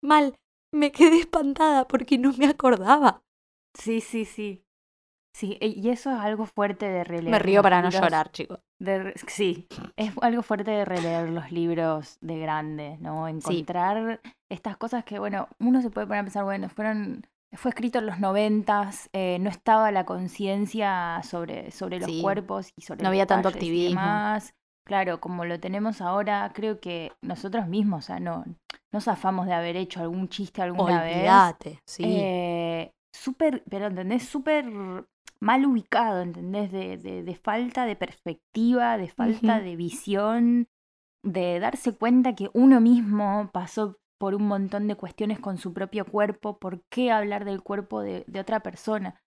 mal. 0.02 0.34
Me 0.72 0.90
quedé 0.90 1.20
espantada 1.20 1.86
porque 1.86 2.18
no 2.18 2.32
me 2.32 2.46
acordaba. 2.46 3.22
Sí, 3.74 4.00
sí, 4.00 4.24
sí. 4.24 4.65
Sí, 5.36 5.58
e- 5.60 5.66
y 5.68 5.90
eso 5.90 6.10
es 6.10 6.18
algo 6.18 6.46
fuerte 6.46 6.88
de 6.88 7.04
releer. 7.04 7.30
Me 7.30 7.38
río 7.38 7.60
para 7.62 7.82
no 7.82 7.88
libros 7.90 8.02
llorar, 8.02 8.32
chicos. 8.32 8.58
sí, 9.26 9.68
es 9.96 10.10
algo 10.22 10.42
fuerte 10.42 10.70
de 10.70 10.86
releer 10.86 11.28
los 11.28 11.52
libros 11.52 12.16
de 12.22 12.38
grande, 12.38 12.96
¿no? 13.00 13.28
Encontrar 13.28 14.22
estas 14.50 14.78
cosas 14.78 15.04
que, 15.04 15.18
bueno, 15.18 15.46
uno 15.58 15.82
se 15.82 15.90
puede 15.90 16.06
poner 16.06 16.20
a 16.20 16.24
pensar, 16.24 16.44
bueno, 16.44 16.70
fueron, 16.70 17.26
fue 17.52 17.68
escrito 17.68 17.98
en 17.98 18.06
los 18.06 18.18
noventas, 18.18 19.10
eh, 19.12 19.36
no 19.38 19.50
estaba 19.50 19.90
la 19.92 20.06
conciencia 20.06 21.20
sobre, 21.22 21.70
sobre 21.70 21.98
los 22.00 22.06
Sí. 22.10 22.22
cuerpos 22.22 22.70
y 22.74 22.82
sobre 22.82 23.02
No 23.02 23.10
los 23.10 23.10
había 23.10 23.26
tanto 23.26 23.50
y 23.50 23.52
activismo. 23.52 24.00
demás. 24.00 24.54
Claro, 24.86 25.20
como 25.20 25.44
lo 25.44 25.60
tenemos 25.60 26.00
ahora, 26.00 26.50
creo 26.54 26.80
que 26.80 27.12
nosotros 27.20 27.66
mismos, 27.66 28.04
o 28.04 28.06
sea, 28.06 28.20
no, 28.20 28.42
no 28.90 29.00
zafamos 29.02 29.44
de 29.46 29.52
haber 29.52 29.76
hecho 29.76 30.00
algún 30.00 30.30
chiste 30.30 30.62
alguna 30.62 31.02
vez. 31.02 31.16
Olvídate, 31.18 31.80
sí. 31.84 32.02
Eh, 32.06 32.92
súper, 33.16 33.62
pero 33.68 33.86
¿entendés? 33.86 34.24
Súper 34.24 34.66
mal 35.40 35.66
ubicado, 35.66 36.22
¿entendés? 36.22 36.72
De, 36.72 36.96
de, 36.96 37.22
de 37.22 37.34
falta 37.36 37.84
de 37.84 37.96
perspectiva, 37.96 38.96
de 38.98 39.08
falta 39.08 39.60
de 39.60 39.76
visión, 39.76 40.68
de 41.22 41.58
darse 41.60 41.92
cuenta 41.96 42.34
que 42.34 42.50
uno 42.54 42.80
mismo 42.80 43.50
pasó 43.52 43.98
por 44.18 44.34
un 44.34 44.46
montón 44.48 44.88
de 44.88 44.94
cuestiones 44.96 45.38
con 45.38 45.58
su 45.58 45.74
propio 45.74 46.06
cuerpo, 46.06 46.58
¿por 46.58 46.82
qué 46.90 47.10
hablar 47.10 47.44
del 47.44 47.62
cuerpo 47.62 48.00
de, 48.00 48.24
de 48.26 48.40
otra 48.40 48.60
persona? 48.60 49.20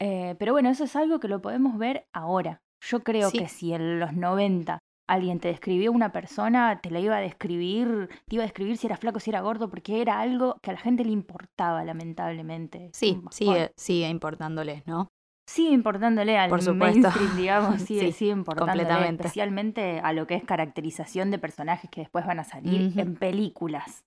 Eh, 0.00 0.34
pero 0.38 0.52
bueno, 0.52 0.70
eso 0.70 0.84
es 0.84 0.96
algo 0.96 1.20
que 1.20 1.28
lo 1.28 1.42
podemos 1.42 1.76
ver 1.76 2.06
ahora. 2.14 2.62
Yo 2.82 3.00
creo 3.02 3.28
Sí. 3.28 3.38
que 3.38 3.48
si 3.48 3.74
en 3.74 4.00
los 4.00 4.14
90 4.14 4.78
alguien 5.12 5.40
te 5.40 5.48
describió 5.48 5.92
una 5.92 6.12
persona, 6.12 6.80
te 6.80 6.90
la 6.90 7.00
iba 7.00 7.16
a 7.16 7.20
describir, 7.20 8.08
te 8.28 8.36
iba 8.36 8.44
a 8.44 8.46
describir 8.46 8.76
si 8.76 8.86
era 8.86 8.96
flaco, 8.96 9.20
si 9.20 9.30
era 9.30 9.40
gordo, 9.40 9.68
porque 9.68 10.00
era 10.00 10.20
algo 10.20 10.56
que 10.62 10.70
a 10.70 10.74
la 10.74 10.80
gente 10.80 11.04
le 11.04 11.12
importaba, 11.12 11.84
lamentablemente. 11.84 12.90
Sí, 12.92 13.14
bajón. 13.16 13.32
sigue, 13.32 13.72
sigue 13.76 14.08
importándoles, 14.08 14.86
¿no? 14.86 15.08
Sigue 15.48 15.70
importándole 15.72 16.38
al 16.38 16.48
Por 16.48 16.62
supuesto. 16.62 17.00
mainstream, 17.00 17.36
digamos, 17.36 17.82
sigue, 17.82 18.00
Sí, 18.06 18.12
sigue 18.12 18.30
importándole, 18.30 18.84
completamente. 18.84 19.24
especialmente 19.24 20.00
a 20.00 20.12
lo 20.12 20.26
que 20.26 20.36
es 20.36 20.44
caracterización 20.44 21.30
de 21.32 21.38
personajes 21.40 21.90
que 21.90 22.02
después 22.02 22.24
van 22.24 22.38
a 22.38 22.44
salir 22.44 22.96
en 22.98 23.16
películas. 23.16 24.04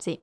Sí. 0.00 0.22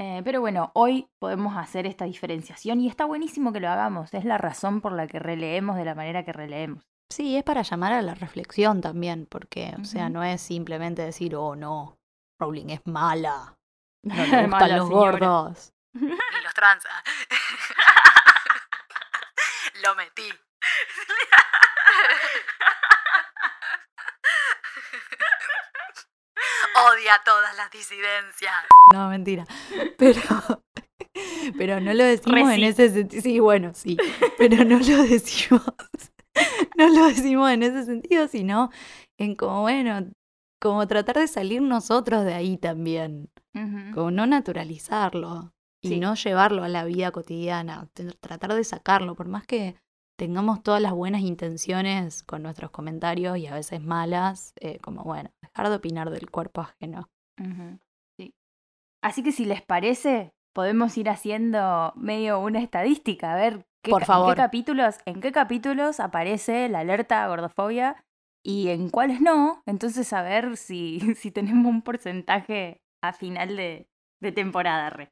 Eh, 0.00 0.22
pero 0.24 0.40
bueno, 0.40 0.70
hoy 0.74 1.06
podemos 1.20 1.56
hacer 1.56 1.86
esta 1.86 2.04
diferenciación 2.06 2.80
y 2.80 2.88
está 2.88 3.04
buenísimo 3.04 3.52
que 3.52 3.60
lo 3.60 3.68
hagamos. 3.68 4.12
Es 4.14 4.24
la 4.24 4.38
razón 4.38 4.80
por 4.80 4.92
la 4.92 5.06
que 5.06 5.18
releemos 5.18 5.76
de 5.76 5.84
la 5.84 5.94
manera 5.94 6.24
que 6.24 6.32
releemos. 6.32 6.84
Sí, 7.10 7.36
es 7.36 7.44
para 7.44 7.62
llamar 7.62 7.92
a 7.94 8.02
la 8.02 8.14
reflexión 8.14 8.80
también, 8.80 9.26
porque, 9.26 9.74
o 9.80 9.84
sea, 9.84 10.08
no 10.10 10.22
es 10.22 10.42
simplemente 10.42 11.02
decir, 11.02 11.34
oh 11.36 11.56
no, 11.56 11.98
Rowling 12.38 12.68
es 12.70 12.86
mala, 12.86 13.56
no 14.04 14.14
le 14.14 14.22
gustan 14.22 14.50
Mala 14.50 14.76
los 14.76 14.88
señora. 14.88 15.10
gordos. 15.18 15.72
Y 15.94 16.42
los 16.44 16.54
tranza. 16.54 16.88
Lo 19.82 19.94
metí. 19.94 20.28
Odia 26.74 27.20
todas 27.24 27.56
las 27.56 27.70
disidencias. 27.70 28.54
No, 28.92 29.08
mentira. 29.08 29.44
Pero, 29.98 30.20
pero 31.56 31.80
no 31.80 31.92
lo 31.92 32.04
decimos 32.04 32.50
en 32.52 32.60
sí. 32.60 32.66
ese 32.66 32.90
sentido. 32.90 33.22
Sí, 33.22 33.40
bueno, 33.40 33.72
sí. 33.74 33.96
Pero 34.36 34.64
no 34.64 34.78
lo 34.78 35.02
decimos. 35.04 35.62
No 36.78 36.88
lo 36.88 37.06
decimos 37.08 37.50
en 37.50 37.62
ese 37.62 37.84
sentido, 37.84 38.28
sino 38.28 38.70
en 39.18 39.34
como, 39.34 39.62
bueno, 39.62 40.10
como 40.60 40.86
tratar 40.86 41.16
de 41.18 41.28
salir 41.28 41.62
nosotros 41.62 42.24
de 42.24 42.34
ahí 42.34 42.56
también. 42.56 43.30
Como 43.94 44.10
no 44.12 44.26
naturalizarlo 44.26 45.52
y 45.82 45.88
Sí. 45.88 46.00
no 46.00 46.14
llevarlo 46.14 46.62
a 46.64 46.68
la 46.68 46.84
vida 46.84 47.10
cotidiana. 47.10 47.88
Tratar 48.20 48.54
de 48.54 48.62
sacarlo, 48.64 49.14
por 49.16 49.26
más 49.28 49.46
que 49.46 49.76
tengamos 50.16 50.62
todas 50.62 50.80
las 50.82 50.92
buenas 50.92 51.22
intenciones 51.22 52.22
con 52.24 52.42
nuestros 52.42 52.70
comentarios 52.70 53.36
y 53.38 53.46
a 53.46 53.54
veces 53.54 53.80
malas, 53.80 54.52
eh, 54.60 54.78
como 54.80 55.02
bueno, 55.04 55.30
dejar 55.42 55.68
de 55.70 55.76
opinar 55.76 56.10
del 56.10 56.30
cuerpo 56.30 56.60
ajeno. 56.62 57.08
Sí. 58.18 58.32
Así 59.02 59.22
que 59.22 59.30
si 59.32 59.44
les 59.44 59.62
parece, 59.62 60.32
podemos 60.54 60.96
ir 60.98 61.08
haciendo 61.08 61.92
medio 61.96 62.40
una 62.40 62.60
estadística, 62.60 63.32
a 63.32 63.36
ver 63.36 63.64
qué, 63.82 63.90
Por 63.90 64.00
ca- 64.00 64.04
en 64.04 64.06
favor. 64.06 64.34
qué 64.34 64.42
capítulos, 64.42 64.98
en 65.06 65.20
qué 65.20 65.32
capítulos 65.32 66.00
aparece 66.00 66.68
la 66.68 66.80
alerta 66.80 67.24
a 67.24 67.28
gordofobia 67.28 68.04
y 68.44 68.68
en 68.68 68.88
cuáles 68.90 69.20
no. 69.20 69.62
Entonces 69.66 70.12
a 70.12 70.22
ver 70.22 70.56
si, 70.56 71.00
si 71.16 71.30
tenemos 71.30 71.66
un 71.66 71.82
porcentaje 71.82 72.80
a 73.02 73.12
final 73.12 73.56
de, 73.56 73.86
de 74.22 74.32
temporada. 74.32 74.90
Re. 74.90 75.10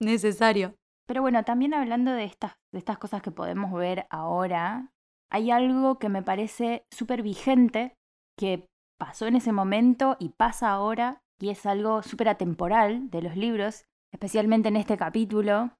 Necesario. 0.00 0.74
Pero 1.06 1.22
bueno, 1.22 1.42
también 1.44 1.74
hablando 1.74 2.12
de 2.12 2.24
estas, 2.24 2.52
de 2.72 2.78
estas 2.78 2.98
cosas 2.98 3.20
que 3.22 3.30
podemos 3.32 3.72
ver 3.72 4.06
ahora, 4.10 4.92
hay 5.30 5.50
algo 5.50 5.98
que 5.98 6.08
me 6.08 6.22
parece 6.22 6.84
súper 6.90 7.22
vigente, 7.22 7.94
que 8.38 8.68
pasó 8.98 9.26
en 9.26 9.36
ese 9.36 9.52
momento 9.52 10.16
y 10.20 10.30
pasa 10.30 10.70
ahora, 10.70 11.20
y 11.40 11.50
es 11.50 11.66
algo 11.66 12.02
súper 12.02 12.28
atemporal 12.28 13.10
de 13.10 13.22
los 13.22 13.36
libros, 13.36 13.84
especialmente 14.12 14.68
en 14.68 14.76
este 14.76 14.96
capítulo, 14.96 15.72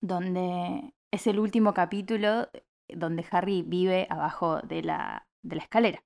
donde 0.00 0.94
es 1.10 1.26
el 1.26 1.38
último 1.38 1.74
capítulo 1.74 2.48
eh, 2.52 2.62
donde 2.88 3.24
Harry 3.30 3.62
vive 3.62 4.06
abajo 4.10 4.60
de 4.60 4.82
la, 4.82 5.26
de 5.42 5.56
la 5.56 5.62
escalera. 5.62 6.02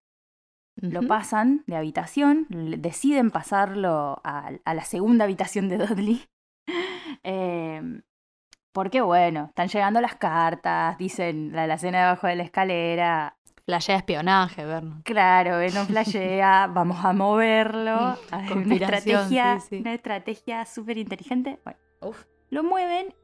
Lo 0.76 1.06
pasan 1.06 1.62
de 1.68 1.76
habitación, 1.76 2.46
deciden 2.48 3.30
pasarlo 3.30 4.20
a, 4.24 4.50
a 4.64 4.74
la 4.74 4.84
segunda 4.84 5.24
habitación 5.24 5.68
de 5.68 5.78
Dudley. 5.78 6.24
Em, 7.22 8.02
porque 8.72 9.00
bueno, 9.00 9.46
están 9.50 9.68
llegando 9.68 10.00
las 10.00 10.16
cartas, 10.16 10.98
dicen 10.98 11.52
la 11.52 11.62
alacena 11.62 12.00
debajo 12.00 12.26
de 12.26 12.36
la 12.36 12.42
escalera. 12.42 13.36
Flashea 13.64 13.96
espionaje, 13.96 14.64
Vernon. 14.64 15.02
Claro, 15.02 15.58
no 15.74 15.86
flashea, 15.86 16.66
vamos 16.66 17.02
a 17.04 17.12
moverlo. 17.12 18.18
Hay 18.30 18.52
una 18.52 18.74
estrategia, 18.74 19.60
sí, 19.60 19.66
sí. 19.70 19.80
una 19.80 19.94
estrategia 19.94 20.66
súper 20.66 20.98
inteligente. 20.98 21.60
Bueno, 21.64 21.78
Uf. 22.02 22.26
lo 22.50 22.64
mueven, 22.64 23.14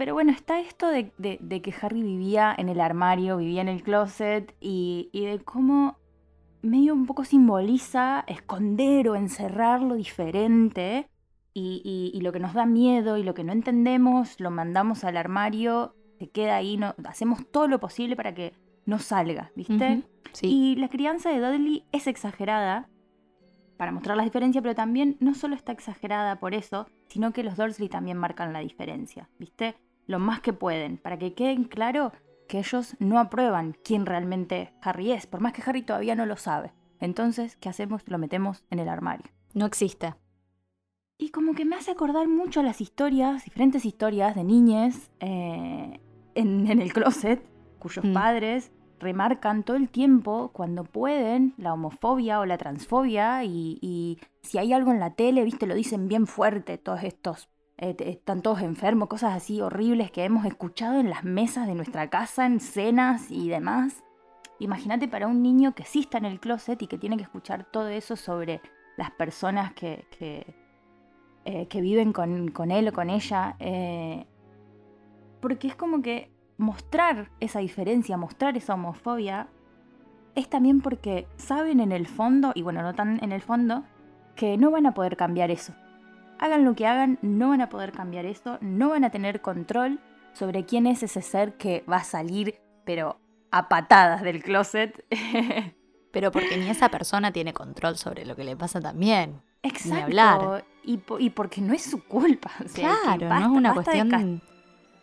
pero 0.00 0.14
bueno, 0.14 0.32
está 0.32 0.60
esto 0.60 0.88
de, 0.88 1.12
de- 1.18 1.36
de 1.42 1.60
que 1.60 1.74
Harry 1.82 2.02
vivía 2.02 2.54
en 2.56 2.70
el 2.70 2.80
armario, 2.80 3.36
vivía 3.36 3.60
en 3.60 3.68
el 3.68 3.82
closet 3.82 4.56
y, 4.58 5.10
y 5.12 5.26
de 5.26 5.40
cómo 5.40 5.98
medio 6.62 6.94
un 6.94 7.04
poco 7.04 7.22
simboliza 7.26 8.24
esconder 8.26 9.10
o 9.10 9.14
encerrar 9.14 9.82
lo 9.82 9.96
diferente 9.96 11.06
y, 11.52 11.82
y- 11.84 12.16
y 12.16 12.22
lo 12.22 12.32
que 12.32 12.40
nos 12.40 12.54
da 12.54 12.64
miedo 12.64 13.18
y 13.18 13.22
lo 13.24 13.34
que 13.34 13.44
no 13.44 13.52
entendemos 13.52 14.40
lo 14.40 14.50
mandamos 14.50 15.04
al 15.04 15.18
armario, 15.18 15.94
se 16.18 16.30
queda 16.30 16.56
ahí, 16.56 16.78
no, 16.78 16.94
hacemos 17.04 17.46
todo 17.50 17.68
lo 17.68 17.78
posible 17.78 18.16
para 18.16 18.32
que 18.32 18.54
no 18.86 19.00
salga, 19.00 19.52
¿viste? 19.54 20.02
Sí. 20.32 20.46
Y 20.46 20.76
la 20.76 20.88
crianza 20.88 21.28
de 21.28 21.40
Dudley 21.40 21.84
es 21.92 22.06
exagerada 22.06 22.88
para 23.76 23.92
mostrar 23.92 24.16
las 24.16 24.24
diferencias, 24.24 24.62
pero 24.62 24.74
también 24.74 25.18
no 25.20 25.34
solo 25.34 25.54
está 25.56 25.72
exagerada 25.72 26.40
por 26.40 26.54
eso, 26.54 26.86
sino 27.08 27.32
que 27.34 27.42
los 27.42 27.58
Dursley 27.58 27.90
también 27.90 28.16
marcan 28.16 28.54
la 28.54 28.60
diferencia, 28.60 29.28
¿viste? 29.38 29.74
Lo 30.10 30.18
más 30.18 30.40
que 30.40 30.52
pueden, 30.52 30.96
para 30.96 31.18
que 31.20 31.34
queden 31.34 31.62
claro 31.62 32.10
que 32.48 32.58
ellos 32.58 32.96
no 32.98 33.20
aprueban 33.20 33.76
quién 33.84 34.06
realmente 34.06 34.74
Harry 34.82 35.12
es, 35.12 35.28
por 35.28 35.40
más 35.40 35.52
que 35.52 35.62
Harry 35.64 35.82
todavía 35.82 36.16
no 36.16 36.26
lo 36.26 36.36
sabe. 36.36 36.72
Entonces, 36.98 37.56
¿qué 37.58 37.68
hacemos? 37.68 38.02
Lo 38.08 38.18
metemos 38.18 38.64
en 38.70 38.80
el 38.80 38.88
armario. 38.88 39.30
No 39.54 39.66
existe. 39.66 40.16
Y 41.16 41.30
como 41.30 41.54
que 41.54 41.64
me 41.64 41.76
hace 41.76 41.92
acordar 41.92 42.26
mucho 42.26 42.58
a 42.58 42.64
las 42.64 42.80
historias, 42.80 43.44
diferentes 43.44 43.84
historias 43.84 44.34
de 44.34 44.42
niñes 44.42 45.12
eh, 45.20 46.00
en, 46.34 46.66
en 46.66 46.80
el 46.80 46.92
closet, 46.92 47.40
cuyos 47.78 48.04
Mm. 48.04 48.12
padres 48.12 48.72
remarcan 48.98 49.62
todo 49.62 49.76
el 49.76 49.88
tiempo, 49.90 50.50
cuando 50.52 50.82
pueden, 50.82 51.54
la 51.56 51.72
homofobia 51.72 52.40
o 52.40 52.46
la 52.46 52.58
transfobia 52.58 53.44
y, 53.44 53.78
y 53.80 54.18
si 54.42 54.58
hay 54.58 54.72
algo 54.72 54.90
en 54.90 54.98
la 54.98 55.14
tele, 55.14 55.44
viste, 55.44 55.68
lo 55.68 55.76
dicen 55.76 56.08
bien 56.08 56.26
fuerte, 56.26 56.78
todos 56.78 57.04
estos, 57.04 57.48
eh, 57.80 57.96
están 58.00 58.42
todos 58.42 58.60
enfermos, 58.60 59.08
cosas 59.08 59.34
así 59.34 59.62
horribles 59.62 60.10
que 60.10 60.24
hemos 60.24 60.44
escuchado 60.44 61.00
en 61.00 61.08
las 61.08 61.24
mesas 61.24 61.66
de 61.66 61.74
nuestra 61.74 62.10
casa, 62.10 62.44
en 62.44 62.60
cenas 62.60 63.30
y 63.30 63.48
demás. 63.48 64.04
Imagínate 64.58 65.08
para 65.08 65.26
un 65.26 65.42
niño 65.42 65.74
que 65.74 65.84
sí 65.84 66.00
está 66.00 66.18
en 66.18 66.26
el 66.26 66.40
closet 66.40 66.82
y 66.82 66.86
que 66.86 66.98
tiene 66.98 67.16
que 67.16 67.22
escuchar 67.22 67.64
todo 67.64 67.88
eso 67.88 68.16
sobre 68.16 68.60
las 68.98 69.10
personas 69.12 69.72
que, 69.72 70.06
que, 70.18 70.54
eh, 71.46 71.66
viven 71.80 72.12
con, 72.12 72.50
con 72.50 72.70
él 72.70 72.88
o 72.88 72.92
con 72.92 73.08
ella. 73.08 73.56
eh, 73.58 74.26
porque 75.40 75.68
es 75.68 75.74
como 75.74 76.02
que 76.02 76.30
mostrar 76.58 77.30
esa 77.40 77.60
diferencia, 77.60 78.18
mostrar 78.18 78.58
esa 78.58 78.74
homofobia, 78.74 79.48
es 80.34 80.50
también 80.50 80.82
porque 80.82 81.26
saben 81.36 81.80
en 81.80 81.92
el 81.92 82.06
fondo, 82.06 82.52
y 82.54 82.60
bueno, 82.60 82.82
no 82.82 82.94
tan 82.94 83.24
en 83.24 83.32
el 83.32 83.40
fondo, 83.40 83.84
que 84.36 84.58
no 84.58 84.70
van 84.70 84.84
a 84.84 84.92
poder 84.92 85.16
cambiar 85.16 85.50
eso. 85.50 85.72
Hagan 86.40 86.64
lo 86.64 86.74
que 86.74 86.86
hagan, 86.86 87.18
no 87.22 87.50
van 87.50 87.60
a 87.60 87.68
poder 87.68 87.92
cambiar 87.92 88.24
eso, 88.24 88.58
no 88.60 88.88
van 88.88 89.04
a 89.04 89.10
tener 89.10 89.40
control 89.40 90.00
sobre 90.32 90.64
quién 90.64 90.86
es 90.86 91.02
ese 91.02 91.22
ser 91.22 91.54
que 91.58 91.84
va 91.90 91.98
a 91.98 92.04
salir, 92.04 92.58
pero 92.84 93.20
a 93.52 93.68
patadas 93.68 94.22
del 94.22 94.42
closet. 94.42 95.04
Pero 96.12 96.32
porque 96.32 96.56
ni 96.56 96.68
esa 96.68 96.88
persona 96.88 97.30
tiene 97.32 97.52
control 97.54 97.96
sobre 97.96 98.26
lo 98.26 98.34
que 98.34 98.42
le 98.42 98.56
pasa 98.56 98.80
también. 98.80 99.42
Exacto. 99.62 100.04
hablar. 100.06 100.64
Y, 100.82 100.96
po- 100.98 101.20
y 101.20 101.30
porque 101.30 101.60
no 101.60 101.72
es 101.72 101.82
su 101.84 102.02
culpa. 102.04 102.50
o 102.64 102.66
sea, 102.68 102.74
que 102.74 102.80
Claro, 102.80 103.28
basta- 103.28 103.38
no 103.46 103.52
es 103.52 103.58
una 103.58 103.74
cuestión. 103.74 104.42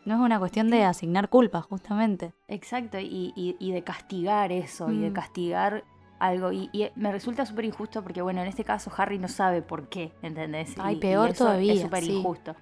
No 0.04 0.16
es 0.16 0.20
una 0.20 0.38
cuestión 0.40 0.70
de 0.70 0.84
asignar 0.84 1.30
culpa, 1.30 1.62
justamente. 1.62 2.34
Exacto, 2.50 3.00
y, 3.00 3.32
y- 3.38 3.56
y 3.60 3.72
de 3.72 3.84
castigar 3.86 4.52
eso, 4.52 4.92
y 4.92 4.98
de 5.00 5.10
Mm. 5.12 5.14
castigar 5.14 5.84
algo. 6.20 6.52
Y, 6.52 6.70
y 6.74 6.90
me 6.96 7.12
resulta 7.12 7.46
súper 7.46 7.66
injusto 7.66 8.02
porque, 8.04 8.22
bueno, 8.22 8.42
en 8.42 8.48
este 8.48 8.64
caso 8.64 8.92
Harry 8.98 9.20
no 9.20 9.28
sabe 9.28 9.62
por 9.62 9.88
qué, 9.90 10.12
¿entendés? 10.22 10.76
Ay, 10.80 10.96
Y- 10.96 10.98
y 10.98 11.02
peor 11.02 11.30
eso 11.32 11.46
todavía, 11.46 11.74
Es 11.74 11.82
súper 11.82 12.04
sí. 12.04 12.14
injusto. 12.18 12.56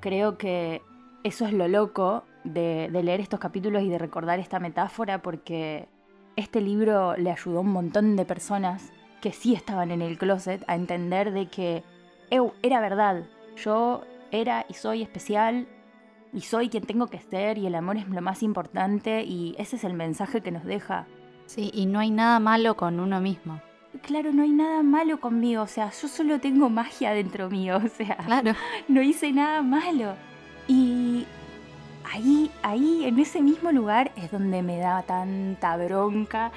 Creo 0.00 0.38
que 0.38 0.82
eso 1.24 1.46
es 1.46 1.52
lo 1.52 1.68
loco 1.68 2.24
de, 2.44 2.88
de 2.92 3.02
leer 3.02 3.20
estos 3.20 3.38
capítulos 3.40 3.82
y 3.82 3.88
de 3.88 3.98
recordar 3.98 4.38
esta 4.40 4.58
metáfora 4.58 5.22
porque 5.22 5.88
este 6.36 6.60
libro 6.60 7.14
le 7.16 7.30
ayudó 7.30 7.58
a 7.58 7.60
un 7.60 7.70
montón 7.72 8.16
de 8.16 8.24
personas 8.24 8.92
que 9.20 9.32
sí 9.32 9.54
estaban 9.54 9.90
en 9.92 10.02
el 10.02 10.18
closet 10.18 10.64
a 10.66 10.74
entender 10.74 11.32
de 11.32 11.46
que 11.46 11.84
"Eu, 12.30 12.52
era 12.62 12.80
verdad. 12.80 13.22
Yo 13.56 14.02
era 14.32 14.64
y 14.68 14.74
soy 14.74 15.02
especial 15.02 15.68
y 16.32 16.40
soy 16.40 16.70
quien 16.70 16.84
tengo 16.84 17.06
que 17.06 17.20
ser 17.20 17.58
y 17.58 17.66
el 17.66 17.74
amor 17.76 17.98
es 17.98 18.08
lo 18.08 18.20
más 18.22 18.42
importante 18.42 19.22
y 19.22 19.54
ese 19.58 19.76
es 19.76 19.84
el 19.84 19.92
mensaje 19.94 20.40
que 20.40 20.50
nos 20.50 20.64
deja. 20.64 21.06
Sí, 21.54 21.70
y 21.74 21.84
no 21.84 21.98
hay 22.00 22.10
nada 22.10 22.40
malo 22.40 22.76
con 22.78 22.98
uno 22.98 23.20
mismo. 23.20 23.60
Claro, 24.00 24.32
no 24.32 24.42
hay 24.42 24.52
nada 24.52 24.82
malo 24.82 25.20
conmigo, 25.20 25.62
o 25.62 25.66
sea, 25.66 25.90
yo 25.90 26.08
solo 26.08 26.40
tengo 26.40 26.70
magia 26.70 27.12
dentro 27.12 27.50
mío, 27.50 27.76
o 27.84 27.88
sea, 27.88 28.16
Claro. 28.24 28.54
no 28.88 29.02
hice 29.02 29.32
nada 29.32 29.60
malo. 29.60 30.14
Y 30.66 31.26
ahí, 32.10 32.50
ahí, 32.62 33.04
en 33.04 33.18
ese 33.18 33.42
mismo 33.42 33.70
lugar 33.70 34.12
es 34.16 34.30
donde 34.30 34.62
me 34.62 34.78
da 34.78 35.02
tanta 35.02 35.76
bronca 35.76 36.52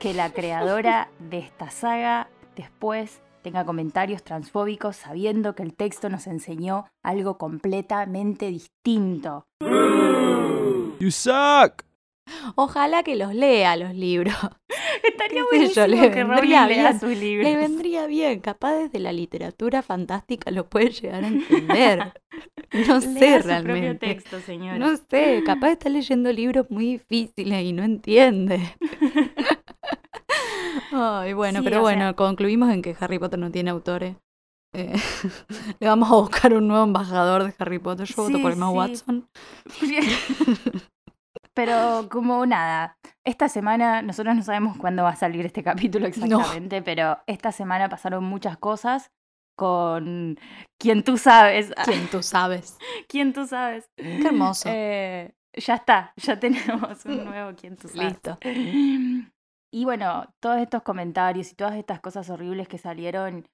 que 0.00 0.12
la 0.12 0.30
creadora 0.30 1.08
de 1.20 1.38
esta 1.38 1.70
saga 1.70 2.28
después 2.56 3.22
tenga 3.42 3.64
comentarios 3.64 4.24
transfóbicos 4.24 4.96
sabiendo 4.96 5.54
que 5.54 5.62
el 5.62 5.74
texto 5.74 6.08
nos 6.08 6.26
enseñó 6.26 6.86
algo 7.04 7.38
completamente 7.38 8.46
distinto. 8.48 9.44
You 9.60 11.10
suck! 11.12 11.84
Ojalá 12.54 13.02
que 13.02 13.16
los 13.16 13.34
lea 13.34 13.76
los 13.76 13.94
libros. 13.94 14.34
Estaría 15.02 15.42
buenísimo 15.50 15.86
le 15.86 16.10
que 16.10 16.24
vendría 16.24 16.62
Rowling 16.62 16.76
lea 16.76 16.88
bien. 16.90 17.00
sus 17.00 17.16
libros. 17.16 17.48
Le 17.50 17.56
vendría 17.56 18.06
bien, 18.06 18.40
capaz 18.40 18.74
desde 18.74 18.98
la 19.00 19.12
literatura 19.12 19.82
fantástica 19.82 20.50
lo 20.50 20.68
puede 20.68 20.90
llegar 20.90 21.24
a 21.24 21.28
entender. 21.28 22.12
No 22.88 23.02
sé 23.02 23.20
Lea 23.20 23.42
su 23.42 23.48
propio 23.48 23.64
realmente. 23.74 24.06
texto, 24.06 24.40
señora. 24.40 24.78
No 24.78 24.96
sé, 24.96 25.42
capaz 25.44 25.72
está 25.72 25.90
leyendo 25.90 26.32
libros 26.32 26.70
muy 26.70 26.86
difíciles 26.96 27.64
y 27.64 27.72
no 27.74 27.82
entiende. 27.82 28.62
Ay, 30.92 31.34
bueno, 31.34 31.58
Sí, 31.58 31.64
pero 31.64 31.82
bueno, 31.82 32.00
sea- 32.04 32.12
concluimos 32.14 32.70
en 32.72 32.80
que 32.80 32.96
Harry 32.98 33.18
Potter 33.18 33.38
no 33.38 33.50
tiene 33.50 33.70
autores. 33.70 34.16
Eh, 34.74 34.94
le 35.80 35.86
vamos 35.86 36.10
a 36.10 36.14
buscar 36.14 36.54
un 36.54 36.66
nuevo 36.66 36.84
embajador 36.84 37.44
de 37.44 37.52
Harry 37.58 37.78
Potter. 37.78 38.06
Yo 38.06 38.22
voto 38.22 38.38
Sí, 38.38 38.42
por 38.42 38.52
Emma 38.52 38.70
sí. 38.70 38.74
Watson. 38.76 39.28
Pero 41.54 42.08
como 42.10 42.46
nada, 42.46 42.96
esta 43.24 43.48
semana, 43.48 44.00
nosotros 44.02 44.34
no 44.34 44.42
sabemos 44.42 44.76
cuándo 44.78 45.02
va 45.02 45.10
a 45.10 45.16
salir 45.16 45.44
este 45.46 45.62
capítulo 45.64 46.06
exactamente, 46.08 46.82
pero 46.82 47.18
esta 47.26 47.52
semana 47.52 47.88
pasaron 47.88 48.24
muchas 48.24 48.56
cosas 48.56 49.10
con 49.56 50.38
quien 50.78 51.04
tú 51.04 51.16
sabes. 51.18 51.72
¿Quién 51.84 52.08
tú 52.08 52.22
sabes? 52.22 52.78
¿Quién 53.08 53.32
tú 53.32 53.46
sabes? 53.46 53.90
Qué 53.96 54.26
hermoso. 54.26 54.68
Eh, 54.72 55.34
ya 55.54 55.74
está, 55.74 56.14
ya 56.16 56.40
tenemos 56.40 57.04
un 57.04 57.24
nuevo 57.24 57.54
quien 57.54 57.76
tú 57.76 57.88
sabes. 57.88 58.12
Listo. 58.14 58.38
Y 59.74 59.84
bueno, 59.84 60.26
todos 60.40 60.58
estos 60.58 60.82
comentarios 60.82 61.52
y 61.52 61.54
todas 61.54 61.76
estas 61.76 62.00
cosas 62.00 62.28
horribles 62.30 62.68
que 62.68 62.78
salieron, 62.78 63.46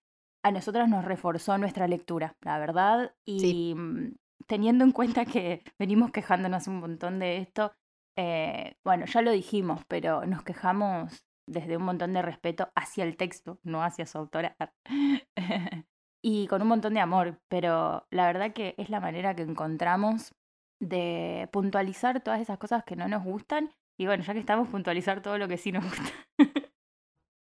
a 0.45 0.51
nosotras 0.51 0.89
nos 0.89 1.05
reforzó 1.05 1.59
nuestra 1.59 1.89
lectura, 1.89 2.37
la 2.43 2.59
verdad. 2.59 3.13
Y 3.25 3.41
Sí. 3.41 3.75
mm, 3.77 4.15
teniendo 4.47 4.85
en 4.85 4.93
cuenta 4.93 5.25
que 5.25 5.63
venimos 5.79 6.11
quejándonos 6.11 6.67
un 6.69 6.81
montón 6.81 7.19
de 7.19 7.39
esto, 7.39 7.73
eh, 8.21 8.75
bueno, 8.85 9.07
ya 9.07 9.23
lo 9.23 9.31
dijimos, 9.31 9.83
pero 9.87 10.27
nos 10.27 10.43
quejamos 10.43 11.25
desde 11.47 11.77
un 11.77 11.85
montón 11.85 12.13
de 12.13 12.21
respeto 12.21 12.69
hacia 12.75 13.05
el 13.05 13.17
texto, 13.17 13.61
no 13.63 13.85
hacia 13.85 14.07
su 14.07 14.19
autora. 14.19 14.57
y 16.23 16.49
con 16.49 16.61
un 16.61 16.69
montón 16.69 16.95
de 16.95 17.01
amor, 17.01 17.39
pero 17.49 18.09
la 18.11 18.27
verdad 18.27 18.53
que 18.53 18.75
es 18.77 18.91
la 18.91 18.99
manera 18.99 19.37
que 19.37 19.43
encontramos 19.43 20.35
de 20.81 21.49
puntualizar 21.53 22.21
todas 22.21 22.41
esas 22.41 22.59
cosas 22.59 22.83
que 22.83 22.97
no 22.97 23.07
nos 23.07 23.23
gustan. 23.23 23.71
Y 23.97 24.07
bueno, 24.07 24.25
ya 24.25 24.33
que 24.33 24.41
estamos, 24.41 24.69
puntualizar 24.69 25.23
todo 25.23 25.39
lo 25.39 25.47
que 25.47 25.57
sí 25.57 25.71
nos 25.71 25.85
gusta. 25.85 26.13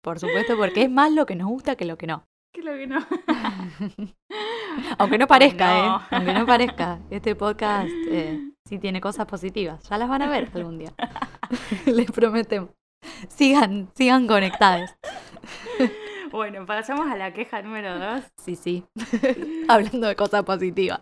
Por 0.04 0.20
supuesto, 0.20 0.56
porque 0.58 0.84
es 0.84 0.92
más 0.92 1.12
lo 1.12 1.26
que 1.26 1.36
nos 1.36 1.48
gusta 1.48 1.76
que 1.76 1.86
lo 1.86 1.98
que 1.98 2.06
no. 2.06 2.28
que 2.54 2.62
lo 2.62 2.74
que 2.74 2.86
no. 2.86 3.00
Aunque 4.98 5.18
no 5.18 5.28
parezca, 5.28 5.68
no. 5.68 5.98
¿eh? 5.98 6.02
Aunque 6.12 6.34
no 6.34 6.46
parezca. 6.46 7.00
Este 7.10 7.36
podcast 7.36 7.90
eh, 8.10 8.40
sí 8.66 8.80
tiene 8.80 9.02
cosas 9.02 9.26
positivas. 9.26 9.88
Ya 9.90 9.98
las 9.98 10.10
van 10.10 10.22
a 10.22 10.30
ver 10.30 10.50
algún 10.56 10.78
día. 10.80 10.94
Les 11.86 12.12
prometemos. 12.12 12.70
Sigan, 13.30 13.90
sigan 13.96 14.28
conectadas. 14.28 14.98
Bueno, 16.32 16.66
pasamos 16.66 17.08
a 17.08 17.16
la 17.16 17.32
queja 17.34 17.62
número 17.62 17.98
dos. 18.00 18.24
Sí, 18.38 18.56
sí. 18.56 18.86
Hablando 19.70 20.08
de 20.08 20.16
cosas 20.16 20.44
positivas. 20.44 21.02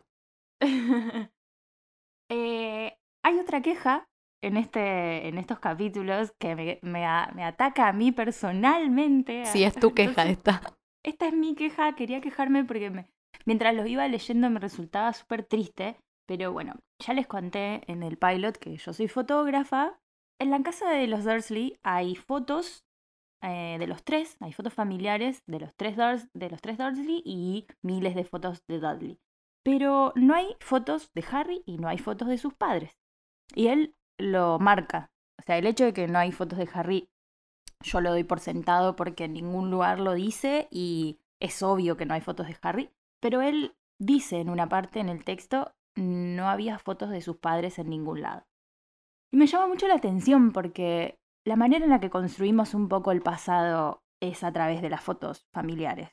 Eh, 2.29 2.97
hay 3.23 3.39
otra 3.39 3.61
queja 3.61 4.07
en, 4.43 4.57
este, 4.57 5.27
en 5.27 5.37
estos 5.37 5.59
capítulos 5.59 6.33
que 6.39 6.55
me, 6.55 6.79
me 6.83 7.05
a- 7.05 7.31
me 7.35 7.43
ataca 7.43 7.87
a 7.87 7.93
mí 7.93 8.11
personalmente. 8.11 9.45
Sí, 9.45 9.63
es 9.63 9.73
tu 9.75 9.93
queja 9.93 10.23
Entonces, 10.27 10.37
esta. 10.37 10.61
esta 11.03 11.27
es 11.27 11.33
mi 11.33 11.55
queja, 11.55 11.95
quería 11.95 12.21
quejarme 12.21 12.63
porque 12.63 12.89
me- 12.91 13.07
mientras 13.45 13.75
los 13.75 13.87
iba 13.87 14.07
leyendo 14.07 14.49
me 14.49 14.59
resultaba 14.59 15.13
súper 15.13 15.43
triste, 15.43 15.97
pero 16.27 16.51
bueno, 16.51 16.75
ya 16.99 17.13
les 17.13 17.27
conté 17.27 17.89
en 17.91 18.03
el 18.03 18.17
pilot 18.17 18.57
que 18.57 18.75
yo 18.77 18.93
soy 18.93 19.07
fotógrafa. 19.07 19.99
En 20.39 20.51
la 20.51 20.61
casa 20.63 20.89
de 20.89 21.07
los 21.07 21.23
Dursley 21.23 21.77
hay 21.83 22.15
fotos 22.15 22.85
eh, 23.41 23.77
de 23.79 23.87
los 23.87 24.03
tres, 24.03 24.37
hay 24.39 24.51
fotos 24.51 24.73
familiares 24.73 25.43
de 25.45 25.59
los, 25.59 25.73
tres 25.75 25.97
Durs- 25.97 26.29
de 26.33 26.49
los 26.49 26.61
tres 26.61 26.77
Dursley 26.77 27.21
y 27.23 27.67
miles 27.83 28.15
de 28.15 28.23
fotos 28.23 28.65
de 28.67 28.79
Dudley. 28.79 29.19
Pero 29.63 30.13
no 30.15 30.35
hay 30.35 30.55
fotos 30.59 31.11
de 31.13 31.23
Harry 31.31 31.63
y 31.65 31.77
no 31.77 31.87
hay 31.87 31.97
fotos 31.97 32.27
de 32.27 32.37
sus 32.37 32.53
padres. 32.53 32.97
Y 33.53 33.67
él 33.67 33.95
lo 34.19 34.59
marca. 34.59 35.11
O 35.39 35.43
sea, 35.43 35.57
el 35.57 35.67
hecho 35.67 35.85
de 35.85 35.93
que 35.93 36.07
no 36.07 36.19
hay 36.19 36.31
fotos 36.31 36.57
de 36.59 36.69
Harry 36.73 37.09
yo 37.83 38.01
lo 38.01 38.11
doy 38.11 38.23
por 38.23 38.39
sentado 38.39 38.95
porque 38.95 39.25
en 39.25 39.33
ningún 39.33 39.69
lugar 39.69 39.99
lo 39.99 40.13
dice 40.13 40.67
y 40.71 41.19
es 41.39 41.61
obvio 41.61 41.97
que 41.97 42.05
no 42.05 42.13
hay 42.13 42.21
fotos 42.21 42.47
de 42.47 42.57
Harry, 42.61 42.89
pero 43.19 43.41
él 43.41 43.75
dice 43.99 44.39
en 44.39 44.49
una 44.49 44.67
parte 44.67 44.99
en 44.99 45.09
el 45.09 45.23
texto 45.23 45.73
no 45.95 46.49
había 46.49 46.77
fotos 46.79 47.09
de 47.09 47.21
sus 47.21 47.37
padres 47.37 47.79
en 47.79 47.89
ningún 47.89 48.21
lado. 48.21 48.45
Y 49.31 49.37
me 49.37 49.47
llama 49.47 49.67
mucho 49.67 49.87
la 49.87 49.95
atención 49.95 50.51
porque 50.51 51.19
la 51.45 51.55
manera 51.55 51.85
en 51.85 51.91
la 51.91 51.99
que 51.99 52.09
construimos 52.09 52.73
un 52.73 52.89
poco 52.89 53.11
el 53.11 53.21
pasado 53.21 54.03
es 54.21 54.43
a 54.43 54.51
través 54.51 54.81
de 54.81 54.89
las 54.89 55.01
fotos 55.01 55.47
familiares. 55.53 56.09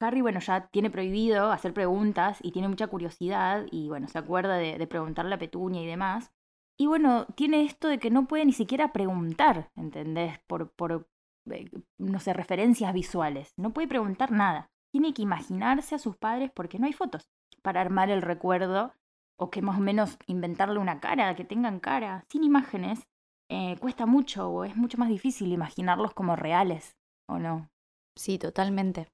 Harry, 0.00 0.20
bueno, 0.20 0.40
ya 0.40 0.66
tiene 0.68 0.90
prohibido 0.90 1.52
hacer 1.52 1.72
preguntas 1.72 2.38
y 2.42 2.50
tiene 2.50 2.68
mucha 2.68 2.88
curiosidad 2.88 3.66
y, 3.70 3.88
bueno, 3.88 4.08
se 4.08 4.18
acuerda 4.18 4.56
de, 4.56 4.76
de 4.76 4.86
preguntarle 4.86 5.34
a 5.34 5.38
Petunia 5.38 5.82
y 5.82 5.86
demás. 5.86 6.32
Y 6.76 6.86
bueno, 6.86 7.26
tiene 7.36 7.62
esto 7.62 7.86
de 7.86 7.98
que 7.98 8.10
no 8.10 8.26
puede 8.26 8.44
ni 8.44 8.52
siquiera 8.52 8.92
preguntar, 8.92 9.70
¿entendés? 9.76 10.40
Por, 10.48 10.72
por 10.72 11.08
eh, 11.50 11.70
no 11.98 12.18
sé, 12.18 12.32
referencias 12.32 12.92
visuales. 12.92 13.54
No 13.56 13.72
puede 13.72 13.88
preguntar 13.88 14.32
nada. 14.32 14.71
Tiene 14.92 15.14
que 15.14 15.22
imaginarse 15.22 15.94
a 15.94 15.98
sus 15.98 16.16
padres 16.16 16.50
porque 16.54 16.78
no 16.78 16.86
hay 16.86 16.92
fotos 16.92 17.28
para 17.62 17.80
armar 17.80 18.10
el 18.10 18.22
recuerdo 18.22 18.92
o 19.38 19.50
que 19.50 19.62
más 19.62 19.78
o 19.78 19.80
menos 19.80 20.18
inventarle 20.26 20.78
una 20.78 21.00
cara, 21.00 21.34
que 21.34 21.44
tengan 21.44 21.80
cara. 21.80 22.24
Sin 22.28 22.44
imágenes 22.44 23.08
eh, 23.48 23.76
cuesta 23.80 24.06
mucho 24.06 24.48
o 24.48 24.64
es 24.64 24.76
mucho 24.76 24.98
más 24.98 25.08
difícil 25.08 25.52
imaginarlos 25.52 26.14
como 26.14 26.36
reales, 26.36 26.96
¿o 27.28 27.38
no? 27.38 27.70
Sí, 28.16 28.38
totalmente. 28.38 29.08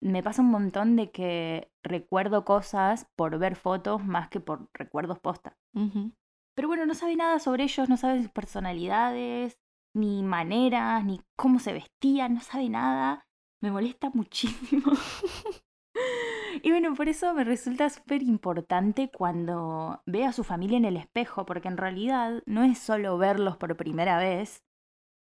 me 0.00 0.22
pasa 0.22 0.42
un 0.42 0.50
montón 0.50 0.96
de 0.96 1.10
que 1.10 1.70
recuerdo 1.84 2.44
cosas 2.44 3.06
por 3.16 3.38
ver 3.38 3.54
fotos 3.54 4.04
más 4.04 4.28
que 4.28 4.40
por 4.40 4.68
recuerdos 4.74 5.20
posta. 5.20 5.56
Pero 6.54 6.68
bueno, 6.68 6.86
no 6.86 6.94
sabe 6.94 7.16
nada 7.16 7.38
sobre 7.38 7.64
ellos, 7.64 7.88
no 7.88 7.96
sabe 7.96 8.22
sus 8.22 8.32
personalidades, 8.32 9.58
ni 9.94 10.22
maneras, 10.22 11.04
ni 11.04 11.20
cómo 11.36 11.58
se 11.58 11.72
vestían, 11.72 12.34
no 12.34 12.40
sabe 12.40 12.68
nada. 12.68 13.26
Me 13.62 13.70
molesta 13.70 14.10
muchísimo. 14.12 14.92
Y 16.62 16.70
bueno, 16.70 16.94
por 16.94 17.08
eso 17.08 17.32
me 17.34 17.44
resulta 17.44 17.88
súper 17.88 18.22
importante 18.22 19.10
cuando 19.10 20.02
ve 20.06 20.24
a 20.26 20.32
su 20.32 20.44
familia 20.44 20.76
en 20.76 20.84
el 20.84 20.96
espejo, 20.98 21.46
porque 21.46 21.68
en 21.68 21.78
realidad 21.78 22.42
no 22.46 22.62
es 22.62 22.78
solo 22.78 23.16
verlos 23.18 23.56
por 23.56 23.76
primera 23.76 24.18
vez, 24.18 24.62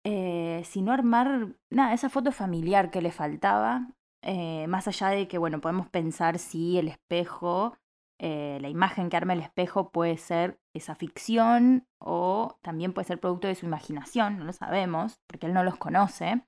eh, 0.04 0.62
sino 0.64 0.92
armar, 0.92 1.54
nada, 1.70 1.92
esa 1.92 2.08
foto 2.08 2.32
familiar 2.32 2.90
que 2.90 3.02
le 3.02 3.12
faltaba, 3.12 3.88
eh, 4.22 4.66
más 4.66 4.88
allá 4.88 5.08
de 5.08 5.28
que, 5.28 5.38
bueno, 5.38 5.60
podemos 5.60 5.88
pensar 5.88 6.38
si 6.38 6.78
el 6.78 6.88
espejo, 6.88 7.76
eh, 8.18 8.58
la 8.60 8.70
imagen 8.70 9.10
que 9.10 9.16
arma 9.16 9.34
el 9.34 9.40
espejo 9.40 9.90
puede 9.92 10.16
ser 10.16 10.58
esa 10.74 10.94
ficción 10.94 11.86
o 11.98 12.58
también 12.62 12.92
puede 12.92 13.06
ser 13.06 13.20
producto 13.20 13.46
de 13.46 13.54
su 13.54 13.66
imaginación, 13.66 14.38
no 14.38 14.44
lo 14.46 14.52
sabemos, 14.52 15.20
porque 15.26 15.46
él 15.46 15.54
no 15.54 15.64
los 15.64 15.76
conoce. 15.76 16.42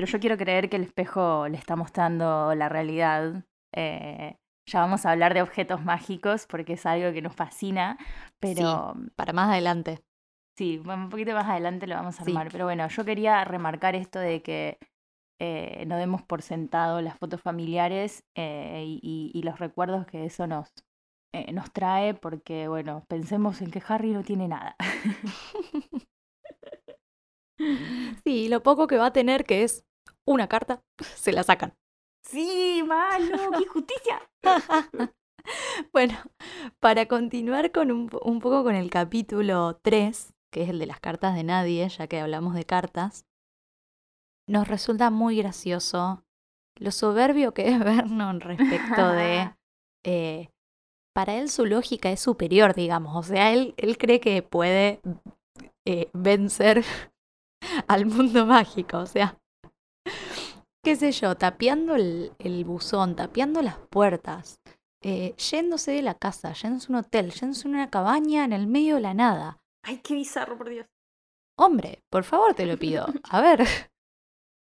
Pero 0.00 0.12
yo 0.12 0.18
quiero 0.18 0.38
creer 0.38 0.70
que 0.70 0.76
el 0.76 0.84
espejo 0.84 1.46
le 1.46 1.58
está 1.58 1.76
mostrando 1.76 2.54
la 2.54 2.70
realidad. 2.70 3.44
Eh, 3.76 4.34
ya 4.66 4.80
vamos 4.80 5.04
a 5.04 5.10
hablar 5.10 5.34
de 5.34 5.42
objetos 5.42 5.84
mágicos 5.84 6.46
porque 6.46 6.72
es 6.72 6.86
algo 6.86 7.12
que 7.12 7.20
nos 7.20 7.34
fascina, 7.36 7.98
pero 8.38 8.94
Para 9.14 9.34
más 9.34 9.50
adelante. 9.50 10.00
sí, 10.56 10.78
un 10.82 11.10
poquito 11.10 11.34
más 11.34 11.46
adelante 11.46 11.86
lo 11.86 11.96
vamos 11.96 12.18
a 12.18 12.24
Sí. 12.24 12.30
armar. 12.30 12.48
Pero 12.50 12.64
bueno, 12.64 12.88
yo 12.88 13.04
quería 13.04 13.44
remarcar 13.44 13.94
esto 13.94 14.18
de 14.18 14.40
que 14.40 14.78
eh, 15.38 15.84
no 15.86 15.98
demos 15.98 16.22
por 16.22 16.40
sentado 16.40 17.02
las 17.02 17.18
fotos 17.18 17.42
familiares 17.42 18.24
eh, 18.34 18.82
y 18.86 19.42
los 19.44 19.58
recuerdos 19.58 20.06
que 20.06 20.24
eso 20.24 20.46
nos, 20.46 20.72
eh, 21.34 21.52
nos 21.52 21.70
trae, 21.74 22.14
porque 22.14 22.68
bueno, 22.68 23.04
pensemos 23.06 23.60
en 23.60 23.70
que 23.70 23.82
Harry 23.86 24.12
no 24.12 24.22
tiene 24.22 24.48
nada. 24.48 24.76
Sí, 28.24 28.48
lo 28.48 28.62
poco 28.62 28.86
que 28.86 28.96
va 28.96 29.06
a 29.06 29.12
tener, 29.12 29.44
que 29.44 29.64
es 29.64 29.84
una 30.32 30.48
carta, 30.48 30.82
se 30.98 31.32
la 31.32 31.42
sacan. 31.42 31.74
sí, 32.22 32.82
malo, 32.86 33.50
qué 33.56 33.62
injusticia. 33.62 34.30
Bueno, 35.90 36.18
para 36.80 37.06
continuar 37.06 37.72
con 37.72 37.90
un, 37.90 38.10
un 38.22 38.40
poco 38.40 38.62
con 38.62 38.74
el 38.74 38.90
capítulo 38.90 39.80
3, 39.82 40.34
que 40.52 40.62
es 40.62 40.68
el 40.68 40.78
de 40.78 40.86
las 40.86 41.00
cartas 41.00 41.34
de 41.34 41.44
nadie, 41.44 41.88
ya 41.88 42.06
que 42.06 42.20
hablamos 42.20 42.54
de 42.54 42.64
cartas, 42.64 43.24
nos 44.46 44.68
resulta 44.68 45.10
muy 45.10 45.38
gracioso 45.38 46.24
lo 46.76 46.90
soberbio 46.90 47.54
que 47.54 47.68
es 47.68 47.78
Vernon 47.84 48.40
respecto 48.40 49.08
de... 49.12 49.54
eh, 50.04 50.48
para 51.12 51.34
él 51.34 51.50
su 51.50 51.66
lógica 51.66 52.10
es 52.10 52.20
superior, 52.20 52.74
digamos, 52.74 53.16
o 53.16 53.22
sea, 53.22 53.52
él, 53.52 53.74
él 53.76 53.98
cree 53.98 54.20
que 54.20 54.42
puede 54.42 55.00
eh, 55.84 56.08
vencer 56.12 56.84
al 57.88 58.06
mundo 58.06 58.46
mágico, 58.46 58.98
o 58.98 59.06
sea, 59.06 59.39
qué 60.82 60.96
sé 60.96 61.12
yo, 61.12 61.36
tapeando 61.36 61.94
el, 61.94 62.32
el 62.38 62.64
buzón, 62.64 63.16
tapeando 63.16 63.62
las 63.62 63.78
puertas, 63.90 64.60
eh, 65.02 65.34
yéndose 65.36 65.92
de 65.92 66.02
la 66.02 66.14
casa, 66.14 66.52
yéndose 66.52 66.86
a 66.86 66.90
un 66.90 67.04
hotel, 67.04 67.32
yéndose 67.32 67.66
a 67.66 67.70
una 67.70 67.90
cabaña 67.90 68.44
en 68.44 68.52
el 68.52 68.66
medio 68.66 68.96
de 68.96 69.00
la 69.00 69.14
nada. 69.14 69.58
Ay, 69.82 70.00
qué 70.02 70.14
bizarro, 70.14 70.58
por 70.58 70.68
Dios. 70.68 70.86
Hombre, 71.58 72.02
por 72.10 72.24
favor 72.24 72.54
te 72.54 72.66
lo 72.66 72.78
pido. 72.78 73.06
A 73.30 73.40
ver, 73.40 73.66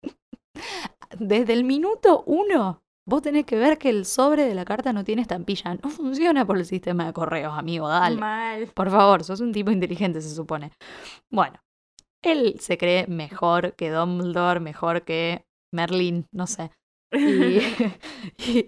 desde 1.19 1.53
el 1.53 1.63
minuto 1.63 2.23
uno, 2.25 2.81
vos 3.07 3.21
tenés 3.21 3.45
que 3.45 3.57
ver 3.57 3.77
que 3.77 3.89
el 3.89 4.05
sobre 4.05 4.45
de 4.45 4.55
la 4.55 4.65
carta 4.65 4.93
no 4.93 5.03
tiene 5.03 5.21
estampilla. 5.21 5.75
No 5.75 5.89
funciona 5.89 6.45
por 6.45 6.57
el 6.57 6.65
sistema 6.65 7.05
de 7.05 7.13
correos, 7.13 7.57
amigo, 7.57 7.87
dale. 7.87 8.17
Mal. 8.17 8.67
Por 8.73 8.89
favor, 8.89 9.23
sos 9.23 9.41
un 9.41 9.53
tipo 9.53 9.71
inteligente, 9.71 10.21
se 10.21 10.33
supone. 10.33 10.71
Bueno, 11.31 11.59
él 12.23 12.59
se 12.59 12.77
cree 12.77 13.07
mejor 13.07 13.73
que 13.75 13.91
Dumbledore, 13.91 14.59
mejor 14.59 15.03
que 15.03 15.46
Merlin, 15.73 16.25
no 16.31 16.47
sé. 16.47 16.71
Y, 17.13 17.59
y, 18.37 18.65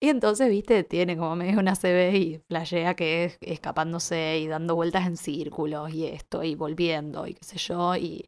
y 0.00 0.08
entonces, 0.08 0.48
viste, 0.48 0.84
tiene 0.84 1.18
como 1.18 1.36
medio 1.36 1.58
una 1.58 1.74
CB 1.76 2.16
y 2.16 2.38
flashea 2.48 2.94
que 2.94 3.24
es 3.24 3.38
escapándose 3.42 4.38
y 4.38 4.46
dando 4.46 4.74
vueltas 4.74 5.06
en 5.06 5.18
círculos 5.18 5.92
y 5.92 6.06
esto 6.06 6.42
y 6.42 6.54
volviendo 6.54 7.26
y 7.26 7.34
qué 7.34 7.44
sé 7.44 7.58
yo. 7.58 7.94
Y 7.96 8.24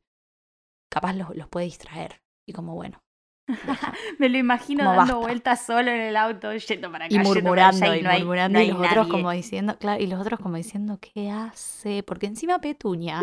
capaz 0.92 1.14
los, 1.14 1.34
los 1.36 1.48
puede 1.48 1.66
distraer. 1.66 2.20
Y 2.46 2.52
como 2.52 2.74
bueno. 2.74 3.00
deja. 3.48 3.94
Me 4.18 4.28
lo 4.28 4.38
imagino 4.38 4.84
Como 4.84 4.90
dando 4.96 5.14
basta. 5.14 5.26
vueltas 5.26 5.64
solo 5.66 5.90
en 5.90 6.00
el 6.00 6.16
auto, 6.16 6.52
yendo 6.54 6.92
para 6.92 7.06
acá, 7.06 7.14
Y 7.14 7.16
para 7.18 7.28
murmurando 7.28 7.86
allá, 7.86 7.96
y 7.96 8.02
no 8.02 8.10
hay- 8.10 8.18
murmurando 8.20 8.58
no 8.58 8.64
y 8.64 8.68
los 8.68 8.78
otros 8.86 9.06
como 9.08 9.30
diciendo, 9.30 9.78
claro, 9.78 10.02
y 10.02 10.06
los 10.06 10.20
otros 10.20 10.38
como 10.40 10.56
diciendo, 10.56 10.98
¿qué 11.00 11.30
hace? 11.30 12.02
Porque 12.02 12.26
encima 12.26 12.60
Petunia, 12.60 13.22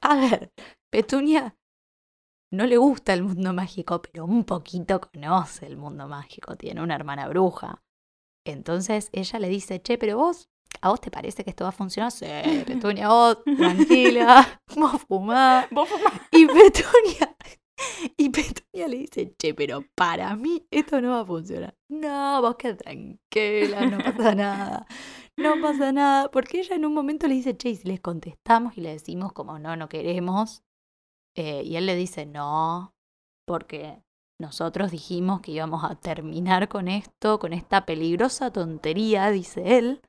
a 0.00 0.16
ver, 0.16 0.50
Petunia 0.90 1.54
no 2.52 2.66
le 2.66 2.76
gusta 2.76 3.12
el 3.12 3.22
mundo 3.22 3.52
mágico, 3.52 4.02
pero 4.02 4.24
un 4.24 4.44
poquito 4.44 5.00
conoce 5.00 5.66
el 5.66 5.76
mundo 5.76 6.08
mágico, 6.08 6.56
tiene 6.56 6.82
una 6.82 6.96
hermana 6.96 7.28
bruja. 7.28 7.82
Entonces 8.44 9.10
ella 9.12 9.38
le 9.38 9.48
dice, 9.48 9.80
che, 9.82 9.98
pero 9.98 10.16
vos, 10.16 10.48
¿a 10.80 10.90
vos 10.90 11.00
te 11.00 11.10
parece 11.10 11.44
que 11.44 11.50
esto 11.50 11.64
va 11.64 11.70
a 11.70 11.72
funcionar? 11.72 12.10
Sí, 12.10 12.26
Petunia, 12.66 13.08
vos, 13.08 13.38
tranquila, 13.56 14.60
vos 14.74 15.02
fumá. 15.06 15.68
Vos 15.70 15.88
fumás. 15.88 16.12
Y 16.32 16.46
Petunia, 16.46 17.36
y 18.16 18.30
Petunia 18.30 18.88
le 18.88 18.98
dice, 18.98 19.34
che, 19.38 19.54
pero 19.54 19.84
para 19.94 20.34
mí 20.36 20.66
esto 20.70 21.00
no 21.00 21.10
va 21.10 21.20
a 21.20 21.24
funcionar. 21.24 21.76
No, 21.88 22.40
vos 22.42 22.56
quedate 22.56 22.84
tranquila, 22.84 23.86
no 23.86 23.98
pasa 23.98 24.34
nada. 24.34 24.86
No 25.36 25.60
pasa 25.60 25.92
nada. 25.92 26.30
Porque 26.30 26.60
ella 26.60 26.76
en 26.76 26.84
un 26.84 26.94
momento 26.94 27.26
le 27.26 27.34
dice, 27.34 27.56
che, 27.56 27.70
y 27.70 27.76
si 27.76 27.88
les 27.88 28.00
contestamos 28.00 28.76
y 28.76 28.80
le 28.80 28.90
decimos 28.90 29.32
como 29.32 29.58
no, 29.58 29.76
no 29.76 29.88
queremos. 29.88 30.62
Eh, 31.36 31.62
y 31.64 31.76
él 31.76 31.86
le 31.86 31.94
dice, 31.94 32.26
no, 32.26 32.92
porque 33.46 34.02
nosotros 34.40 34.90
dijimos 34.90 35.40
que 35.40 35.52
íbamos 35.52 35.84
a 35.84 35.94
terminar 35.96 36.68
con 36.68 36.88
esto, 36.88 37.38
con 37.38 37.52
esta 37.52 37.84
peligrosa 37.86 38.52
tontería, 38.52 39.30
dice 39.30 39.78
él. 39.78 40.00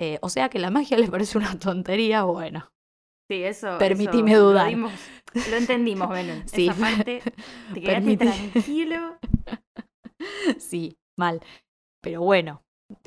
Eh, 0.00 0.18
o 0.22 0.28
sea 0.28 0.48
que 0.48 0.58
la 0.58 0.70
magia 0.70 0.96
le 0.98 1.08
parece 1.08 1.38
una 1.38 1.58
tontería, 1.58 2.24
bueno. 2.24 2.70
Sí, 3.30 3.42
eso. 3.42 3.76
Permitime 3.78 4.32
eso 4.32 4.44
dudar. 4.48 4.64
Lo, 4.66 4.70
dimos- 4.70 5.10
lo 5.50 5.56
entendimos, 5.56 6.08
Belén. 6.08 6.44
Sí. 6.48 6.68
Esa 6.68 6.80
parte, 6.80 7.22
te 7.74 7.80
quedaste 7.80 8.16
tranquilo. 8.16 9.18
Sí, 10.58 10.96
mal. 11.16 11.40
Pero 12.02 12.22
bueno, 12.22 12.62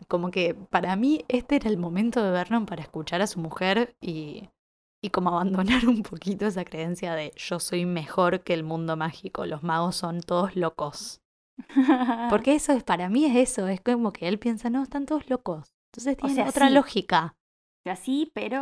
como 0.07 0.31
que 0.31 0.53
para 0.55 0.95
mí 0.95 1.25
este 1.27 1.57
era 1.57 1.69
el 1.69 1.77
momento 1.77 2.23
de 2.23 2.31
Vernon 2.31 2.65
para 2.65 2.81
escuchar 2.81 3.21
a 3.21 3.27
su 3.27 3.39
mujer 3.39 3.95
y, 4.01 4.49
y 5.03 5.09
como 5.09 5.29
abandonar 5.29 5.85
un 5.87 6.03
poquito 6.03 6.45
esa 6.47 6.65
creencia 6.65 7.13
de 7.15 7.33
yo 7.35 7.59
soy 7.59 7.85
mejor 7.85 8.41
que 8.41 8.53
el 8.53 8.63
mundo 8.63 8.95
mágico, 8.95 9.45
los 9.45 9.63
magos 9.63 9.95
son 9.95 10.21
todos 10.21 10.55
locos. 10.55 11.21
Porque 12.29 12.55
eso 12.55 12.73
es, 12.73 12.83
para 12.83 13.09
mí 13.09 13.25
es 13.25 13.35
eso, 13.35 13.67
es 13.67 13.81
como 13.81 14.13
que 14.13 14.27
él 14.27 14.39
piensa, 14.39 14.69
no, 14.69 14.83
están 14.83 15.05
todos 15.05 15.29
locos. 15.29 15.73
Entonces 15.91 16.17
tiene 16.17 16.35
sea, 16.35 16.49
otra 16.49 16.67
sí. 16.67 16.73
lógica, 16.73 17.35
Así, 17.85 18.31
pero 18.33 18.61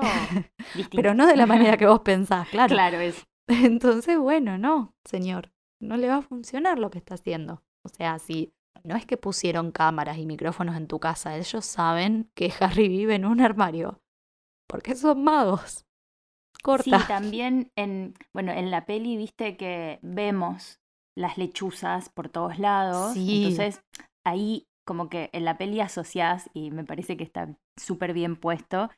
distinto. 0.76 0.96
pero 0.96 1.14
no 1.14 1.28
de 1.28 1.36
la 1.36 1.46
manera 1.46 1.78
que 1.78 1.88
vos 1.88 2.02
pensás, 2.02 2.48
claro. 2.50 2.74
Claro, 2.74 3.00
es. 3.00 3.26
Entonces, 3.48 4.18
bueno, 4.18 4.58
no, 4.58 4.94
señor, 5.06 5.52
no 5.82 5.98
le 5.98 6.08
va 6.08 6.18
a 6.18 6.22
funcionar 6.22 6.80
lo 6.80 6.90
que 6.90 7.00
está 7.00 7.16
haciendo. 7.16 7.64
O 7.84 7.90
sea, 7.90 8.20
si 8.20 8.54
no 8.84 8.96
es 8.96 9.06
que 9.06 9.18
pusieron 9.18 9.72
cámaras 9.72 10.18
y 10.18 10.26
micrófonos 10.26 10.76
en 10.76 10.88
tu 10.88 11.00
casa, 11.00 11.38
ellos 11.38 11.66
saben 11.66 12.30
que 12.36 12.54
Harry 12.60 12.88
vive 12.88 13.16
en 13.16 13.26
un 13.26 13.42
armario. 13.42 14.02
Porque 14.68 14.96
son 14.96 15.24
magos. 15.24 15.86
Corta. 16.64 17.00
Sí, 17.00 17.06
también 17.08 17.72
en, 17.76 18.14
bueno, 18.34 18.52
en 18.52 18.72
la 18.72 18.86
peli 18.86 19.18
viste 19.18 19.58
que 19.58 20.00
vemos 20.02 20.80
las 21.16 21.38
lechuzas 21.38 22.10
por 22.10 22.30
todos 22.30 22.60
lados. 22.60 23.14
Sí. 23.14 23.44
Entonces, 23.44 23.82
ahí 24.26 24.66
como 24.86 25.10
que 25.10 25.30
en 25.34 25.46
la 25.46 25.58
peli 25.58 25.82
asociás, 25.82 26.50
y 26.54 26.72
me 26.72 26.84
parece 26.84 27.16
que 27.18 27.24
está 27.24 27.56
súper 27.78 28.14
bien 28.14 28.36
puesto. 28.36 28.90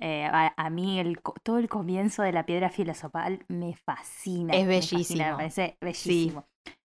eh, 0.00 0.24
a, 0.24 0.54
a 0.56 0.70
mí 0.70 0.98
el, 0.98 1.20
todo 1.42 1.58
el 1.58 1.68
comienzo 1.68 2.22
de 2.22 2.32
la 2.32 2.46
piedra 2.46 2.70
filosofal 2.70 3.44
me 3.48 3.74
fascina. 3.76 4.54
Es 4.54 4.66
me 4.66 4.86
fascina, 4.86 4.96
bellísimo. 4.96 5.24
me 5.26 5.36
parece 5.36 5.76
bellísimo. 5.80 6.46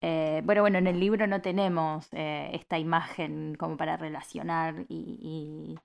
Eh, 0.02 0.42
bueno, 0.44 0.62
bueno, 0.62 0.78
en 0.78 0.86
el 0.86 1.00
libro 1.00 1.26
no 1.26 1.40
tenemos 1.40 2.08
eh, 2.12 2.50
esta 2.52 2.78
imagen 2.78 3.54
como 3.56 3.76
para 3.76 3.96
relacionar 3.96 4.86
y, 4.88 5.18
y 5.20 5.78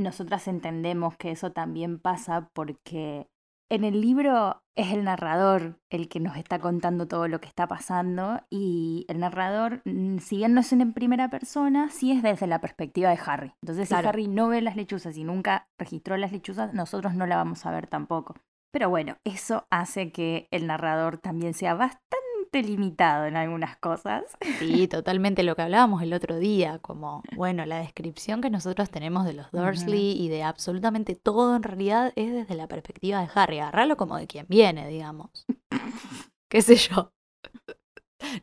nosotras 0.00 0.48
entendemos 0.48 1.16
que 1.16 1.30
eso 1.30 1.52
también 1.52 1.98
pasa 1.98 2.50
porque 2.54 3.26
en 3.70 3.84
el 3.84 4.00
libro 4.00 4.62
es 4.76 4.92
el 4.92 5.04
narrador 5.04 5.80
el 5.90 6.08
que 6.08 6.20
nos 6.20 6.36
está 6.36 6.58
contando 6.58 7.08
todo 7.08 7.26
lo 7.28 7.40
que 7.40 7.48
está 7.48 7.66
pasando 7.66 8.40
y 8.48 9.04
el 9.08 9.18
narrador, 9.18 9.82
mm, 9.84 10.18
si 10.18 10.36
bien 10.36 10.54
no 10.54 10.60
es 10.60 10.72
en 10.72 10.92
primera 10.92 11.28
persona, 11.28 11.88
sí 11.90 12.12
es 12.12 12.22
desde 12.22 12.46
la 12.46 12.60
perspectiva 12.60 13.10
de 13.10 13.18
Harry. 13.26 13.52
Entonces, 13.62 13.88
Claro. 13.88 14.02
si 14.04 14.08
Harry 14.08 14.28
no 14.28 14.48
ve 14.48 14.62
las 14.62 14.76
lechuzas 14.76 15.16
y 15.16 15.24
nunca 15.24 15.68
registró 15.78 16.16
las 16.16 16.32
lechuzas, 16.32 16.72
nosotros 16.74 17.14
no 17.14 17.26
la 17.26 17.36
vamos 17.36 17.66
a 17.66 17.70
ver 17.70 17.86
tampoco. 17.88 18.34
Pero 18.70 18.90
bueno, 18.90 19.16
eso 19.24 19.66
hace 19.70 20.12
que 20.12 20.46
el 20.50 20.66
narrador 20.66 21.18
también 21.18 21.54
sea 21.54 21.74
bastante 21.74 22.16
limitado 22.52 23.26
en 23.26 23.36
algunas 23.36 23.76
cosas. 23.76 24.24
Sí, 24.58 24.88
totalmente 24.88 25.42
lo 25.42 25.54
que 25.54 25.62
hablábamos 25.62 26.02
el 26.02 26.12
otro 26.12 26.38
día, 26.38 26.78
como, 26.78 27.22
bueno, 27.36 27.66
la 27.66 27.78
descripción 27.78 28.40
que 28.40 28.50
nosotros 28.50 28.90
tenemos 28.90 29.24
de 29.24 29.34
los 29.34 29.50
Dursley 29.50 30.12
y 30.20 30.28
de 30.28 30.42
absolutamente 30.42 31.14
todo 31.14 31.54
en 31.56 31.62
realidad 31.62 32.12
es 32.16 32.32
desde 32.32 32.54
la 32.54 32.66
perspectiva 32.66 33.20
de 33.20 33.28
Harry. 33.34 33.58
Agarralo 33.58 33.96
como 33.96 34.16
de 34.16 34.26
quien 34.26 34.46
viene, 34.48 34.88
digamos. 34.88 35.46
¿Qué 36.50 36.62
sé 36.62 36.76
yo? 36.76 37.12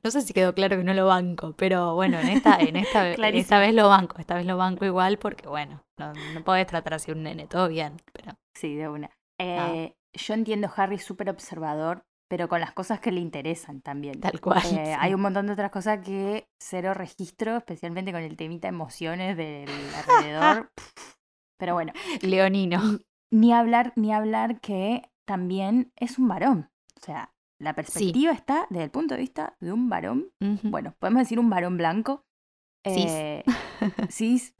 No 0.04 0.12
sé 0.12 0.22
si 0.22 0.34
quedó 0.34 0.54
claro 0.54 0.78
que 0.78 0.84
no 0.84 0.94
lo 0.94 1.08
banco, 1.08 1.54
pero 1.58 1.96
bueno, 1.96 2.18
en 2.20 2.30
esta, 2.30 2.58
en 2.58 2.78
esta, 2.78 3.12
en 3.14 3.36
esta 3.36 3.60
vez 3.60 3.74
lo 3.74 3.90
banco, 3.90 4.18
esta 4.20 4.36
vez 4.36 4.46
lo 4.46 4.56
banco 4.56 4.86
igual 4.86 5.18
porque 5.18 5.50
bueno, 5.50 5.84
no, 5.98 6.14
no 6.34 6.44
podés 6.44 6.68
tratar 6.68 6.94
así 6.94 7.12
un 7.12 7.24
nene, 7.24 7.48
todo 7.48 7.68
bien, 7.68 7.98
pero 8.14 8.38
Sí, 8.56 8.76
de 8.76 8.88
una. 8.88 9.10
Ah. 9.40 9.74
Eh, 9.74 9.96
Yo 10.14 10.34
entiendo 10.34 10.70
Harry 10.76 10.98
súper 10.98 11.30
observador, 11.30 12.06
pero 12.28 12.48
con 12.48 12.60
las 12.60 12.74
cosas 12.74 13.00
que 13.00 13.12
le 13.12 13.22
interesan 13.22 13.82
también. 13.82 14.20
tal 14.20 14.40
cual. 14.42 14.62
Eh, 14.66 14.86
sí. 14.86 14.92
Hay 15.00 15.14
un 15.14 15.22
montón 15.22 15.48
de 15.48 15.54
otras 15.54 15.72
cosas 15.72 16.00
que 16.04 16.48
cero 16.60 16.94
registro, 16.94 17.58
especialmente 17.58 18.12
con 18.12 18.22
el 18.22 18.36
temita 18.36 18.68
emociones 18.68 19.38
del 19.38 19.70
alrededor. 19.96 20.72
Pero 21.58 21.74
bueno, 21.74 21.94
Leonino. 22.22 22.82
ni 23.32 23.54
hablar, 23.54 23.94
ni 23.96 24.14
hablar 24.14 24.60
que 24.60 25.10
también 25.26 25.92
es 25.96 26.20
un 26.20 26.28
varón. 26.28 26.70
O 27.02 27.06
sea, 27.06 27.34
la 27.60 27.74
perspectiva 27.74 28.34
está 28.34 28.68
desde 28.70 28.84
el 28.84 28.92
punto 28.92 29.14
de 29.14 29.22
vista 29.22 29.56
de 29.62 29.72
un 29.72 29.90
varón. 29.90 30.32
Bueno, 30.64 30.94
podemos 31.00 31.22
decir 31.22 31.40
un 31.40 31.50
varón 31.50 31.78
blanco. 31.78 32.26
Cis. 32.86 33.06
eh, 33.08 33.44
cis. 34.10 34.56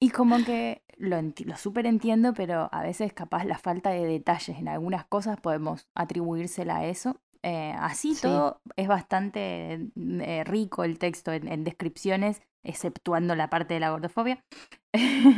Y 0.00 0.10
como 0.10 0.44
que 0.44 0.82
lo, 1.00 1.20
lo 1.22 1.56
súper 1.56 1.86
entiendo, 1.86 2.34
pero 2.34 2.68
a 2.72 2.82
veces 2.82 3.12
capaz 3.12 3.44
la 3.44 3.58
falta 3.58 3.90
de 3.90 4.04
detalles 4.06 4.58
en 4.58 4.68
algunas 4.68 5.04
cosas 5.06 5.40
podemos 5.40 5.88
atribuírsela 5.94 6.78
a 6.78 6.86
eso. 6.86 7.16
Eh, 7.42 7.74
así 7.78 8.16
Sí. 8.16 8.20
todo 8.20 8.60
es 8.76 8.86
bastante 8.88 9.88
eh, 9.96 10.44
rico 10.44 10.84
el 10.84 10.98
texto 10.98 11.32
en, 11.32 11.48
en 11.48 11.64
descripciones, 11.64 12.42
exceptuando 12.62 13.34
la 13.34 13.48
parte 13.50 13.74
de 13.74 13.80
la 13.80 13.90
gordofobia. 13.90 14.44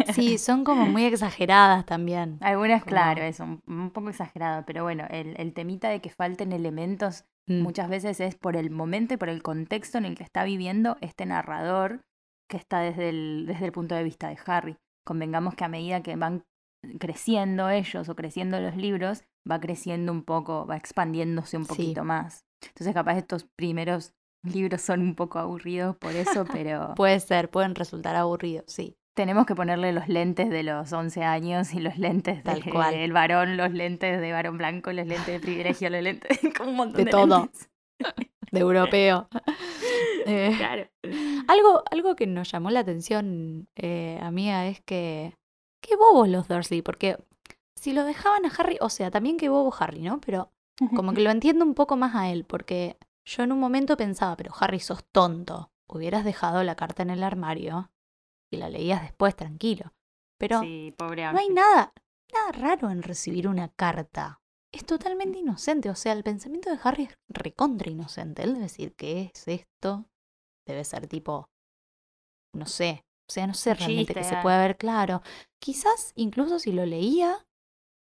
Sí, 0.04 0.38
son 0.38 0.62
como 0.64 0.86
muy 0.86 1.04
exageradas 1.04 1.84
también. 1.86 2.40
Algunas, 2.40 2.84
como- 2.84 2.88
claro, 2.88 3.22
es 3.22 3.40
un, 3.40 3.62
un 3.66 3.90
poco 3.90 4.10
exagerado, 4.10 4.64
pero 4.66 4.82
bueno, 4.82 5.06
el, 5.10 5.34
el 5.40 5.54
temita 5.54 5.88
de 5.88 6.00
que 6.00 6.10
falten 6.10 6.52
elementos 6.52 7.24
Mm, 7.48 7.64
muchas 7.64 7.88
veces 7.88 8.20
es 8.20 8.34
por 8.34 8.56
el 8.56 8.70
momento 8.70 9.14
y 9.14 9.16
por 9.16 9.28
el 9.28 9.42
contexto 9.42 9.98
en 9.98 10.04
el 10.04 10.16
que 10.16 10.24
está 10.24 10.44
viviendo 10.44 10.96
este 11.00 11.24
narrador 11.26 12.00
que 12.48 12.56
está 12.56 12.80
desde 12.80 13.08
el, 13.08 13.44
desde 13.46 13.66
el 13.66 13.72
punto 13.72 13.94
de 13.94 14.02
vista 14.04 14.28
de 14.28 14.38
Harry. 14.46 14.76
Convengamos 15.04 15.54
que 15.54 15.64
a 15.64 15.68
medida 15.68 16.02
que 16.02 16.16
van 16.16 16.44
creciendo 16.98 17.68
ellos 17.70 18.08
o 18.08 18.16
creciendo 18.16 18.60
los 18.60 18.76
libros, 18.76 19.24
va 19.50 19.60
creciendo 19.60 20.12
un 20.12 20.24
poco, 20.24 20.66
va 20.66 20.76
expandiéndose 20.76 21.56
un 21.56 21.64
Sí. 21.64 21.68
poquito 21.68 22.04
más. 22.04 22.44
Entonces 22.64 22.94
capaz 22.94 23.18
estos 23.18 23.46
primeros 23.56 24.14
libros 24.44 24.82
son 24.82 25.00
un 25.00 25.14
poco 25.14 25.38
aburridos 25.38 25.96
por 25.96 26.12
eso, 26.14 26.44
pero 26.52 26.94
Puede 26.96 27.20
ser, 27.20 27.50
pueden 27.50 27.74
resultar 27.74 28.16
aburridos, 28.16 28.64
sí. 28.68 28.96
tenemos 29.16 29.46
que 29.46 29.54
ponerle 29.54 29.92
los 29.92 30.08
lentes 30.08 30.50
de 30.50 30.62
los 30.64 30.92
11 30.92 31.22
años 31.22 31.72
y 31.74 31.80
los 31.80 31.98
lentes 31.98 32.42
del 32.42 32.64
cual. 32.70 33.12
varón, 33.12 33.56
los 33.56 33.72
lentes 33.72 34.20
de 34.20 34.32
varón 34.32 34.58
blanco, 34.58 34.92
los 34.92 35.06
lentes 35.06 35.26
de 35.26 35.40
privilegio, 35.40 35.90
los 35.90 36.02
lentes, 36.02 36.38
como 36.58 36.70
un 36.70 36.76
montón 36.76 36.96
De 36.98 37.04
de, 37.04 37.10
todo. 37.10 37.38
lentes. 37.40 37.68
De 38.52 38.60
europeo. 38.60 39.28
Eh, 40.24 40.54
Claro. 40.56 40.88
algo, 41.48 41.82
algo 41.90 42.14
que 42.14 42.28
nos 42.28 42.48
llamó 42.52 42.70
la 42.70 42.78
atención, 42.78 43.66
eh, 43.74 44.20
amiga, 44.22 44.68
es 44.68 44.80
que. 44.82 45.34
Qué 45.80 45.96
bobos 45.96 46.28
los 46.28 46.46
Dursley, 46.46 46.80
porque 46.80 47.16
si 47.74 47.92
lo 47.92 48.04
dejaban 48.04 48.46
a 48.46 48.52
Harry, 48.56 48.78
o 48.80 48.88
sea, 48.88 49.10
también 49.10 49.36
qué 49.36 49.48
bobo 49.48 49.74
Harry, 49.76 50.00
¿no? 50.00 50.20
Pero 50.20 50.52
como 50.94 51.12
que 51.12 51.22
lo 51.22 51.30
entiendo 51.32 51.64
un 51.64 51.74
poco 51.74 51.96
más 51.96 52.14
a 52.14 52.30
él, 52.30 52.44
porque 52.44 52.98
yo 53.24 53.42
en 53.42 53.50
un 53.50 53.58
momento 53.58 53.96
pensaba, 53.96 54.36
pero 54.36 54.52
Harry, 54.60 54.78
sos 54.78 55.04
tonto. 55.10 55.72
Hubieras 55.88 56.24
dejado 56.24 56.62
la 56.62 56.76
carta 56.76 57.02
en 57.02 57.10
el 57.10 57.24
armario 57.24 57.90
y 58.48 58.58
la 58.58 58.68
leías 58.68 59.02
después, 59.02 59.34
tranquilo. 59.34 59.92
Pero 60.38 60.60
sí, 60.60 60.94
pobre 60.96 61.24
no 61.32 61.38
hay 61.38 61.48
nada, 61.48 61.92
nada 62.32 62.52
raro 62.52 62.90
en 62.90 63.02
recibir 63.02 63.48
una 63.48 63.68
carta. 63.70 64.40
Es 64.74 64.86
totalmente 64.86 65.38
inocente, 65.38 65.90
o 65.90 65.94
sea, 65.94 66.12
el 66.12 66.24
pensamiento 66.24 66.70
de 66.70 66.78
Harry 66.82 67.04
es 67.04 67.14
recontra 67.28 67.90
inocente. 67.90 68.42
Él 68.42 68.54
debe 68.54 68.64
decir, 68.64 68.94
¿qué 68.96 69.30
es 69.34 69.46
esto? 69.46 70.06
Debe 70.66 70.84
ser 70.84 71.06
tipo, 71.08 71.50
no 72.54 72.66
sé, 72.66 73.04
o 73.28 73.32
sea, 73.32 73.46
no 73.46 73.54
sé 73.54 73.74
realmente 73.74 74.14
chiste, 74.14 74.24
se 74.24 74.42
puede 74.42 74.58
ver 74.58 74.76
claro. 74.76 75.22
Quizás 75.60 76.12
incluso 76.16 76.58
si 76.58 76.72
lo 76.72 76.86
leía, 76.86 77.46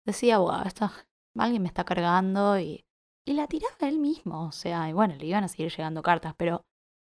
decía, 0.07 0.39
wow, 0.39 0.62
esto, 0.64 0.91
alguien 1.37 1.62
me 1.62 1.68
está 1.68 1.85
cargando 1.85 2.59
y, 2.59 2.85
y 3.27 3.35
la 3.35 3.47
tiraba 3.47 3.89
él 3.89 3.99
mismo, 3.99 4.47
o 4.47 4.53
sea, 4.53 4.89
y 4.89 4.93
bueno, 4.93 5.14
le 5.16 5.27
iban 5.27 5.45
a 5.45 5.49
seguir 5.49 5.71
llegando 5.71 6.03
cartas, 6.03 6.35
pero, 6.37 6.62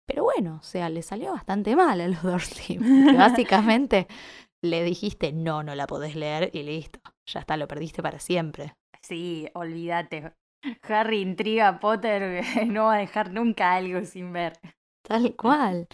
pero 0.07 0.24
bueno, 0.24 0.59
o 0.61 0.62
sea, 0.62 0.88
le 0.88 1.03
salió 1.03 1.32
bastante 1.32 1.76
mal 1.76 2.00
a 2.00 2.09
los 2.09 2.20
porque 2.22 2.78
básicamente 3.16 4.07
le 4.64 4.82
dijiste, 4.82 5.32
no, 5.32 5.62
no 5.62 5.74
la 5.74 5.86
podés 5.86 6.16
leer 6.16 6.50
y 6.55 6.62
listo, 6.62 7.00
ya 7.26 7.40
está, 7.40 7.57
lo 7.57 7.68
perdiste 7.68 8.03
para 8.03 8.18
siempre. 8.18 8.74
Sí, 9.03 9.48
olvídate. 9.55 10.32
Harry 10.82 11.20
intriga 11.20 11.68
a 11.68 11.80
Potter, 11.80 12.42
no 12.68 12.84
va 12.84 12.94
a 12.94 12.98
dejar 12.98 13.32
nunca 13.32 13.74
algo 13.74 14.05
sin 14.05 14.32
ver. 14.32 14.59
Tal 15.07 15.34
cual. 15.36 15.88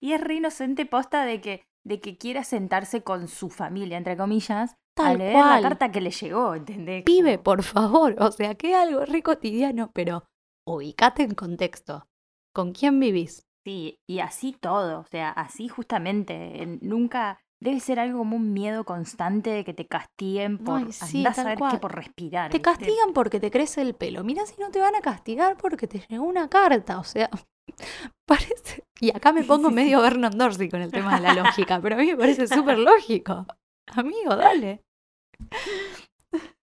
Y 0.00 0.12
es 0.12 0.20
re 0.20 0.34
inocente 0.34 0.86
posta 0.86 1.24
de 1.24 1.40
que, 1.40 1.64
de 1.84 2.00
que 2.00 2.16
quiera 2.16 2.44
sentarse 2.44 3.02
con 3.02 3.28
su 3.28 3.50
familia, 3.50 3.96
entre 3.98 4.16
comillas, 4.16 4.72
a 4.72 4.76
Tal 4.94 5.18
leer 5.18 5.32
cual. 5.32 5.62
la 5.62 5.68
carta 5.68 5.90
que 5.90 6.00
le 6.00 6.10
llegó, 6.10 6.54
¿entendés? 6.54 7.02
Pibe, 7.04 7.38
por 7.38 7.62
favor, 7.62 8.14
o 8.18 8.30
sea, 8.30 8.54
que 8.54 8.74
algo 8.74 9.04
re 9.04 9.22
cotidiano, 9.22 9.90
pero 9.92 10.24
ubicate 10.66 11.22
en 11.24 11.34
contexto. 11.34 12.06
¿Con 12.54 12.72
quién 12.72 13.00
vivís? 13.00 13.42
Sí, 13.64 13.98
y 14.08 14.20
así 14.20 14.52
todo, 14.52 15.00
o 15.00 15.04
sea, 15.06 15.30
así 15.30 15.66
justamente, 15.68 16.62
en- 16.62 16.78
nunca 16.82 17.40
debe 17.60 17.80
ser 17.80 17.98
algo 17.98 18.18
como 18.18 18.36
un 18.36 18.52
miedo 18.52 18.84
constante 18.84 19.50
de 19.50 19.64
que 19.64 19.74
te 19.74 19.86
castiguen 19.86 20.58
por 20.58 20.78
Ay, 20.78 20.92
sí, 20.92 21.24
andá 21.26 21.52
a 21.52 21.56
cual. 21.56 21.72
qué 21.72 21.78
por 21.78 21.94
respirar. 21.94 22.50
Te 22.50 22.58
¿viste? 22.58 22.70
castigan 22.70 23.12
porque 23.14 23.40
te 23.40 23.50
crece 23.50 23.82
el 23.82 23.94
pelo. 23.94 24.24
Mira 24.24 24.44
si 24.46 24.60
no 24.60 24.70
te 24.70 24.80
van 24.80 24.94
a 24.94 25.00
castigar 25.00 25.56
porque 25.56 25.86
te 25.86 26.00
llegó 26.08 26.24
una 26.24 26.48
carta. 26.48 26.98
O 26.98 27.04
sea, 27.04 27.30
parece. 28.26 28.84
Y 29.00 29.14
acá 29.14 29.32
me 29.32 29.44
pongo 29.44 29.70
medio 29.70 30.00
Vernon 30.00 30.36
Dorsey 30.36 30.68
con 30.68 30.82
el 30.82 30.90
tema 30.90 31.16
de 31.16 31.22
la 31.22 31.34
lógica, 31.34 31.80
pero 31.80 31.96
a 31.96 31.98
mí 31.98 32.06
me 32.06 32.16
parece 32.16 32.46
súper 32.46 32.78
lógico. 32.78 33.46
Amigo, 33.88 34.36
dale. 34.36 34.82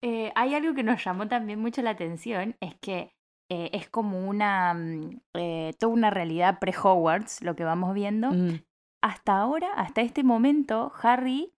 Eh, 0.02 0.30
hay 0.34 0.54
algo 0.54 0.74
que 0.74 0.82
nos 0.82 1.02
llamó 1.02 1.26
también 1.26 1.60
mucho 1.60 1.82
la 1.82 1.90
atención, 1.90 2.56
es 2.60 2.74
que 2.80 3.12
eh, 3.48 3.70
es 3.72 3.88
como 3.88 4.28
una, 4.28 4.74
mm, 4.74 5.20
eh, 5.34 5.72
toda 5.78 5.92
una 5.92 6.10
realidad 6.10 6.58
pre-Hogwarts, 6.58 7.42
lo 7.42 7.56
que 7.56 7.64
vamos 7.64 7.94
viendo. 7.94 8.30
Mm, 8.30 8.60
Hasta 9.06 9.38
ahora, 9.38 9.72
hasta 9.76 10.00
este 10.00 10.24
momento, 10.24 10.90
Harry, 11.00 11.52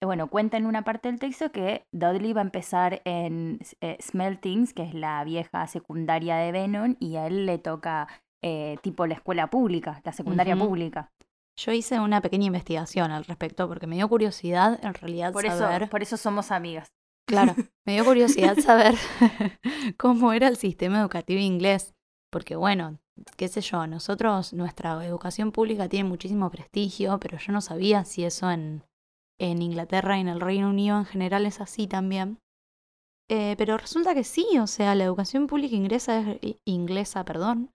eh, 0.00 0.06
bueno, 0.06 0.28
cuenta 0.28 0.56
en 0.56 0.66
una 0.66 0.84
parte 0.84 1.08
del 1.10 1.18
texto 1.18 1.50
que 1.50 1.84
Dudley 1.90 2.32
va 2.32 2.42
a 2.42 2.44
empezar 2.44 3.02
en 3.04 3.58
eh, 3.80 3.98
Smeltings, 4.00 4.72
que 4.72 4.84
es 4.84 4.94
la 4.94 5.24
vieja 5.24 5.66
secundaria 5.66 6.36
de 6.36 6.52
Venom, 6.52 6.94
y 7.00 7.16
a 7.16 7.26
él 7.26 7.44
le 7.44 7.58
toca 7.58 8.06
eh, 8.40 8.76
tipo 8.82 9.08
la 9.08 9.14
escuela 9.14 9.50
pública, 9.50 10.00
la 10.04 10.12
secundaria 10.12 10.54
pública. 10.54 11.10
Yo 11.56 11.72
hice 11.72 11.98
una 11.98 12.20
pequeña 12.20 12.46
investigación 12.46 13.10
al 13.10 13.24
respecto 13.24 13.66
porque 13.66 13.88
me 13.88 13.96
dio 13.96 14.08
curiosidad 14.08 14.78
en 14.84 14.94
realidad 14.94 15.32
Por 15.32 15.44
eso, 15.44 15.58
saber. 15.58 15.90
por 15.90 16.02
eso 16.02 16.16
somos 16.16 16.52
amigas. 16.52 16.92
Claro, 17.26 17.56
me 17.84 17.94
dio 17.94 18.04
curiosidad 18.04 18.56
saber 18.60 18.94
cómo 19.96 20.32
era 20.32 20.46
el 20.46 20.56
sistema 20.56 21.00
educativo 21.00 21.40
inglés, 21.40 21.96
porque 22.32 22.56
bueno, 22.56 22.98
qué 23.36 23.46
sé 23.48 23.60
yo, 23.60 23.86
nosotros, 23.86 24.54
nuestra 24.54 25.04
educación 25.04 25.52
pública 25.52 25.88
tiene 25.88 26.08
muchísimo 26.08 26.50
prestigio, 26.50 27.20
pero 27.20 27.36
yo 27.36 27.52
no 27.52 27.60
sabía 27.60 28.04
si 28.04 28.24
eso 28.24 28.50
en, 28.50 28.82
en 29.38 29.60
Inglaterra 29.60 30.16
y 30.16 30.22
en 30.22 30.28
el 30.28 30.40
Reino 30.40 30.70
Unido 30.70 30.98
en 30.98 31.04
general 31.04 31.44
es 31.44 31.60
así 31.60 31.86
también. 31.86 32.38
Eh, 33.28 33.54
pero 33.58 33.76
resulta 33.76 34.14
que 34.14 34.24
sí, 34.24 34.46
o 34.58 34.66
sea, 34.66 34.94
la 34.94 35.04
educación 35.04 35.46
pública 35.46 35.76
inglesa 35.76 36.20
es, 36.40 36.56
inglesa, 36.64 37.24
perdón, 37.24 37.70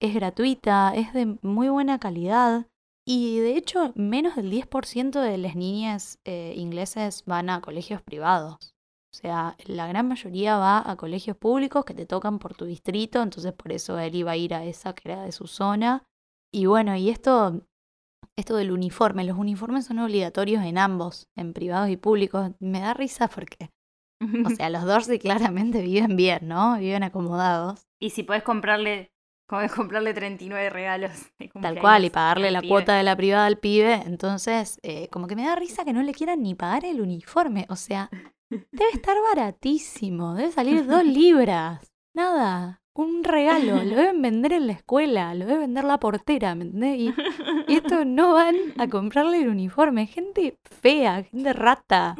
es 0.00 0.14
gratuita, 0.14 0.92
es 0.94 1.14
de 1.14 1.38
muy 1.40 1.70
buena 1.70 1.98
calidad. 1.98 2.66
Y 3.06 3.38
de 3.38 3.56
hecho, 3.56 3.92
menos 3.96 4.36
del 4.36 4.50
10% 4.50 5.20
de 5.20 5.38
las 5.38 5.56
niñas 5.56 6.18
eh, 6.24 6.54
ingleses 6.56 7.24
van 7.24 7.48
a 7.48 7.62
colegios 7.62 8.02
privados. 8.02 8.74
O 9.14 9.16
sea, 9.18 9.56
la 9.66 9.86
gran 9.86 10.08
mayoría 10.08 10.56
va 10.56 10.90
a 10.90 10.96
colegios 10.96 11.36
públicos 11.36 11.84
que 11.84 11.92
te 11.94 12.06
tocan 12.06 12.38
por 12.38 12.54
tu 12.54 12.64
distrito, 12.64 13.20
entonces 13.22 13.52
por 13.52 13.70
eso 13.70 13.98
él 13.98 14.14
iba 14.14 14.30
a 14.32 14.36
ir 14.36 14.54
a 14.54 14.64
esa 14.64 14.94
que 14.94 15.10
era 15.10 15.22
de 15.22 15.32
su 15.32 15.46
zona. 15.46 16.04
Y 16.50 16.64
bueno, 16.66 16.96
y 16.96 17.10
esto, 17.10 17.60
esto 18.36 18.56
del 18.56 18.72
uniforme, 18.72 19.24
los 19.24 19.36
uniformes 19.36 19.84
son 19.86 19.98
obligatorios 19.98 20.64
en 20.64 20.78
ambos, 20.78 21.28
en 21.36 21.52
privados 21.52 21.90
y 21.90 21.96
públicos. 21.98 22.52
Me 22.58 22.80
da 22.80 22.94
risa 22.94 23.28
porque, 23.28 23.70
o 24.46 24.50
sea, 24.50 24.70
los 24.70 24.82
Dorsey 24.84 25.18
claramente 25.18 25.82
viven 25.82 26.16
bien, 26.16 26.48
¿no? 26.48 26.78
Viven 26.78 27.02
acomodados. 27.02 27.86
y 28.00 28.10
si 28.10 28.22
puedes 28.22 28.42
comprarle, 28.42 29.12
podés 29.46 29.72
comprarle 29.72 30.14
39 30.14 30.70
regalos. 30.70 31.12
de 31.38 31.48
Tal 31.60 31.78
cual, 31.78 32.06
y 32.06 32.10
pagarle 32.10 32.50
la 32.50 32.60
pibe. 32.62 32.70
cuota 32.70 32.96
de 32.96 33.02
la 33.02 33.14
privada 33.16 33.44
al 33.44 33.58
pibe. 33.58 33.94
Entonces, 34.06 34.80
eh, 34.82 35.08
como 35.08 35.26
que 35.26 35.36
me 35.36 35.44
da 35.44 35.54
risa 35.54 35.84
que 35.84 35.92
no 35.92 36.02
le 36.02 36.14
quieran 36.14 36.42
ni 36.42 36.54
pagar 36.54 36.86
el 36.86 37.00
uniforme. 37.02 37.66
O 37.68 37.76
sea, 37.76 38.08
debe 38.70 38.90
estar 38.92 39.16
baratísimo, 39.34 40.34
debe 40.34 40.52
salir 40.52 40.86
dos 40.86 41.04
libras. 41.04 41.92
Nada, 42.14 42.82
un 42.94 43.24
regalo, 43.24 43.82
lo 43.82 43.96
deben 43.96 44.20
vender 44.20 44.52
en 44.52 44.66
la 44.66 44.74
escuela, 44.74 45.34
lo 45.34 45.46
debe 45.46 45.60
vender 45.60 45.84
la 45.84 45.98
portera, 45.98 46.54
¿me 46.54 46.64
entendés? 46.64 47.00
Y, 47.00 47.14
y 47.68 47.76
estos 47.76 48.04
no 48.04 48.34
van 48.34 48.54
a 48.78 48.88
comprarle 48.88 49.42
el 49.42 49.48
uniforme. 49.48 50.06
Gente 50.06 50.58
fea, 50.64 51.22
gente 51.24 51.52
rata. 51.52 52.14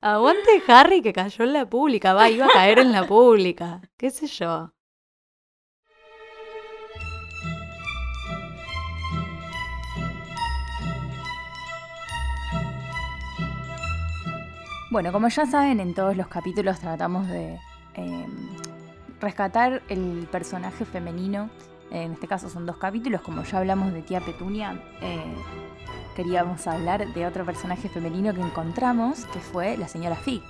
Aguante 0.00 0.62
Harry 0.68 1.00
que 1.00 1.12
cayó 1.12 1.44
en 1.44 1.52
la 1.54 1.68
pública, 1.68 2.12
va, 2.12 2.28
iba 2.28 2.46
a 2.46 2.50
caer 2.52 2.80
en 2.80 2.92
la 2.92 3.06
pública, 3.06 3.80
qué 3.96 4.10
sé 4.10 4.26
yo. 4.26 4.72
Bueno, 14.94 15.10
como 15.10 15.26
ya 15.26 15.44
saben, 15.44 15.80
en 15.80 15.92
todos 15.92 16.16
los 16.16 16.28
capítulos 16.28 16.78
tratamos 16.78 17.26
de 17.26 17.58
eh, 17.96 18.26
rescatar 19.20 19.82
el 19.88 20.28
personaje 20.30 20.84
femenino. 20.84 21.50
En 21.90 22.12
este 22.12 22.28
caso 22.28 22.48
son 22.48 22.64
dos 22.64 22.76
capítulos, 22.76 23.20
como 23.20 23.42
ya 23.42 23.58
hablamos 23.58 23.92
de 23.92 24.02
tía 24.02 24.20
Petunia, 24.20 24.80
eh, 25.02 25.34
queríamos 26.14 26.64
hablar 26.68 27.12
de 27.12 27.26
otro 27.26 27.44
personaje 27.44 27.88
femenino 27.88 28.32
que 28.34 28.40
encontramos, 28.40 29.24
que 29.32 29.40
fue 29.40 29.76
la 29.76 29.88
señora 29.88 30.14
Fig. 30.14 30.42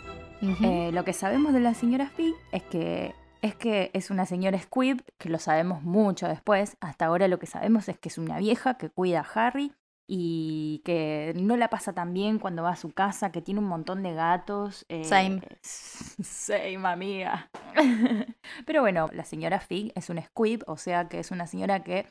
Eh, 0.42 0.90
lo 0.92 1.04
que 1.04 1.14
sabemos 1.14 1.54
de 1.54 1.60
la 1.60 1.72
señora 1.72 2.10
Fig 2.10 2.34
es 2.52 2.64
que 2.64 3.14
es 3.40 3.54
que 3.54 3.90
es 3.94 4.10
una 4.10 4.26
señora 4.26 4.58
Squib, 4.58 5.02
que 5.16 5.30
lo 5.30 5.38
sabemos 5.38 5.82
mucho 5.82 6.28
después. 6.28 6.76
Hasta 6.82 7.06
ahora 7.06 7.28
lo 7.28 7.38
que 7.38 7.46
sabemos 7.46 7.88
es 7.88 7.98
que 7.98 8.10
es 8.10 8.18
una 8.18 8.36
vieja 8.36 8.76
que 8.76 8.90
cuida 8.90 9.20
a 9.20 9.46
Harry 9.46 9.72
y 10.06 10.82
que 10.84 11.32
no 11.36 11.56
la 11.56 11.70
pasa 11.70 11.92
tan 11.92 12.12
bien 12.12 12.38
cuando 12.38 12.62
va 12.62 12.70
a 12.70 12.76
su 12.76 12.92
casa, 12.92 13.32
que 13.32 13.42
tiene 13.42 13.60
un 13.60 13.66
montón 13.66 14.02
de 14.02 14.12
gatos. 14.14 14.84
eh, 14.88 15.04
Same. 15.04 15.40
Same, 15.62 16.86
amiga. 16.86 17.50
Pero 18.66 18.82
bueno, 18.82 19.08
la 19.12 19.24
señora 19.24 19.60
Fig 19.60 19.92
es 19.94 20.10
una 20.10 20.22
Squib, 20.22 20.62
o 20.66 20.76
sea 20.76 21.08
que 21.08 21.20
es 21.20 21.30
una 21.30 21.46
señora 21.46 21.82
que 21.82 22.06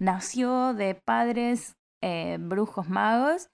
nació 0.00 0.74
de 0.74 0.94
padres 0.94 1.76
eh, 2.02 2.38
brujos 2.40 2.88
magos 2.88 3.48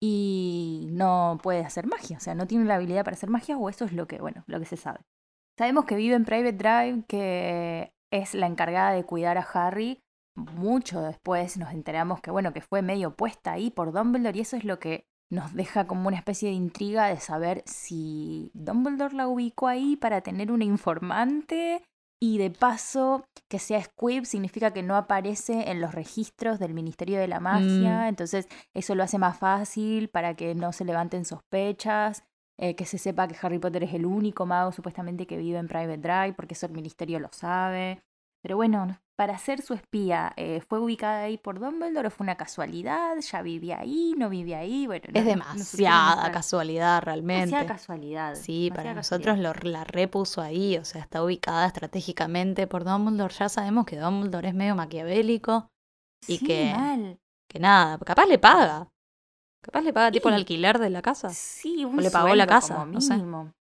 y 0.00 0.86
no 0.90 1.38
puede 1.42 1.64
hacer 1.64 1.86
magia, 1.86 2.18
o 2.18 2.20
sea, 2.20 2.34
no 2.34 2.46
tiene 2.46 2.64
la 2.64 2.76
habilidad 2.76 3.04
para 3.04 3.16
hacer 3.16 3.30
magia 3.30 3.56
o 3.56 3.68
eso 3.68 3.84
es 3.84 3.92
lo 3.92 4.06
que, 4.06 4.20
bueno, 4.20 4.44
lo 4.46 4.58
que 4.60 4.64
se 4.64 4.76
sabe. 4.76 5.00
Sabemos 5.58 5.86
que 5.86 5.96
vive 5.96 6.14
en 6.14 6.24
Private 6.24 6.52
Drive, 6.52 7.04
que 7.08 7.92
es 8.12 8.34
la 8.34 8.46
encargada 8.46 8.92
de 8.92 9.04
cuidar 9.04 9.38
a 9.38 9.42
Harry. 9.42 10.00
Mucho 10.38 11.00
después 11.00 11.56
nos 11.56 11.72
enteramos 11.72 12.20
que, 12.20 12.30
bueno, 12.30 12.52
que 12.52 12.60
fue 12.60 12.82
medio 12.82 13.14
puesta 13.14 13.52
ahí 13.52 13.70
por 13.70 13.92
Dumbledore 13.92 14.38
y 14.38 14.42
eso 14.42 14.56
es 14.56 14.64
lo 14.64 14.78
que 14.78 15.04
nos 15.30 15.54
deja 15.54 15.86
como 15.86 16.08
una 16.08 16.16
especie 16.16 16.48
de 16.48 16.54
intriga 16.54 17.06
de 17.06 17.20
saber 17.20 17.62
si 17.66 18.50
Dumbledore 18.54 19.14
la 19.14 19.28
ubicó 19.28 19.66
ahí 19.66 19.96
para 19.96 20.22
tener 20.22 20.50
una 20.50 20.64
informante 20.64 21.82
y 22.20 22.38
de 22.38 22.50
paso 22.50 23.24
que 23.48 23.58
sea 23.58 23.82
Squib 23.82 24.24
significa 24.24 24.72
que 24.72 24.82
no 24.82 24.96
aparece 24.96 25.70
en 25.70 25.80
los 25.80 25.94
registros 25.94 26.58
del 26.58 26.74
Ministerio 26.74 27.20
de 27.20 27.28
la 27.28 27.40
Magia, 27.40 28.08
entonces 28.08 28.48
eso 28.74 28.94
lo 28.94 29.04
hace 29.04 29.18
más 29.18 29.38
fácil 29.38 30.08
para 30.08 30.34
que 30.34 30.54
no 30.54 30.72
se 30.72 30.84
levanten 30.84 31.24
sospechas, 31.24 32.24
eh, 32.58 32.74
que 32.74 32.86
se 32.86 32.98
sepa 32.98 33.28
que 33.28 33.36
Harry 33.40 33.60
Potter 33.60 33.84
es 33.84 33.94
el 33.94 34.04
único 34.04 34.46
mago 34.46 34.72
supuestamente 34.72 35.26
que 35.26 35.36
vive 35.36 35.58
en 35.58 35.68
Private 35.68 35.98
Drive, 35.98 36.32
porque 36.34 36.54
eso 36.54 36.66
el 36.66 36.72
Ministerio 36.72 37.20
lo 37.20 37.28
sabe. 37.32 38.02
Pero 38.42 38.56
bueno, 38.56 38.98
para 39.16 39.36
ser 39.38 39.62
su 39.62 39.74
espía, 39.74 40.32
eh, 40.36 40.60
¿fue 40.60 40.78
ubicada 40.78 41.22
ahí 41.22 41.38
por 41.38 41.58
Dumbledore 41.58 42.06
o 42.06 42.10
fue 42.10 42.24
una 42.24 42.36
casualidad? 42.36 43.16
¿Ya 43.18 43.42
vivía 43.42 43.80
ahí? 43.80 44.14
¿No 44.16 44.28
vivía 44.28 44.58
ahí? 44.60 44.86
Bueno, 44.86 45.06
no- 45.12 45.18
Es 45.18 45.24
no 45.24 45.30
demasiada 45.30 46.30
casualidad 46.30 47.02
realmente. 47.02 47.46
Demasiada 47.46 47.66
casualidad. 47.66 48.34
Sí, 48.36 48.70
para 48.74 48.94
nosotros 48.94 49.38
lo, 49.38 49.52
la 49.62 49.82
repuso 49.84 50.40
ahí, 50.40 50.76
o 50.78 50.84
sea, 50.84 51.00
está 51.02 51.22
ubicada 51.24 51.66
estratégicamente 51.66 52.66
por 52.68 52.84
Dumbledore. 52.84 53.34
Ya 53.34 53.48
sabemos 53.48 53.86
que 53.86 53.98
Dumbledore 53.98 54.48
es 54.48 54.54
medio 54.54 54.76
maquiavélico, 54.76 55.68
y 56.26 56.38
Sí, 56.38 56.46
que- 56.46 56.72
mal. 56.76 57.18
que 57.50 57.58
nada, 57.58 57.98
capaz 57.98 58.26
le 58.26 58.38
paga. 58.38 58.88
Capaz 59.64 59.80
le 59.80 59.92
paga 59.92 60.12
tipo 60.12 60.28
el 60.28 60.36
alquiler 60.36 60.78
de 60.78 60.90
la 60.90 61.02
casa. 61.02 61.30
Sí, 61.30 61.84
un 61.84 61.96
le 62.00 62.10
pagó 62.12 62.32
la 62.36 62.46
casa, 62.46 62.74
como 62.74 62.86
no 62.86 63.00
sé. 63.00 63.14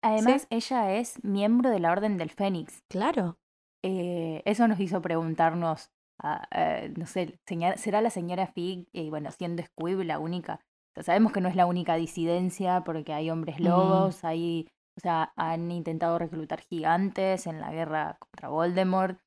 Además, 0.03 0.47
ella 0.49 0.93
es 0.95 1.23
miembro 1.23 1.69
de 1.69 1.79
la 1.79 1.91
Orden 1.91 2.17
del 2.17 2.29
Fénix. 2.29 2.83
Claro. 2.89 3.37
Eh, 3.83 4.41
eso 4.45 4.67
nos 4.67 4.79
hizo 4.79 5.01
preguntarnos, 5.01 5.91
ah, 6.21 6.47
eh, 6.51 6.93
no 6.97 7.05
sé, 7.05 7.39
¿será 7.77 8.01
la 8.01 8.09
señora 8.09 8.47
Fig, 8.47 8.87
y 8.91 9.09
bueno, 9.09 9.31
siendo 9.31 9.63
Squib 9.63 10.01
la 10.03 10.19
única? 10.19 10.59
O 10.91 10.93
sea, 10.95 11.03
sabemos 11.03 11.31
que 11.31 11.41
no 11.41 11.49
es 11.49 11.55
la 11.55 11.65
única 11.65 11.95
disidencia 11.95 12.83
porque 12.83 13.13
hay 13.13 13.29
hombres 13.29 13.59
Mm. 13.59 13.63
lobos, 13.63 14.23
hay, 14.23 14.67
o 14.97 14.99
sea, 15.01 15.31
han 15.37 15.71
intentado 15.71 16.17
reclutar 16.19 16.61
gigantes 16.61 17.47
en 17.47 17.61
la 17.61 17.71
guerra 17.71 18.17
contra 18.19 18.49
Voldemort, 18.49 19.19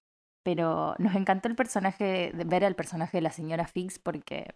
pero 0.45 0.95
nos 0.99 1.15
encantó 1.15 1.49
el 1.49 1.55
personaje, 1.55 2.33
ver 2.35 2.65
al 2.65 2.75
personaje 2.75 3.19
de 3.19 3.23
la 3.23 3.31
señora 3.31 3.67
Fix 3.67 3.99
porque 3.99 4.55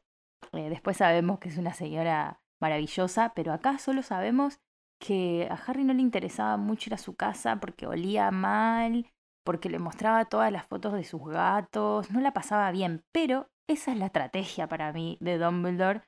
eh, 0.53 0.69
después 0.69 0.97
sabemos 0.99 1.39
que 1.39 1.49
es 1.49 1.57
una 1.59 1.73
señora 1.75 2.41
maravillosa, 2.61 3.33
pero 3.35 3.53
acá 3.53 3.79
solo 3.79 4.03
sabemos 4.03 4.61
que 4.99 5.47
a 5.51 5.55
Harry 5.55 5.85
no 5.85 5.93
le 5.95 6.03
interesaba 6.03 6.57
mucho 6.57 6.91
ir 6.91 6.95
a 6.95 6.99
su 6.99 7.15
casa 7.17 7.57
porque 7.61 7.87
olía 7.87 8.31
mal, 8.31 9.07
porque 9.47 9.71
le 9.71 9.79
mostraba 9.79 10.27
todas 10.27 10.53
las 10.53 10.67
fotos 10.67 10.93
de 10.93 11.05
sus 11.05 11.25
gatos, 11.25 12.11
no 12.11 12.21
la 12.21 12.33
pasaba 12.33 12.71
bien, 12.73 13.05
pero 13.13 13.49
esa 13.67 13.93
es 13.93 13.99
la 13.99 14.07
estrategia 14.07 14.69
para 14.69 14.93
mí 14.93 15.17
de 15.21 15.39
Dumbledore 15.39 16.03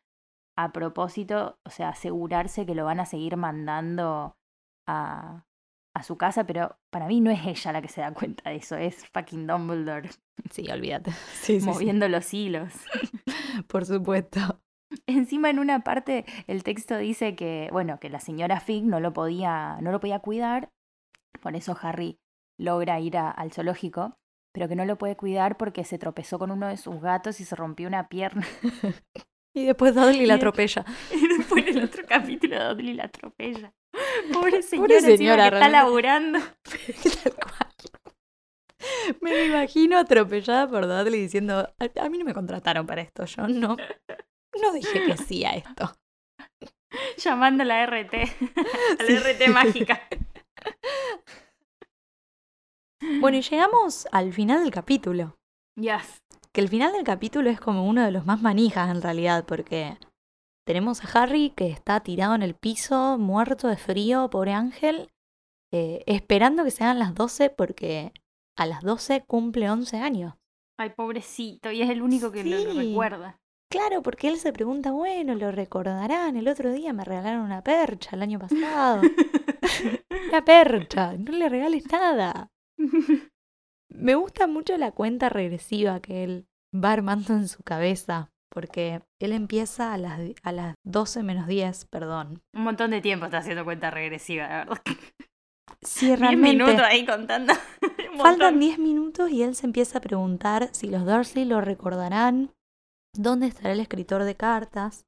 a 0.59 0.73
propósito, 0.73 1.59
o 1.65 1.71
sea, 1.71 1.91
asegurarse 1.91 2.67
que 2.67 2.75
lo 2.75 2.85
van 2.85 3.01
a 3.01 3.07
seguir 3.07 3.37
mandando 3.37 4.37
a, 4.89 5.47
a 5.95 6.03
su 6.03 6.19
casa, 6.19 6.45
pero 6.45 6.79
para 6.91 7.07
mí 7.07 7.21
no 7.21 7.31
es 7.31 7.47
ella 7.47 7.73
la 7.73 7.81
que 7.81 7.89
se 7.89 8.01
da 8.01 8.13
cuenta 8.13 8.51
de 8.51 8.57
eso, 8.57 8.77
es 8.77 9.07
fucking 9.15 9.47
Dumbledore 9.47 10.11
Sí, 10.51 10.69
olvídate. 10.71 11.13
Sí, 11.33 11.55
sí, 11.55 11.61
sí. 11.61 11.67
moviendo 11.67 12.09
los 12.09 12.35
hilos. 12.35 12.73
Por 13.69 13.87
supuesto. 13.87 14.61
Encima 15.07 15.51
en 15.51 15.59
una 15.59 15.81
parte 15.81 16.25
el 16.47 16.63
texto 16.65 16.97
dice 16.97 17.37
que, 17.37 17.69
bueno, 17.73 18.01
que 18.01 18.11
la 18.11 18.21
señora 18.21 18.59
Fig 18.61 18.85
no 18.85 19.01
lo 19.01 19.13
podía, 19.13 19.79
no 19.81 19.93
lo 19.93 20.01
podía 20.01 20.19
cuidar, 20.21 20.71
por 21.41 21.55
eso 21.55 21.77
Harry 21.81 22.19
logra 22.59 23.01
ir 23.01 23.17
a- 23.17 23.31
al 23.31 23.53
zoológico, 23.53 24.15
pero 24.53 24.69
que 24.69 24.77
no 24.77 24.85
lo 24.85 24.97
puede 24.99 25.17
cuidar 25.17 25.57
porque 25.57 25.85
se 25.85 25.99
tropezó 25.99 26.39
con 26.39 26.51
uno 26.51 26.69
de 26.69 26.77
sus 26.77 27.01
gatos 27.01 27.41
y 27.41 27.45
se 27.45 27.55
rompió 27.57 27.89
una 27.89 28.09
pierna. 28.09 28.47
Y 29.57 29.65
después 29.65 29.93
Dudley 29.95 30.27
la 30.27 30.35
atropella. 30.35 30.85
Y 31.13 31.27
después 31.39 31.67
en 31.67 31.79
el 31.79 31.85
otro 31.85 32.05
capítulo 32.07 32.75
Dudley 32.75 32.95
la 32.95 33.05
atropella. 33.05 33.73
Pobre 34.33 34.63
señora, 34.63 34.87
Pobre 34.89 34.97
encima 34.99 35.17
señora, 35.17 35.51
que 35.51 35.57
está 35.57 35.69
laburando. 35.69 36.39
Tal 37.25 37.35
cual. 37.35 39.17
Me 39.21 39.47
imagino 39.47 39.99
atropellada 39.99 40.69
por 40.69 40.87
Dudley 40.87 41.21
diciendo, 41.23 41.59
a, 41.79 42.05
a 42.05 42.09
mí 42.09 42.19
no 42.19 42.25
me 42.25 42.35
contrataron 42.35 42.87
para 42.87 43.01
esto, 43.01 43.25
yo 43.25 43.49
no, 43.49 43.77
no 44.63 44.73
dije 44.73 45.05
que 45.07 45.17
sí 45.17 45.45
a 45.45 45.53
esto. 45.55 45.93
Llamando 47.17 47.63
a 47.65 47.67
la 47.67 47.83
RT, 47.85 48.15
a 48.15 49.03
la 49.03 49.07
Sí. 49.07 49.17
RT 49.17 49.49
mágica. 49.49 50.01
Bueno, 53.21 53.39
y 53.39 53.43
llegamos 53.43 54.07
al 54.13 54.33
final 54.33 54.63
del 54.63 54.71
capítulo. 54.71 55.37
Yes. 55.77 56.23
Que 56.53 56.61
el 56.61 56.69
final 56.69 56.93
del 56.93 57.05
capítulo 57.05 57.51
es 57.51 57.61
como 57.61 57.87
uno 57.87 58.05
de 58.05 58.11
los 58.11 58.27
más 58.27 58.43
manijas 58.43 58.91
en 58.91 59.03
realidad, 59.03 59.45
porque 59.47 59.97
tenemos 60.67 61.05
a 61.05 61.23
Harry 61.23 61.51
que 61.51 61.69
está 61.69 62.01
tirado 62.01 62.35
en 62.35 62.43
el 62.43 62.55
piso, 62.55 63.17
muerto 63.19 63.69
de 63.69 63.77
frío, 63.77 64.29
pobre 64.31 64.53
ángel, 64.53 65.11
eh, 65.73 66.03
esperando 66.07 66.65
que 66.65 66.71
sean 66.71 66.99
las 66.99 67.15
12 67.15 67.51
porque 67.51 68.13
a 68.57 68.67
las 68.67 68.83
12 68.83 69.25
cumple 69.27 69.71
11 69.71 69.99
años. 69.99 70.35
Ay, 70.79 70.91
pobrecito, 70.91 71.71
y 71.71 71.83
es 71.83 71.91
el 71.91 72.03
único 72.03 72.31
que 72.33 72.45
lo, 72.45 72.59
lo 72.59 72.81
recuerda. 72.81 73.37
Claro, 73.71 74.03
porque 74.03 74.29
él 74.29 74.39
se 74.39 74.53
pregunta, 74.53 74.93
bueno, 74.93 75.35
lo 75.35 75.53
recordarán, 75.53 76.37
el 76.37 76.49
otro 76.49 76.73
día 76.73 76.93
me 76.93 77.05
regalaron 77.05 77.43
una 77.43 77.63
percha 77.63 78.17
el 78.17 78.23
año 78.23 78.39
pasado. 78.39 79.03
una 80.29 80.45
percha, 80.45 81.15
no 81.17 81.33
le 81.33 81.49
regales 81.49 81.85
nada. 81.91 82.51
Me 83.91 84.15
gusta 84.15 84.47
mucho 84.47 84.77
la 84.77 84.93
cuenta 84.93 85.29
regresiva 85.29 86.01
que 86.01 86.25
él 86.25 86.47
va 86.75 86.93
armando 86.93 87.33
en 87.35 87.49
su 87.49 87.63
cabeza, 87.63 88.31
porque 88.51 89.03
él 89.21 89.33
empieza 89.33 89.93
a 89.93 89.99
las, 89.99 90.21
a 90.43 90.53
las 90.53 90.75
12 90.85 91.23
menos 91.23 91.47
10, 91.47 91.87
perdón. 91.87 92.43
Un 92.55 92.63
montón 92.63 92.91
de 92.91 93.01
tiempo 93.01 93.25
está 93.27 93.39
haciendo 93.39 93.65
cuenta 93.65 93.91
regresiva, 93.91 94.47
la 94.49 94.59
verdad. 94.59 94.83
Sí, 95.83 96.07
Diez 96.07 96.21
realmente. 96.21 96.65
minutos 96.65 96.85
ahí 96.85 97.07
contando. 97.07 97.55
Faltan 98.19 98.55
montón. 98.55 98.61
10 98.61 98.79
minutos 98.79 99.31
y 99.31 99.43
él 99.43 99.55
se 99.55 99.67
empieza 99.67 99.99
a 99.99 100.03
preguntar 100.03 100.69
si 100.73 100.89
los 100.89 101.07
Dursley 101.07 101.45
lo 101.45 101.61
recordarán, 101.61 102.53
dónde 103.17 103.47
estará 103.47 103.73
el 103.73 103.81
escritor 103.81 104.25
de 104.25 104.35
cartas. 104.35 105.07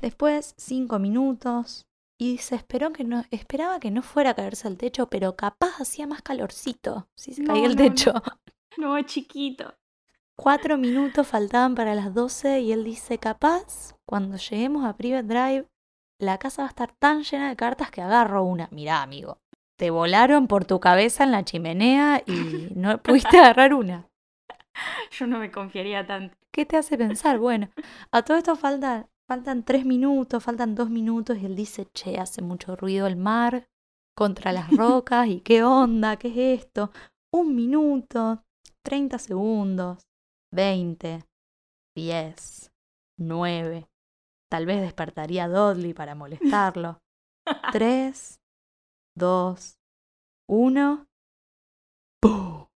Después, 0.00 0.54
5 0.58 0.98
minutos. 0.98 1.85
Y 2.18 2.38
se 2.38 2.54
esperó 2.54 2.92
que 2.92 3.04
no, 3.04 3.24
esperaba 3.30 3.78
que 3.78 3.90
no 3.90 4.02
fuera 4.02 4.30
a 4.30 4.34
caerse 4.34 4.68
al 4.68 4.78
techo, 4.78 5.08
pero 5.08 5.36
capaz 5.36 5.80
hacía 5.80 6.06
más 6.06 6.22
calorcito 6.22 7.08
si 7.14 7.34
se 7.34 7.42
No, 7.42 7.52
caía 7.52 7.66
el 7.66 7.76
no, 7.76 7.76
techo. 7.76 8.12
No, 8.76 9.00
chiquito. 9.02 9.74
Cuatro 10.36 10.76
minutos 10.78 11.26
faltaban 11.26 11.74
para 11.74 11.94
las 11.94 12.12
12 12.14 12.60
y 12.60 12.72
él 12.72 12.84
dice, 12.84 13.18
capaz, 13.18 13.94
cuando 14.06 14.36
lleguemos 14.36 14.84
a 14.84 14.96
Private 14.96 15.26
Drive, 15.26 15.66
la 16.18 16.38
casa 16.38 16.62
va 16.62 16.68
a 16.68 16.70
estar 16.70 16.92
tan 16.92 17.22
llena 17.22 17.48
de 17.48 17.56
cartas 17.56 17.90
que 17.90 18.02
agarro 18.02 18.44
una. 18.44 18.68
Mirá, 18.70 19.02
amigo, 19.02 19.38
te 19.76 19.90
volaron 19.90 20.46
por 20.46 20.64
tu 20.64 20.80
cabeza 20.80 21.24
en 21.24 21.32
la 21.32 21.44
chimenea 21.44 22.22
y 22.26 22.68
no 22.74 23.02
pudiste 23.02 23.38
agarrar 23.38 23.74
una. 23.74 24.08
Yo 25.10 25.26
no 25.26 25.38
me 25.38 25.50
confiaría 25.50 26.06
tanto. 26.06 26.36
¿Qué 26.52 26.66
te 26.66 26.76
hace 26.76 26.96
pensar? 26.98 27.38
Bueno, 27.38 27.70
a 28.12 28.22
todo 28.22 28.36
esto 28.36 28.56
falta, 28.56 29.08
faltan 29.28 29.64
tres 29.64 29.84
minutos, 29.84 30.42
faltan 30.42 30.74
dos 30.74 30.90
minutos 30.90 31.38
y 31.38 31.46
él 31.46 31.56
dice, 31.56 31.86
che, 31.92 32.18
hace 32.18 32.42
mucho 32.42 32.76
ruido 32.76 33.06
el 33.06 33.16
mar 33.16 33.66
contra 34.16 34.52
las 34.52 34.70
rocas 34.76 35.28
y 35.28 35.40
qué 35.40 35.62
onda, 35.62 36.16
qué 36.16 36.28
es 36.28 36.62
esto. 36.62 36.90
Un 37.32 37.54
minuto, 37.54 38.44
30 38.84 39.18
segundos, 39.18 40.06
20, 40.52 41.24
10, 41.96 42.72
9. 43.18 43.88
Tal 44.48 44.66
vez 44.66 44.80
despertaría 44.80 45.44
a 45.44 45.48
Dudley 45.48 45.92
para 45.92 46.14
molestarlo. 46.14 47.00
3, 47.72 48.40
2, 49.16 49.78
1. 50.48 51.06
¡Pum! 52.22 52.66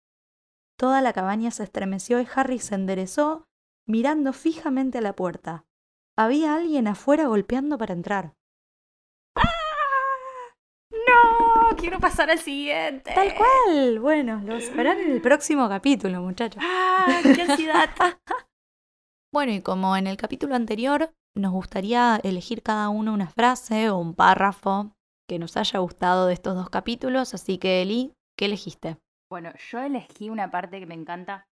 Toda 0.76 1.00
la 1.00 1.12
cabaña 1.12 1.50
se 1.50 1.62
estremeció 1.62 2.20
y 2.20 2.26
Harry 2.34 2.58
se 2.58 2.74
enderezó 2.74 3.46
mirando 3.86 4.32
fijamente 4.32 4.98
a 4.98 5.02
la 5.02 5.14
puerta. 5.14 5.64
Había 6.22 6.54
alguien 6.54 6.86
afuera 6.86 7.28
golpeando 7.28 7.78
para 7.78 7.94
entrar. 7.94 8.34
¡No! 10.92 11.74
Quiero 11.78 11.98
pasar 11.98 12.30
al 12.30 12.38
siguiente. 12.38 13.10
Tal 13.14 13.34
cual. 13.34 14.00
Bueno, 14.00 14.42
los 14.44 14.70
verán 14.76 14.98
en 14.98 15.12
el 15.12 15.22
próximo 15.22 15.66
capítulo, 15.70 16.20
muchachos. 16.20 16.62
¡Ah! 16.62 17.22
¡Qué 17.22 17.40
ansiedad! 17.40 17.88
Bueno, 19.32 19.52
y 19.52 19.62
como 19.62 19.96
en 19.96 20.08
el 20.08 20.16
capítulo 20.16 20.56
anterior, 20.56 21.14
nos 21.36 21.52
gustaría 21.52 22.20
elegir 22.24 22.64
cada 22.64 22.88
uno 22.88 23.14
una 23.14 23.28
frase 23.28 23.88
o 23.88 23.96
un 23.96 24.14
párrafo 24.14 24.90
que 25.28 25.38
nos 25.38 25.56
haya 25.56 25.78
gustado 25.78 26.26
de 26.26 26.34
estos 26.34 26.56
dos 26.56 26.68
capítulos, 26.68 27.32
así 27.32 27.56
que 27.56 27.80
Eli, 27.80 28.12
¿qué 28.36 28.46
elegiste? 28.46 28.98
Bueno, 29.30 29.52
yo 29.70 29.78
elegí 29.78 30.30
una 30.30 30.50
parte 30.50 30.80
que 30.80 30.86
me 30.86 30.96
encanta, 30.96 31.46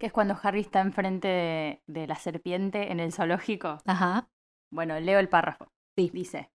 que 0.00 0.06
es 0.06 0.12
cuando 0.12 0.36
Harry 0.42 0.60
está 0.60 0.80
enfrente 0.80 1.28
de, 1.28 1.82
de 1.86 2.06
la 2.06 2.16
serpiente 2.16 2.90
en 2.90 2.98
el 2.98 3.12
zoológico. 3.12 3.78
Ajá. 3.84 4.28
Bueno, 4.72 4.98
leo 4.98 5.20
el 5.20 5.28
párrafo. 5.28 5.68
Sí. 5.96 6.10
Dice, 6.12 6.50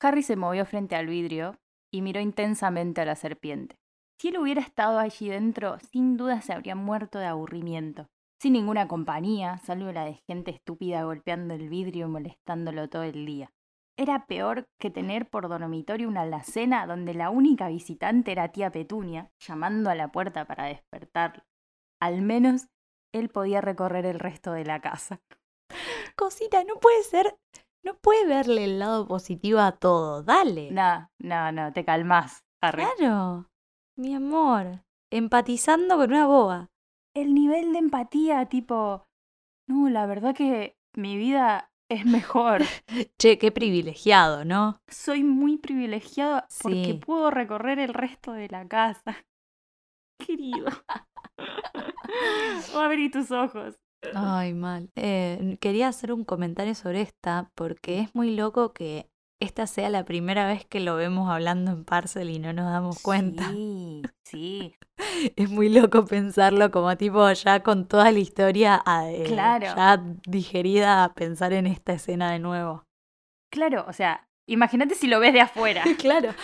Harry 0.00 0.22
se 0.22 0.36
movió 0.36 0.64
frente 0.64 0.96
al 0.96 1.06
vidrio 1.06 1.58
y 1.92 2.02
miró 2.02 2.20
intensamente 2.20 3.02
a 3.02 3.04
la 3.04 3.14
serpiente. 3.14 3.76
Si 4.18 4.28
él 4.28 4.38
hubiera 4.38 4.60
estado 4.60 4.98
allí 4.98 5.28
dentro, 5.28 5.78
sin 5.92 6.16
duda 6.16 6.40
se 6.40 6.52
habría 6.52 6.74
muerto 6.74 7.18
de 7.18 7.26
aburrimiento. 7.26 8.08
Sin 8.40 8.54
ninguna 8.54 8.88
compañía, 8.88 9.58
salvo 9.58 9.92
la 9.92 10.04
de 10.04 10.14
gente 10.26 10.50
estúpida 10.50 11.02
golpeando 11.02 11.54
el 11.54 11.68
vidrio 11.68 12.06
y 12.06 12.10
molestándolo 12.10 12.88
todo 12.88 13.02
el 13.02 13.26
día. 13.26 13.52
Era 13.96 14.26
peor 14.26 14.68
que 14.78 14.90
tener 14.90 15.28
por 15.28 15.48
dormitorio 15.48 16.08
una 16.08 16.22
alacena 16.22 16.86
donde 16.86 17.14
la 17.14 17.30
única 17.30 17.68
visitante 17.68 18.32
era 18.32 18.48
tía 18.48 18.70
Petunia, 18.70 19.30
llamando 19.40 19.90
a 19.90 19.96
la 19.96 20.12
puerta 20.12 20.46
para 20.46 20.66
despertarlo. 20.66 21.42
Al 22.00 22.22
menos 22.22 22.68
él 23.12 23.28
podía 23.28 23.60
recorrer 23.60 24.06
el 24.06 24.18
resto 24.18 24.52
de 24.52 24.64
la 24.64 24.80
casa. 24.80 25.20
Cosita, 26.16 26.64
no 26.64 26.76
puede 26.76 27.02
ser. 27.02 27.38
No 27.84 27.96
puede 27.96 28.26
verle 28.26 28.64
el 28.64 28.78
lado 28.78 29.06
positivo 29.06 29.60
a 29.60 29.72
todo. 29.72 30.22
Dale. 30.22 30.70
No, 30.70 31.10
no, 31.18 31.52
no, 31.52 31.72
te 31.72 31.84
calmás, 31.84 32.44
Harry. 32.60 32.84
Claro. 32.96 33.48
Mi 33.96 34.14
amor. 34.14 34.84
Empatizando 35.10 35.96
con 35.96 36.10
una 36.10 36.26
boba. 36.26 36.70
El 37.14 37.34
nivel 37.34 37.72
de 37.72 37.78
empatía, 37.78 38.46
tipo, 38.46 39.06
no, 39.68 39.88
la 39.88 40.06
verdad 40.06 40.34
que 40.34 40.76
mi 40.94 41.16
vida 41.16 41.70
es 41.88 42.04
mejor. 42.04 42.62
Che, 43.18 43.38
qué 43.38 43.50
privilegiado, 43.52 44.44
¿no? 44.44 44.80
Soy 44.88 45.24
muy 45.24 45.58
privilegiado 45.58 46.44
porque 46.62 46.94
puedo 46.94 47.30
recorrer 47.30 47.78
el 47.78 47.94
resto 47.94 48.32
de 48.32 48.48
la 48.48 48.66
casa. 48.66 49.16
Querido. 50.26 50.66
Oh, 52.74 52.78
abrí 52.80 53.10
tus 53.10 53.30
ojos. 53.30 53.76
Ay, 54.14 54.54
mal. 54.54 54.90
Eh, 54.96 55.56
quería 55.60 55.88
hacer 55.88 56.12
un 56.12 56.24
comentario 56.24 56.74
sobre 56.74 57.00
esta 57.00 57.50
porque 57.54 58.00
es 58.00 58.14
muy 58.14 58.34
loco 58.34 58.72
que 58.72 59.08
esta 59.40 59.66
sea 59.66 59.88
la 59.90 60.04
primera 60.04 60.46
vez 60.46 60.64
que 60.66 60.80
lo 60.80 60.96
vemos 60.96 61.30
hablando 61.30 61.70
en 61.70 61.84
Parcel 61.84 62.30
y 62.30 62.38
no 62.38 62.52
nos 62.52 62.66
damos 62.70 63.00
cuenta. 63.02 63.48
Sí, 63.50 64.02
sí. 64.24 64.74
Es 65.36 65.50
muy 65.50 65.68
loco 65.68 66.04
pensarlo 66.04 66.70
como 66.70 66.96
tipo 66.96 67.30
ya 67.32 67.62
con 67.62 67.86
toda 67.86 68.10
la 68.12 68.18
historia 68.18 68.80
ah, 68.84 69.08
eh, 69.10 69.24
Claro. 69.26 69.66
ya 69.66 70.02
digerida 70.26 71.04
a 71.04 71.14
pensar 71.14 71.52
en 71.52 71.66
esta 71.66 71.92
escena 71.92 72.30
de 72.32 72.38
nuevo. 72.38 72.84
Claro, 73.52 73.84
o 73.88 73.92
sea, 73.92 74.28
imagínate 74.48 74.94
si 74.94 75.06
lo 75.08 75.18
ves 75.20 75.32
de 75.32 75.40
afuera. 75.40 75.82
Claro. 75.98 76.34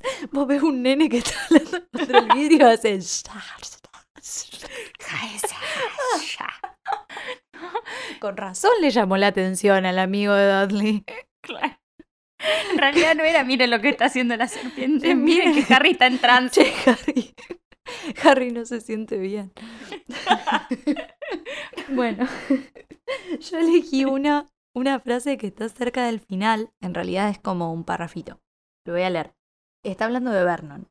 Vos 0.32 0.46
ves 0.46 0.62
un 0.62 0.82
nene 0.82 1.08
que 1.08 1.18
está 1.18 1.34
hablando 1.44 1.88
contra 1.92 2.18
el 2.18 2.28
vidrio 2.28 2.68
y 2.68 2.72
hace... 2.72 2.98
Con 8.20 8.36
razón 8.36 8.72
le 8.80 8.90
llamó 8.90 9.16
la 9.16 9.28
atención 9.28 9.86
al 9.86 9.98
amigo 9.98 10.34
de 10.34 10.52
Dudley. 10.52 11.04
Claro. 11.42 11.74
En 12.70 12.76
realidad 12.76 13.14
no 13.14 13.24
era, 13.24 13.44
miren 13.44 13.70
lo 13.70 13.80
que 13.80 13.88
está 13.88 14.04
haciendo 14.04 14.36
la 14.36 14.46
serpiente. 14.46 15.12
Eh, 15.12 15.14
Miren 15.14 15.54
que 15.54 15.72
Harry 15.72 15.92
está 15.92 16.06
en 16.06 16.18
trance. 16.18 16.70
Harry. 16.84 17.34
Harry 18.22 18.52
no 18.52 18.66
se 18.66 18.82
siente 18.82 19.16
bien. 19.16 19.50
bueno, 21.88 22.28
yo 23.40 23.58
elegí 23.58 24.04
una, 24.04 24.50
una 24.74 25.00
frase 25.00 25.38
que 25.38 25.46
está 25.46 25.70
cerca 25.70 26.04
del 26.04 26.20
final. 26.20 26.70
En 26.82 26.92
realidad 26.92 27.30
es 27.30 27.38
como 27.38 27.72
un 27.72 27.84
parrafito. 27.84 28.38
Lo 28.84 28.92
voy 28.92 29.02
a 29.02 29.10
leer. 29.10 29.34
Está 29.82 30.04
hablando 30.04 30.30
de 30.30 30.44
Vernon. 30.44 30.88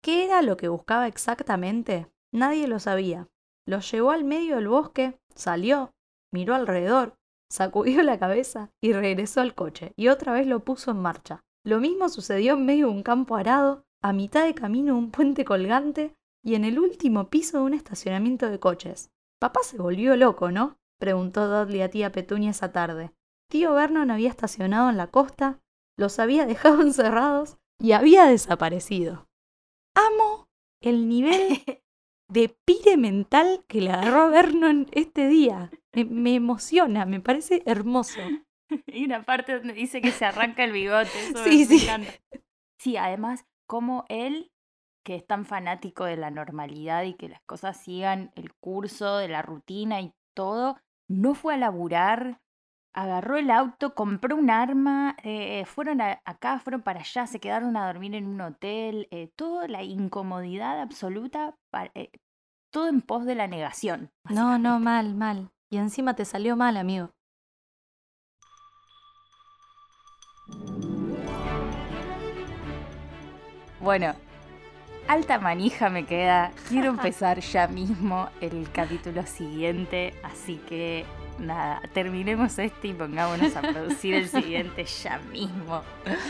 ¿Qué 0.00 0.24
era 0.24 0.42
lo 0.42 0.56
que 0.56 0.68
buscaba 0.68 1.08
exactamente? 1.08 2.06
Nadie 2.32 2.68
lo 2.68 2.78
sabía. 2.78 3.26
Lo 3.66 3.80
llevó 3.80 4.12
al 4.12 4.22
medio 4.22 4.56
del 4.56 4.68
bosque, 4.68 5.18
salió, 5.34 5.90
miró 6.32 6.54
alrededor, 6.54 7.14
sacudió 7.50 8.02
la 8.02 8.18
cabeza 8.18 8.70
y 8.80 8.92
regresó 8.92 9.40
al 9.40 9.56
coche, 9.56 9.92
y 9.96 10.06
otra 10.08 10.32
vez 10.32 10.46
lo 10.46 10.60
puso 10.60 10.92
en 10.92 11.02
marcha. 11.02 11.40
Lo 11.64 11.80
mismo 11.80 12.08
sucedió 12.08 12.54
en 12.54 12.64
medio 12.64 12.86
de 12.86 12.92
un 12.92 13.02
campo 13.02 13.34
arado, 13.34 13.82
a 14.02 14.12
mitad 14.12 14.44
de 14.44 14.54
camino 14.54 14.96
un 14.96 15.10
puente 15.10 15.44
colgante 15.44 16.14
y 16.44 16.54
en 16.54 16.64
el 16.64 16.78
último 16.78 17.30
piso 17.30 17.58
de 17.58 17.64
un 17.64 17.74
estacionamiento 17.74 18.48
de 18.48 18.60
coches. 18.60 19.10
Papá 19.40 19.60
se 19.64 19.78
volvió 19.78 20.16
loco, 20.16 20.52
¿no? 20.52 20.76
preguntó 21.00 21.48
Dudley 21.48 21.82
a 21.82 21.90
tía 21.90 22.12
Petunia 22.12 22.50
esa 22.50 22.70
tarde. 22.70 23.10
Tío 23.50 23.74
Vernon 23.74 24.12
había 24.12 24.28
estacionado 24.28 24.90
en 24.90 24.96
la 24.96 25.08
costa, 25.08 25.58
los 25.96 26.20
había 26.20 26.46
dejado 26.46 26.82
encerrados 26.82 27.58
y 27.80 27.92
había 27.92 28.24
desaparecido. 28.26 29.28
Amo 29.94 30.48
el 30.80 31.08
nivel 31.08 31.62
de 32.28 32.54
pire 32.64 32.96
mental 32.96 33.64
que 33.68 33.80
le 33.80 33.90
agarró 33.90 34.22
a 34.22 34.28
Vernon 34.28 34.86
este 34.92 35.28
día. 35.28 35.70
Me, 35.94 36.04
me 36.04 36.34
emociona, 36.34 37.06
me 37.06 37.20
parece 37.20 37.62
hermoso. 37.66 38.20
Y 38.86 39.04
una 39.06 39.22
parte 39.22 39.54
donde 39.58 39.72
dice 39.72 40.00
que 40.02 40.10
se 40.10 40.24
arranca 40.24 40.64
el 40.64 40.72
bigote. 40.72 41.08
Eso 41.30 41.38
Sí, 41.44 41.58
me 41.60 41.64
sí. 41.64 41.84
encanta. 41.84 42.12
Sí, 42.78 42.96
además, 42.96 43.46
como 43.66 44.04
él, 44.08 44.52
que 45.04 45.16
es 45.16 45.26
tan 45.26 45.46
fanático 45.46 46.04
de 46.04 46.16
la 46.16 46.30
normalidad 46.30 47.04
y 47.04 47.14
que 47.14 47.28
las 47.28 47.40
cosas 47.42 47.76
sigan 47.82 48.30
el 48.36 48.52
curso 48.54 49.16
de 49.16 49.28
la 49.28 49.42
rutina 49.42 50.00
y 50.00 50.12
todo, 50.34 50.76
no 51.08 51.34
fue 51.34 51.54
a 51.54 51.58
laburar, 51.58 52.40
agarró 53.02 53.36
el 53.36 53.50
auto, 53.50 53.94
compró 53.94 54.36
un 54.36 54.50
arma, 54.50 55.16
eh, 55.22 55.64
fueron 55.66 56.00
a- 56.00 56.20
acá, 56.24 56.58
fueron 56.58 56.82
para 56.82 57.00
allá, 57.00 57.26
se 57.26 57.38
quedaron 57.40 57.76
a 57.76 57.86
dormir 57.86 58.14
en 58.14 58.26
un 58.26 58.40
hotel, 58.40 59.06
eh, 59.10 59.30
toda 59.36 59.68
la 59.68 59.82
incomodidad 59.82 60.80
absoluta, 60.80 61.54
pa- 61.70 61.90
eh, 61.94 62.10
todo 62.70 62.88
en 62.88 63.00
pos 63.00 63.24
de 63.24 63.34
la 63.36 63.46
negación. 63.46 64.10
No, 64.56 64.58
no, 64.58 64.80
mal, 64.80 65.14
mal. 65.14 65.50
Y 65.70 65.76
encima 65.78 66.14
te 66.14 66.24
salió 66.24 66.56
mal, 66.56 66.76
amigo. 66.76 67.10
Bueno, 73.80 74.14
alta 75.08 75.38
manija 75.38 75.88
me 75.88 76.04
queda. 76.04 76.52
Quiero 76.68 76.88
empezar 76.90 77.40
ya 77.40 77.68
mismo 77.68 78.28
el 78.40 78.70
capítulo 78.72 79.24
siguiente, 79.26 80.14
así 80.22 80.56
que 80.68 81.04
nada, 81.38 81.82
terminemos 81.92 82.58
este 82.58 82.88
y 82.88 82.92
pongámonos 82.92 83.54
a 83.56 83.62
producir 83.62 84.14
el 84.14 84.28
siguiente 84.28 84.84
ya 85.02 85.18
mismo. 85.30 85.82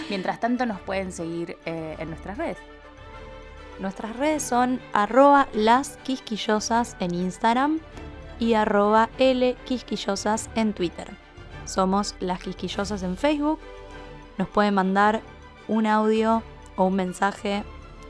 Mientras 0.08 0.40
tanto 0.40 0.66
nos 0.66 0.80
pueden 0.80 1.12
seguir 1.12 1.56
eh, 1.64 1.96
en 1.98 2.10
nuestras 2.10 2.38
redes. 2.38 2.58
Nuestras 3.78 4.16
redes 4.16 4.42
son 4.42 4.80
arroba 4.92 5.48
las 5.52 5.98
quisquillosas 5.98 6.96
en 7.00 7.14
Instagram 7.14 7.78
y 8.40 8.54
arroba 8.54 9.08
L 9.18 9.56
quisquillosas 9.64 10.50
en 10.54 10.72
Twitter. 10.72 11.08
Somos 11.64 12.16
las 12.18 12.40
quisquillosas 12.40 13.02
en 13.02 13.16
Facebook. 13.16 13.60
Nos 14.36 14.48
pueden 14.48 14.74
mandar 14.74 15.20
un 15.68 15.86
audio 15.86 16.42
o 16.76 16.84
un 16.86 16.94
mensaje 16.94 17.62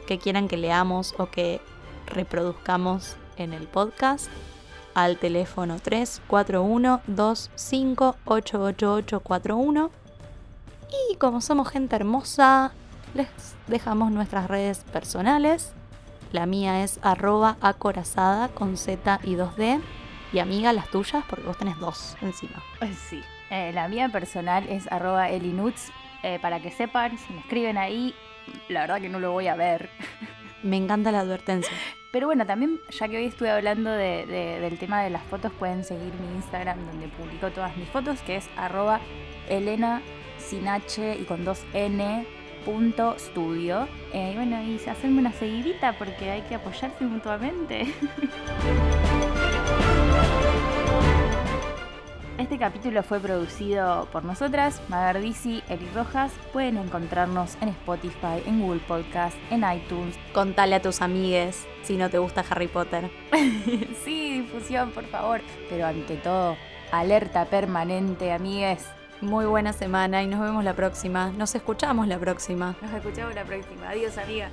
que 0.07 0.19
quieran 0.19 0.49
que 0.49 0.57
leamos 0.57 1.15
o 1.19 1.27
que 1.27 1.61
reproduzcamos 2.07 3.17
en 3.37 3.53
el 3.53 3.67
podcast 3.67 4.31
al 4.95 5.19
teléfono 5.19 5.79
341 5.79 7.03
25888841 7.09 9.91
y 11.11 11.17
como 11.17 11.41
somos 11.41 11.69
gente 11.69 11.97
hermosa 11.97 12.73
les 13.15 13.29
dejamos 13.67 14.11
nuestras 14.11 14.49
redes 14.49 14.85
personales. 14.93 15.73
La 16.33 16.47
mía 16.47 16.85
es 16.85 17.01
arroba 17.03 17.57
acorazada 17.61 18.49
con 18.49 18.77
Z 18.77 19.21
y 19.25 19.35
2D. 19.35 19.81
Y 20.31 20.41
amiga, 20.41 20.75
las 20.75 20.91
tuyas, 20.91 21.25
porque 21.29 21.47
vos 21.47 21.57
tenés 21.57 21.79
dos 21.79 22.15
encima. 22.21 22.63
Sí. 23.09 23.23
Eh, 23.51 23.73
la 23.73 23.89
mía 23.89 24.11
personal 24.11 24.69
es 24.69 24.87
arroba 24.93 25.31
elinuts. 25.31 25.91
eh, 26.23 26.39
para 26.43 26.61
que 26.61 26.71
sepan, 26.71 27.17
si 27.17 27.33
me 27.33 27.41
escriben 27.41 27.79
ahí, 27.79 28.15
la 28.69 28.83
verdad 28.83 29.01
que 29.01 29.09
no 29.09 29.21
lo 29.21 29.33
voy 29.33 29.49
a 29.49 29.55
ver. 29.55 29.89
Me 30.63 30.77
encanta 30.77 31.11
la 31.13 31.21
advertencia. 31.21 31.73
Pero 32.11 32.27
bueno, 32.27 32.47
también, 32.47 32.81
ya 32.91 33.07
que 33.09 33.19
hoy 33.19 33.25
estuve 33.27 33.51
hablando 33.51 33.91
de- 33.91 34.25
de- 34.27 34.61
del 34.61 34.79
tema 34.79 35.03
de 35.03 35.11
las 35.11 35.23
fotos, 35.25 35.53
pueden 35.59 35.85
seguir 35.85 36.13
mi 36.15 36.37
Instagram 36.37 36.79
donde 36.87 37.09
publico 37.09 37.51
todas 37.51 37.77
mis 37.77 37.89
fotos, 37.89 38.21
que 38.23 38.37
es 38.37 38.49
arroba 38.57 39.01
Elena 39.49 40.01
sin 40.39 40.67
H 40.69 41.17
y 41.21 41.25
con 41.25 41.45
dos 41.45 41.65
N 41.75 42.25
studio. 43.19 43.87
Eh, 44.13 44.31
y 44.33 44.37
bueno, 44.37 44.63
y 44.63 44.77
hacerme 44.89 45.21
una 45.21 45.33
seguidita 45.33 45.93
porque 45.99 46.31
hay 46.31 46.43
que 46.43 46.55
apoyarse 46.55 47.05
mutuamente. 47.05 47.87
Este 52.39 52.57
capítulo 52.57 53.03
fue 53.03 53.19
producido 53.19 54.07
por 54.13 54.25
nosotras, 54.25 54.81
Magardisi, 54.89 55.61
Eli 55.69 55.89
Rojas. 55.93 56.31
Pueden 56.53 56.77
encontrarnos 56.77 57.59
en 57.61 57.71
Spotify, 57.71 58.45
en 58.47 58.61
Google 58.61 58.81
Podcast, 58.87 59.37
en 59.51 59.65
iTunes. 59.69 60.17
Contale 60.33 60.77
a 60.77 60.81
tus 60.81 61.03
amigues 61.03 61.67
si 61.83 61.97
no 61.97 62.09
te 62.09 62.19
gusta 62.19 62.45
Harry 62.49 62.69
Potter. 62.69 63.11
sí, 64.05 64.43
difusión, 64.43 64.93
por 64.93 65.05
favor. 65.07 65.41
Pero 65.69 65.85
ante 65.85 66.15
todo, 66.15 66.57
alerta 66.93 67.45
permanente, 67.47 68.31
amigues. 68.31 68.87
Muy 69.21 69.47
buena 69.47 69.73
semana 69.73 70.23
y 70.23 70.29
nos 70.29 70.41
vemos 70.41 70.63
la 70.63 70.75
próxima. 70.75 71.33
Nos 71.33 71.57
escuchamos 71.57 72.07
la 72.07 72.21
próxima. 72.21 72.77
Nos 72.81 72.93
escuchamos 72.93 73.35
la 73.35 73.43
próxima. 73.43 73.89
Adiós, 73.89 74.17
amiga. 74.17 74.49